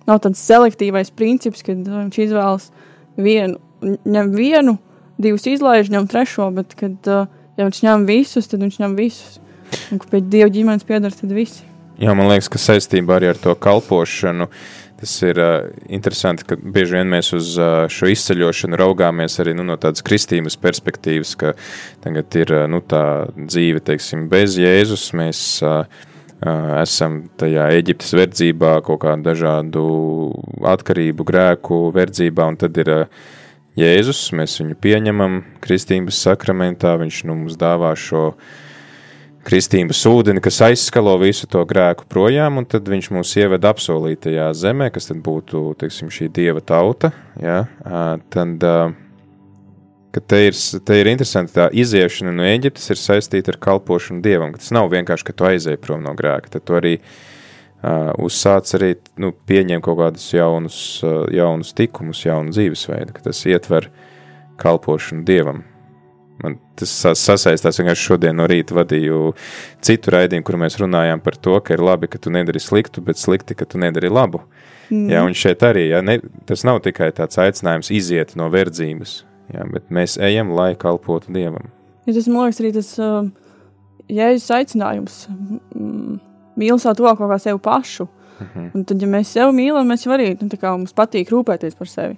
nav 0.05 0.19
tāds 0.19 0.43
selektīvais 0.47 1.11
princips, 1.11 1.63
kad 1.63 1.87
uh, 1.87 2.03
viņš 2.03 2.19
izvēlas 2.23 2.71
vienu, 3.17 3.57
ņem 4.05 4.35
vienu, 4.35 4.77
divus 5.17 5.47
izlaiž, 5.47 5.89
ņem 5.89 6.07
trešo, 6.07 6.51
bet 6.51 6.75
kad 6.75 7.07
uh, 7.07 7.27
ja 7.57 7.67
viņš 7.67 7.83
ņem 7.85 8.07
visus, 8.07 8.49
tad 8.49 8.63
viņš 8.65 8.81
ņem 8.83 8.97
visus. 8.97 9.39
Un, 9.91 9.99
pie 9.99 10.21
dieva 10.23 10.49
ģimenes 10.53 10.87
piedara, 10.87 11.15
tad 11.15 11.33
visi. 11.35 11.65
Jā, 11.97 12.13
man 12.13 12.29
liekas, 12.29 12.49
ka 12.53 12.61
saistībā 12.61 13.17
arī 13.17 13.31
ar 13.33 13.39
to 13.41 13.55
kalpošanu 13.57 14.47
tas 14.97 15.11
ir 15.21 15.37
uh, 15.37 15.67
interesanti, 15.93 16.45
ka 16.47 16.57
bieži 16.57 16.97
vien 16.97 17.09
mēs 17.11 17.29
uz 17.37 17.51
uh, 17.61 17.85
šo 17.91 18.09
izceļošanu 18.09 18.79
raugāmies 18.81 19.37
arī 19.43 19.53
nu, 19.57 19.65
no 19.67 19.75
tādas 19.77 20.01
kristības 20.05 20.57
perspektīvas, 20.57 21.35
ka 21.37 21.53
tagad 22.01 22.37
ir 22.39 22.53
uh, 22.55 22.63
nu, 22.71 22.81
tā 22.81 23.03
dzīve, 23.37 23.83
teiksim, 23.85 24.25
bez 24.31 24.57
Jēzus. 24.57 25.11
Mēs 25.17 25.41
uh, 25.61 25.83
uh, 26.41 26.71
esam 26.81 27.27
tajā 27.37 27.69
Eģiptes 27.77 28.15
verdzībā, 28.17 28.79
kaut 28.87 29.03
kādu 29.05 29.29
dažādu 29.29 29.85
atkarību, 30.65 31.29
grēku 31.29 31.81
verdzībā, 31.93 32.49
un 32.49 32.57
tad 32.65 32.81
ir 32.81 32.93
uh, 32.95 33.27
Jēzus, 33.77 34.31
mēs 34.33 34.55
viņu 34.57 34.75
pieņemam 34.81 35.41
kristības 35.61 36.17
sakramentā, 36.25 36.95
viņš 36.97 37.19
nu, 37.29 37.35
mums 37.43 37.59
dāvā 37.61 37.91
šo 37.93 38.31
kristības 39.47 40.01
ūdeni, 40.09 40.41
kas 40.43 40.57
aizskalo 40.65 41.13
visu 41.21 41.45
to 41.47 41.61
grēku 41.67 42.07
projām, 42.09 42.57
un 42.57 42.65
tad 42.65 42.89
viņš 42.89 43.11
mūs 43.13 43.35
ieved 43.37 43.67
apsolītajā 43.69 44.49
zemē, 44.57 44.89
kas 44.95 45.11
tad 45.11 45.21
būtu, 45.23 45.61
teiksim, 45.79 46.09
šī 46.11 46.31
dieva 46.33 46.63
tauta, 46.65 47.13
ā, 47.37 47.61
tad, 48.33 48.65
ka 50.17 50.25
te 50.33 50.41
ir, 50.49 50.57
te 50.81 50.97
ir 50.97 51.13
interesanti 51.13 51.55
tā 51.59 51.69
iziešana 51.69 52.33
no 52.33 52.49
Eģiptes 52.49 52.89
ir 52.91 52.99
saistīta 52.99 53.53
ar 53.53 53.61
kalpošanu 53.61 54.25
dievam, 54.25 54.57
ka 54.57 54.65
tas 54.65 54.73
nav 54.75 54.89
vienkārši, 54.91 55.29
ka 55.29 55.37
tu 55.37 55.51
aizēji 55.53 55.85
prom 55.85 56.01
no 56.03 56.17
grēka, 56.17 56.57
tad 56.57 56.65
tu 56.65 56.81
arī 56.81 56.97
uh, 56.97 57.15
uzsāc 57.83 58.73
arī, 58.77 58.95
nu, 59.21 59.31
pieņem 59.47 59.81
kaut 59.85 59.99
kādus 59.99 60.27
jaunus, 60.33 60.77
uh, 61.05 61.25
jaunus 61.33 61.73
tikumus, 61.77 62.23
jaunu 62.25 62.53
dzīvesveidu, 62.55 63.13
ka 63.13 63.21
tas 63.29 63.43
ietver 63.45 63.89
kalpošanu 64.57 65.25
dievam. 65.27 65.63
Man 66.43 66.57
tas 66.77 66.89
sa- 66.89 67.15
sasaistās 67.17 67.79
vienkārši 67.79 68.09
šodien 68.11 68.35
no 68.37 68.45
rīta 68.49 68.75
vadīju 68.77 69.33
citu 69.81 70.11
raidījumu, 70.13 70.45
kur 70.45 70.57
mēs 70.61 70.77
runājām 70.77 71.21
par 71.23 71.37
to, 71.37 71.59
ka 71.61 71.73
ir 71.73 71.81
labi, 71.81 72.07
ka 72.07 72.17
tu 72.21 72.29
nedari 72.29 72.59
sliktu, 72.61 73.01
bet 73.01 73.17
slikti, 73.17 73.55
ka 73.57 73.65
tu 73.65 73.77
nedari 73.81 74.09
labu. 74.09 74.43
Mm. 74.91 75.09
Jā, 75.11 75.23
un 75.25 75.33
šeit 75.33 75.65
arī, 75.65 75.89
jā, 75.89 76.03
ne, 76.05 76.19
tas 76.45 76.63
nav 76.63 76.79
tikai 76.85 77.09
tāds 77.11 77.37
aicinājums 77.41 77.89
iziet 77.91 78.35
no 78.35 78.49
verdzības, 78.49 79.23
jā, 79.53 79.65
bet 79.73 79.89
mēs 79.89 80.17
ejam, 80.21 80.53
lai 80.55 80.75
kalpotu 80.75 81.33
Dievam. 81.33 81.71
Ja 82.05 82.13
tas 82.13 82.27
man 82.27 82.45
liekas 82.47 82.61
arī 82.61 82.71
tas 82.73 82.93
uh, 83.03 83.27
jēzus 84.07 84.53
aicinājums. 84.55 85.27
Mm, 85.75 86.19
Mīl 86.57 86.79
savu 86.81 87.01
tuvāko 87.01 87.29
kā 87.29 87.37
sevi 87.41 87.59
pašu. 87.63 88.07
Mhm. 88.37 88.65
Un 88.75 88.85
tad, 88.85 89.01
ja 89.01 89.09
mēs 89.09 89.33
sevi 89.33 89.53
mīlam, 89.57 89.87
mēs 89.89 90.05
jau 90.05 90.13
arī 90.13 90.31
nu, 90.37 90.49
tā 90.49 90.59
kā 90.61 90.73
mums 90.75 90.93
patīk 90.97 91.31
rūpēties 91.33 91.77
par 91.77 91.89
sevi. 91.89 92.17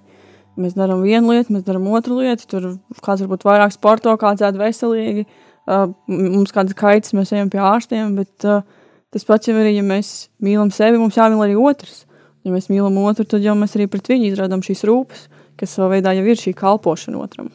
Mēs 0.59 0.75
darām 0.75 1.03
vienu 1.05 1.31
lietu, 1.31 1.53
mēs 1.55 1.63
darām 1.67 1.87
otru 1.95 2.19
lietu. 2.19 2.47
Tur 2.51 2.67
kāds 3.05 3.23
varbūt 3.23 3.45
vairāk 3.47 3.71
sporto, 3.75 4.11
kāds 4.19 4.43
ēd 4.43 4.59
veselīgi. 4.59 5.25
Uh, 5.69 5.91
mums 6.09 6.51
kādas 6.55 6.75
kaitas, 6.75 7.13
mēs 7.15 7.31
ejam 7.35 7.51
pie 7.53 7.61
ārstiem. 7.63 8.17
Bet 8.17 8.47
uh, 8.47 8.65
tas 9.13 9.27
pats 9.27 9.47
jau 9.47 9.55
arī, 9.55 9.77
ja 9.77 9.85
mēs 9.85 10.29
mīlam 10.43 10.73
sevi, 10.75 10.99
mums 10.99 11.19
jāmīl 11.19 11.45
arī 11.45 11.55
otrs. 11.59 12.03
Ja 12.43 12.51
mēs 12.51 12.67
mīlam 12.71 12.97
otru, 13.03 13.27
tad 13.27 13.45
jau 13.45 13.55
mēs 13.59 13.77
arī 13.77 13.87
pret 13.91 14.11
viņu 14.11 14.31
izrādām 14.31 14.63
šīs 14.65 14.83
rūpes, 14.87 15.27
kas 15.59 15.75
savā 15.75 15.95
veidā 15.97 16.15
jau 16.17 16.27
ir 16.27 16.39
šī 16.39 16.55
kalpošana 16.57 17.19
otram. 17.19 17.51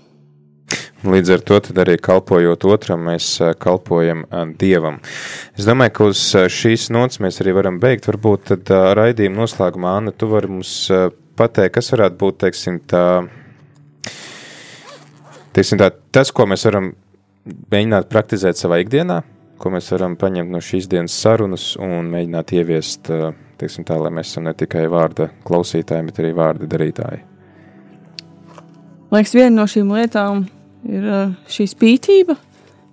Līdz 1.04 1.34
ar 1.34 1.42
to 1.44 1.58
arī 1.82 1.98
kalpojot 2.00 2.64
otram, 2.64 3.02
mēs 3.10 3.26
ā, 3.44 3.50
kalpojam 3.60 4.22
ā, 4.32 4.46
Dievam. 4.56 5.02
Es 5.52 5.66
domāju, 5.68 5.92
ka 5.98 6.06
uz 6.08 6.22
ā, 6.40 6.46
šīs 6.48 6.86
nots 6.94 7.20
mēs 7.20 7.42
arī 7.44 7.52
varam 7.58 7.76
beigt. 7.82 8.08
Varbūt 8.08 8.46
tad 8.48 8.72
raidījuma 8.96 9.42
noslēgumā, 9.42 9.98
Anna, 10.00 10.14
tu 10.16 10.30
vari 10.32 10.48
mums 10.48 10.72
pateikt, 11.36 11.74
kas 11.76 11.92
varētu 11.92 12.16
būt, 12.22 12.38
teiksim, 12.46 12.80
tā, 12.88 13.04
teiksim 15.52 15.82
tā, 15.82 15.90
tas, 16.14 16.32
ko 16.32 16.48
mēs 16.48 16.64
varam 16.70 16.94
mēģināt 17.44 18.08
praktizēt 18.08 18.56
savā 18.56 18.80
ikdienā, 18.80 19.20
ko 19.60 19.76
mēs 19.76 19.92
varam 19.92 20.16
paņemt 20.16 20.56
no 20.56 20.64
šīs 20.64 20.88
dienas 20.88 21.20
sarunas 21.20 21.74
un 21.76 22.08
mēģināt 22.16 22.56
ieviest, 22.56 23.12
teiksim 23.60 23.84
tā, 23.84 24.00
lai 24.00 24.14
mēs 24.14 24.32
esam 24.32 24.48
ne 24.48 24.56
tikai 24.56 24.88
vārda 24.88 25.28
klausītāji, 25.44 26.08
bet 26.08 26.24
arī 26.24 26.34
vārda 26.40 26.72
darītāji. 26.78 27.24
Liekas, 29.12 29.36
viena 29.36 29.58
no 29.60 29.68
šīm 29.68 29.92
lietām 29.94 30.46
ir 30.88 31.06
šī 31.50 31.66
spītība, 31.70 32.36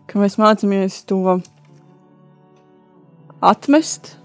ka 0.09 0.21
mēs 0.21 0.37
mācāmies 0.41 1.01
to 1.09 1.39
atmest, 3.41 4.15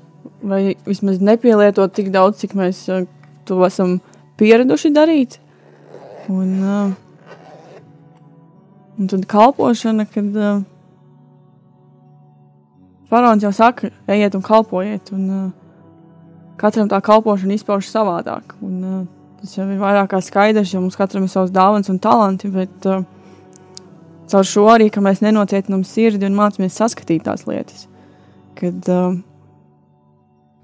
vai 0.47 0.77
vismaz 0.87 1.21
nepielietot 1.25 1.95
tik 1.97 2.13
daudz, 2.15 2.43
cik 2.43 2.55
mēs 2.59 2.85
to 3.49 3.59
esam 3.67 3.99
pieraduši 4.41 4.93
darīt. 4.95 5.39
Un, 6.33 6.57
un 8.99 9.13
tad 9.13 9.29
kalpošana, 9.31 10.09
kad 10.11 10.41
faraons 13.11 13.47
jau 13.47 13.53
saka, 13.55 13.93
ejiet 14.11 14.35
un 14.37 14.45
kalpojiet. 14.45 15.15
Un, 15.15 15.53
katram 16.61 16.89
tā 16.91 17.01
kalpošana 17.05 17.57
izpaužas 17.57 17.93
savādāk. 17.95 18.57
Un, 18.65 19.07
tas 19.41 19.57
jau 19.57 19.67
ir 19.69 19.81
vairāk 19.81 20.11
kā 20.13 20.23
skaidrs, 20.25 20.73
jo 20.73 20.83
mums 20.83 20.99
katram 20.99 21.27
ir 21.27 21.33
savs 21.33 21.53
dāvans 21.55 21.91
un 21.93 22.01
talanti. 22.03 22.51
Bet, 22.53 22.89
uh, 22.89 23.05
caur 24.31 24.47
šo 24.49 24.67
arī, 24.73 24.89
ka 24.93 25.03
mēs 25.05 25.23
nenocietinām 25.25 25.85
sirdi 25.87 26.29
un 26.29 26.37
mācāmies 26.39 26.79
saskatīt 26.79 27.27
tās 27.27 27.47
lietas. 27.49 27.87
Kad 28.57 28.89
uh, 28.93 29.19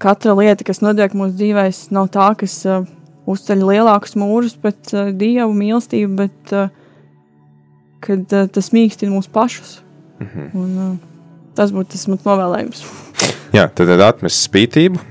katra 0.03 0.35
lieta, 0.37 0.65
kas 0.67 0.83
notiek 0.83 1.15
mūsu 1.17 1.37
dzīvēm, 1.39 1.71
nav 1.95 2.09
tā, 2.13 2.31
kas 2.39 2.57
uh, 2.67 2.87
uzceļ 3.29 3.63
lielākus 3.69 4.17
mūrus 4.19 4.57
pret 4.59 4.93
uh, 4.95 5.11
dievu 5.15 5.53
mīlestību, 5.55 6.17
bet 6.19 6.55
uh, 6.55 6.69
kad 8.03 8.35
uh, 8.35 8.49
tas 8.51 8.71
mīkstina 8.75 9.13
mūs 9.13 9.31
pašus. 9.31 9.79
Mhm. 10.23 10.51
Un, 10.59 10.75
uh, 10.77 11.41
tas 11.57 11.73
būtu 11.73 11.95
tas 11.95 12.05
mans 12.11 12.27
novēlējums. 12.27 12.85
Jā, 13.53 13.67
tad, 13.69 13.87
tad 13.87 14.01
atmest 14.01 14.47
spītību 14.47 15.01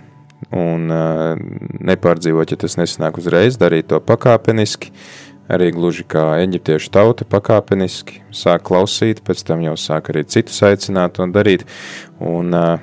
un 0.52 0.90
uh, 0.92 1.36
nepārdzīvot, 1.86 2.52
ja 2.52 2.60
tas 2.60 2.76
nesanāk 2.80 3.20
uzreiz, 3.22 3.56
darīt 3.60 3.88
to 3.92 4.00
pakāpeniski. 4.04 4.92
Arī 5.50 5.72
gluži 5.74 6.04
kā 6.06 6.36
eģiptiešu 6.44 6.92
tauta 6.94 7.26
pakāpeniski 7.28 8.22
sāk 8.34 8.62
klausīt, 8.68 9.24
pēc 9.26 9.42
tam 9.48 9.64
jau 9.66 9.74
sāk 9.80 10.12
arī 10.12 10.22
citus 10.24 10.62
aicināt 10.66 11.18
un 11.22 11.34
darīt. 11.34 11.66
Un, 12.22 12.54
uh, 12.54 12.78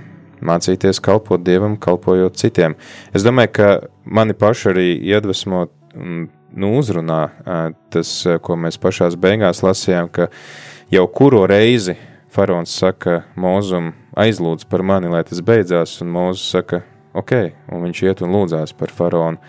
mācīties 0.45 1.01
kalpot 1.03 1.41
dievam, 1.43 1.77
kalpojot 1.79 2.37
citiem. 2.39 2.75
Es 3.15 3.25
domāju, 3.27 3.53
ka 3.55 3.69
mani 4.05 4.35
paši 4.37 4.69
arī 4.71 4.87
iedvesmo 5.11 5.65
nu, 5.95 6.73
uzrunā 6.79 7.21
uh, 7.29 7.63
tas, 7.93 8.11
ko 8.43 8.59
mēs 8.59 8.79
pašās 8.81 9.17
beigās 9.19 9.63
lasījām, 9.65 10.11
ka 10.11 10.29
jau 10.93 11.05
kuro 11.11 11.45
reizi 11.49 11.97
faraons 12.33 12.73
saka 12.81 13.23
Mozum, 13.39 13.93
aizlūdz 14.19 14.67
par 14.69 14.83
mani, 14.85 15.09
lai 15.11 15.23
tas 15.27 15.41
beidzās, 15.45 15.99
un 16.03 16.13
Mozus 16.13 16.45
saka, 16.53 16.83
ok, 17.17 17.35
un 17.73 17.87
viņš 17.87 18.03
iet 18.05 18.23
un 18.25 18.35
lūdzās 18.35 18.75
par 18.77 18.93
faraonu. 18.93 19.41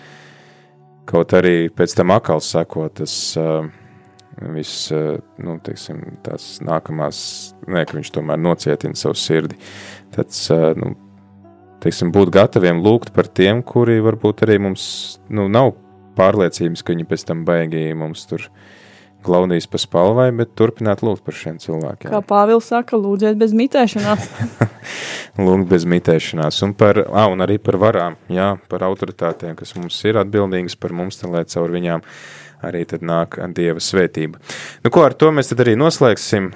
Kaut 1.11 1.35
arī 1.35 1.71
pēc 1.75 1.97
tam 1.99 2.13
atkal 2.15 2.43
sako 2.45 2.87
tas 2.95 3.13
uh, 3.41 3.65
viss, 4.55 4.89
uh, 4.95 5.19
nu, 5.43 5.57
teiksim, 5.65 5.99
tās 6.23 6.61
nākamās, 6.63 7.21
nē, 7.67 7.83
ka 7.89 7.99
viņš 7.99 8.13
tomēr 8.15 8.39
nocietina 8.39 8.99
savu 8.99 9.19
sirdi. 9.19 9.59
Tad, 10.15 10.31
uh, 10.55 10.71
nu, 10.79 10.93
teiksim, 11.83 12.13
būt 12.15 12.31
gataviem 12.37 12.83
lūgt 12.85 13.11
par 13.17 13.27
tiem, 13.27 13.65
kuri 13.67 13.99
varbūt 14.05 14.45
arī 14.47 14.61
mums, 14.63 14.85
nu, 15.33 15.49
nav 15.51 15.75
pārliecības, 16.19 16.85
ka 16.85 16.95
viņi 16.95 17.09
pēc 17.11 17.27
tam 17.27 17.43
baigi 17.49 17.89
mums 17.97 18.27
tur 18.31 18.47
glaudīs 19.25 19.69
pa 19.71 19.81
spalvai, 19.81 20.29
bet 20.37 20.55
turpināt 20.59 21.05
lūgt 21.07 21.25
par 21.27 21.37
šiem 21.37 21.61
cilvēkiem. 21.63 22.11
Kā 22.13 22.23
Pāvils 22.27 22.71
saka, 22.73 22.99
lūdziet 23.01 23.39
bez 23.41 23.55
mitēšanās. 23.57 24.29
Lūgt 25.47 25.71
bez 25.71 25.87
mitēšanās, 25.89 26.61
un, 26.67 26.75
par, 26.77 27.03
ah, 27.07 27.31
un 27.31 27.45
arī 27.45 27.61
par 27.63 27.79
varām, 27.81 28.19
jā, 28.33 28.53
par 28.71 28.85
autoritātēm, 28.89 29.57
kas 29.59 29.77
mums 29.79 29.99
ir 30.09 30.21
atbildīgas 30.21 30.77
par 30.81 30.95
mums, 30.97 31.23
lai 31.25 31.47
caur 31.49 31.73
viņām 31.73 32.05
arī 32.67 32.85
tad 32.89 33.05
nāk 33.07 33.39
Dieva 33.57 33.81
svētība. 33.81 34.41
Nu, 34.85 34.93
ko 34.93 35.05
ar 35.07 35.17
to 35.17 35.31
mēs 35.35 35.51
tad 35.53 35.63
arī 35.65 35.77
noslēgsim, 35.81 36.51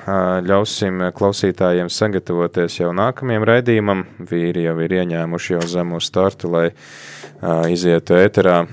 ļausim 0.44 1.06
klausītājiem 1.16 1.90
sagatavoties 1.92 2.80
jau 2.82 2.92
nākamajam 2.96 3.48
raidījumam. 3.48 4.04
Vīri 4.30 4.66
jau 4.68 4.76
ir 4.84 4.98
ieņēmuši 5.00 5.56
jau 5.56 5.66
zemo 5.76 6.00
startu, 6.04 6.52
lai 6.52 6.66
izietu 7.72 8.18
ēterā. 8.20 8.64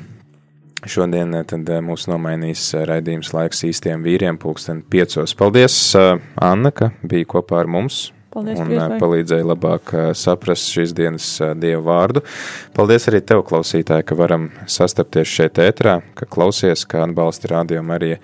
Šodien 0.81 1.35
tad 1.45 1.67
mūs 1.85 2.07
nomainīs 2.09 2.71
raidījums 2.89 3.35
laiks 3.35 3.61
īstiem 3.67 4.01
vīriem 4.01 4.39
pulksten 4.41 4.81
piecos. 4.81 5.35
Paldies, 5.37 5.75
Anna, 6.41 6.71
ka 6.73 6.89
bija 7.05 7.27
kopā 7.35 7.61
ar 7.61 7.69
mums 7.69 8.07
Paldies, 8.31 8.61
un 8.63 8.71
ā, 8.79 8.85
palīdzēja 9.01 9.43
labāk 9.43 9.91
saprast 10.15 10.71
šīs 10.71 10.93
dienas 10.95 11.27
dievu 11.59 11.83
vārdu. 11.89 12.23
Paldies 12.73 13.09
arī 13.11 13.19
tev, 13.27 13.43
klausītāji, 13.49 14.07
ka 14.07 14.15
varam 14.17 14.47
sastapties 14.71 15.27
šeit 15.29 15.59
ētrā, 15.61 15.99
ka 16.15 16.27
klausies, 16.31 16.85
ka 16.87 17.03
atbalsti 17.05 17.51
radio 17.51 17.83
Marija 17.83 18.21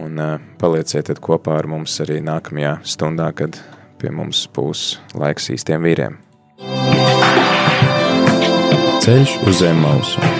un 0.00 0.20
palieciet 0.60 1.10
tad 1.10 1.20
kopā 1.24 1.58
ar 1.60 1.68
mums 1.68 1.98
arī 2.04 2.20
nākamajā 2.24 2.76
stundā, 2.86 3.32
kad 3.36 3.58
pie 4.00 4.14
mums 4.14 4.46
būs 4.54 4.94
laiks 5.18 5.50
īstiem 5.56 5.84
vīriem. 5.84 6.20
Ceļš 9.00 9.40
uz 9.48 9.60
zem 9.64 9.82
mausu. 9.82 10.39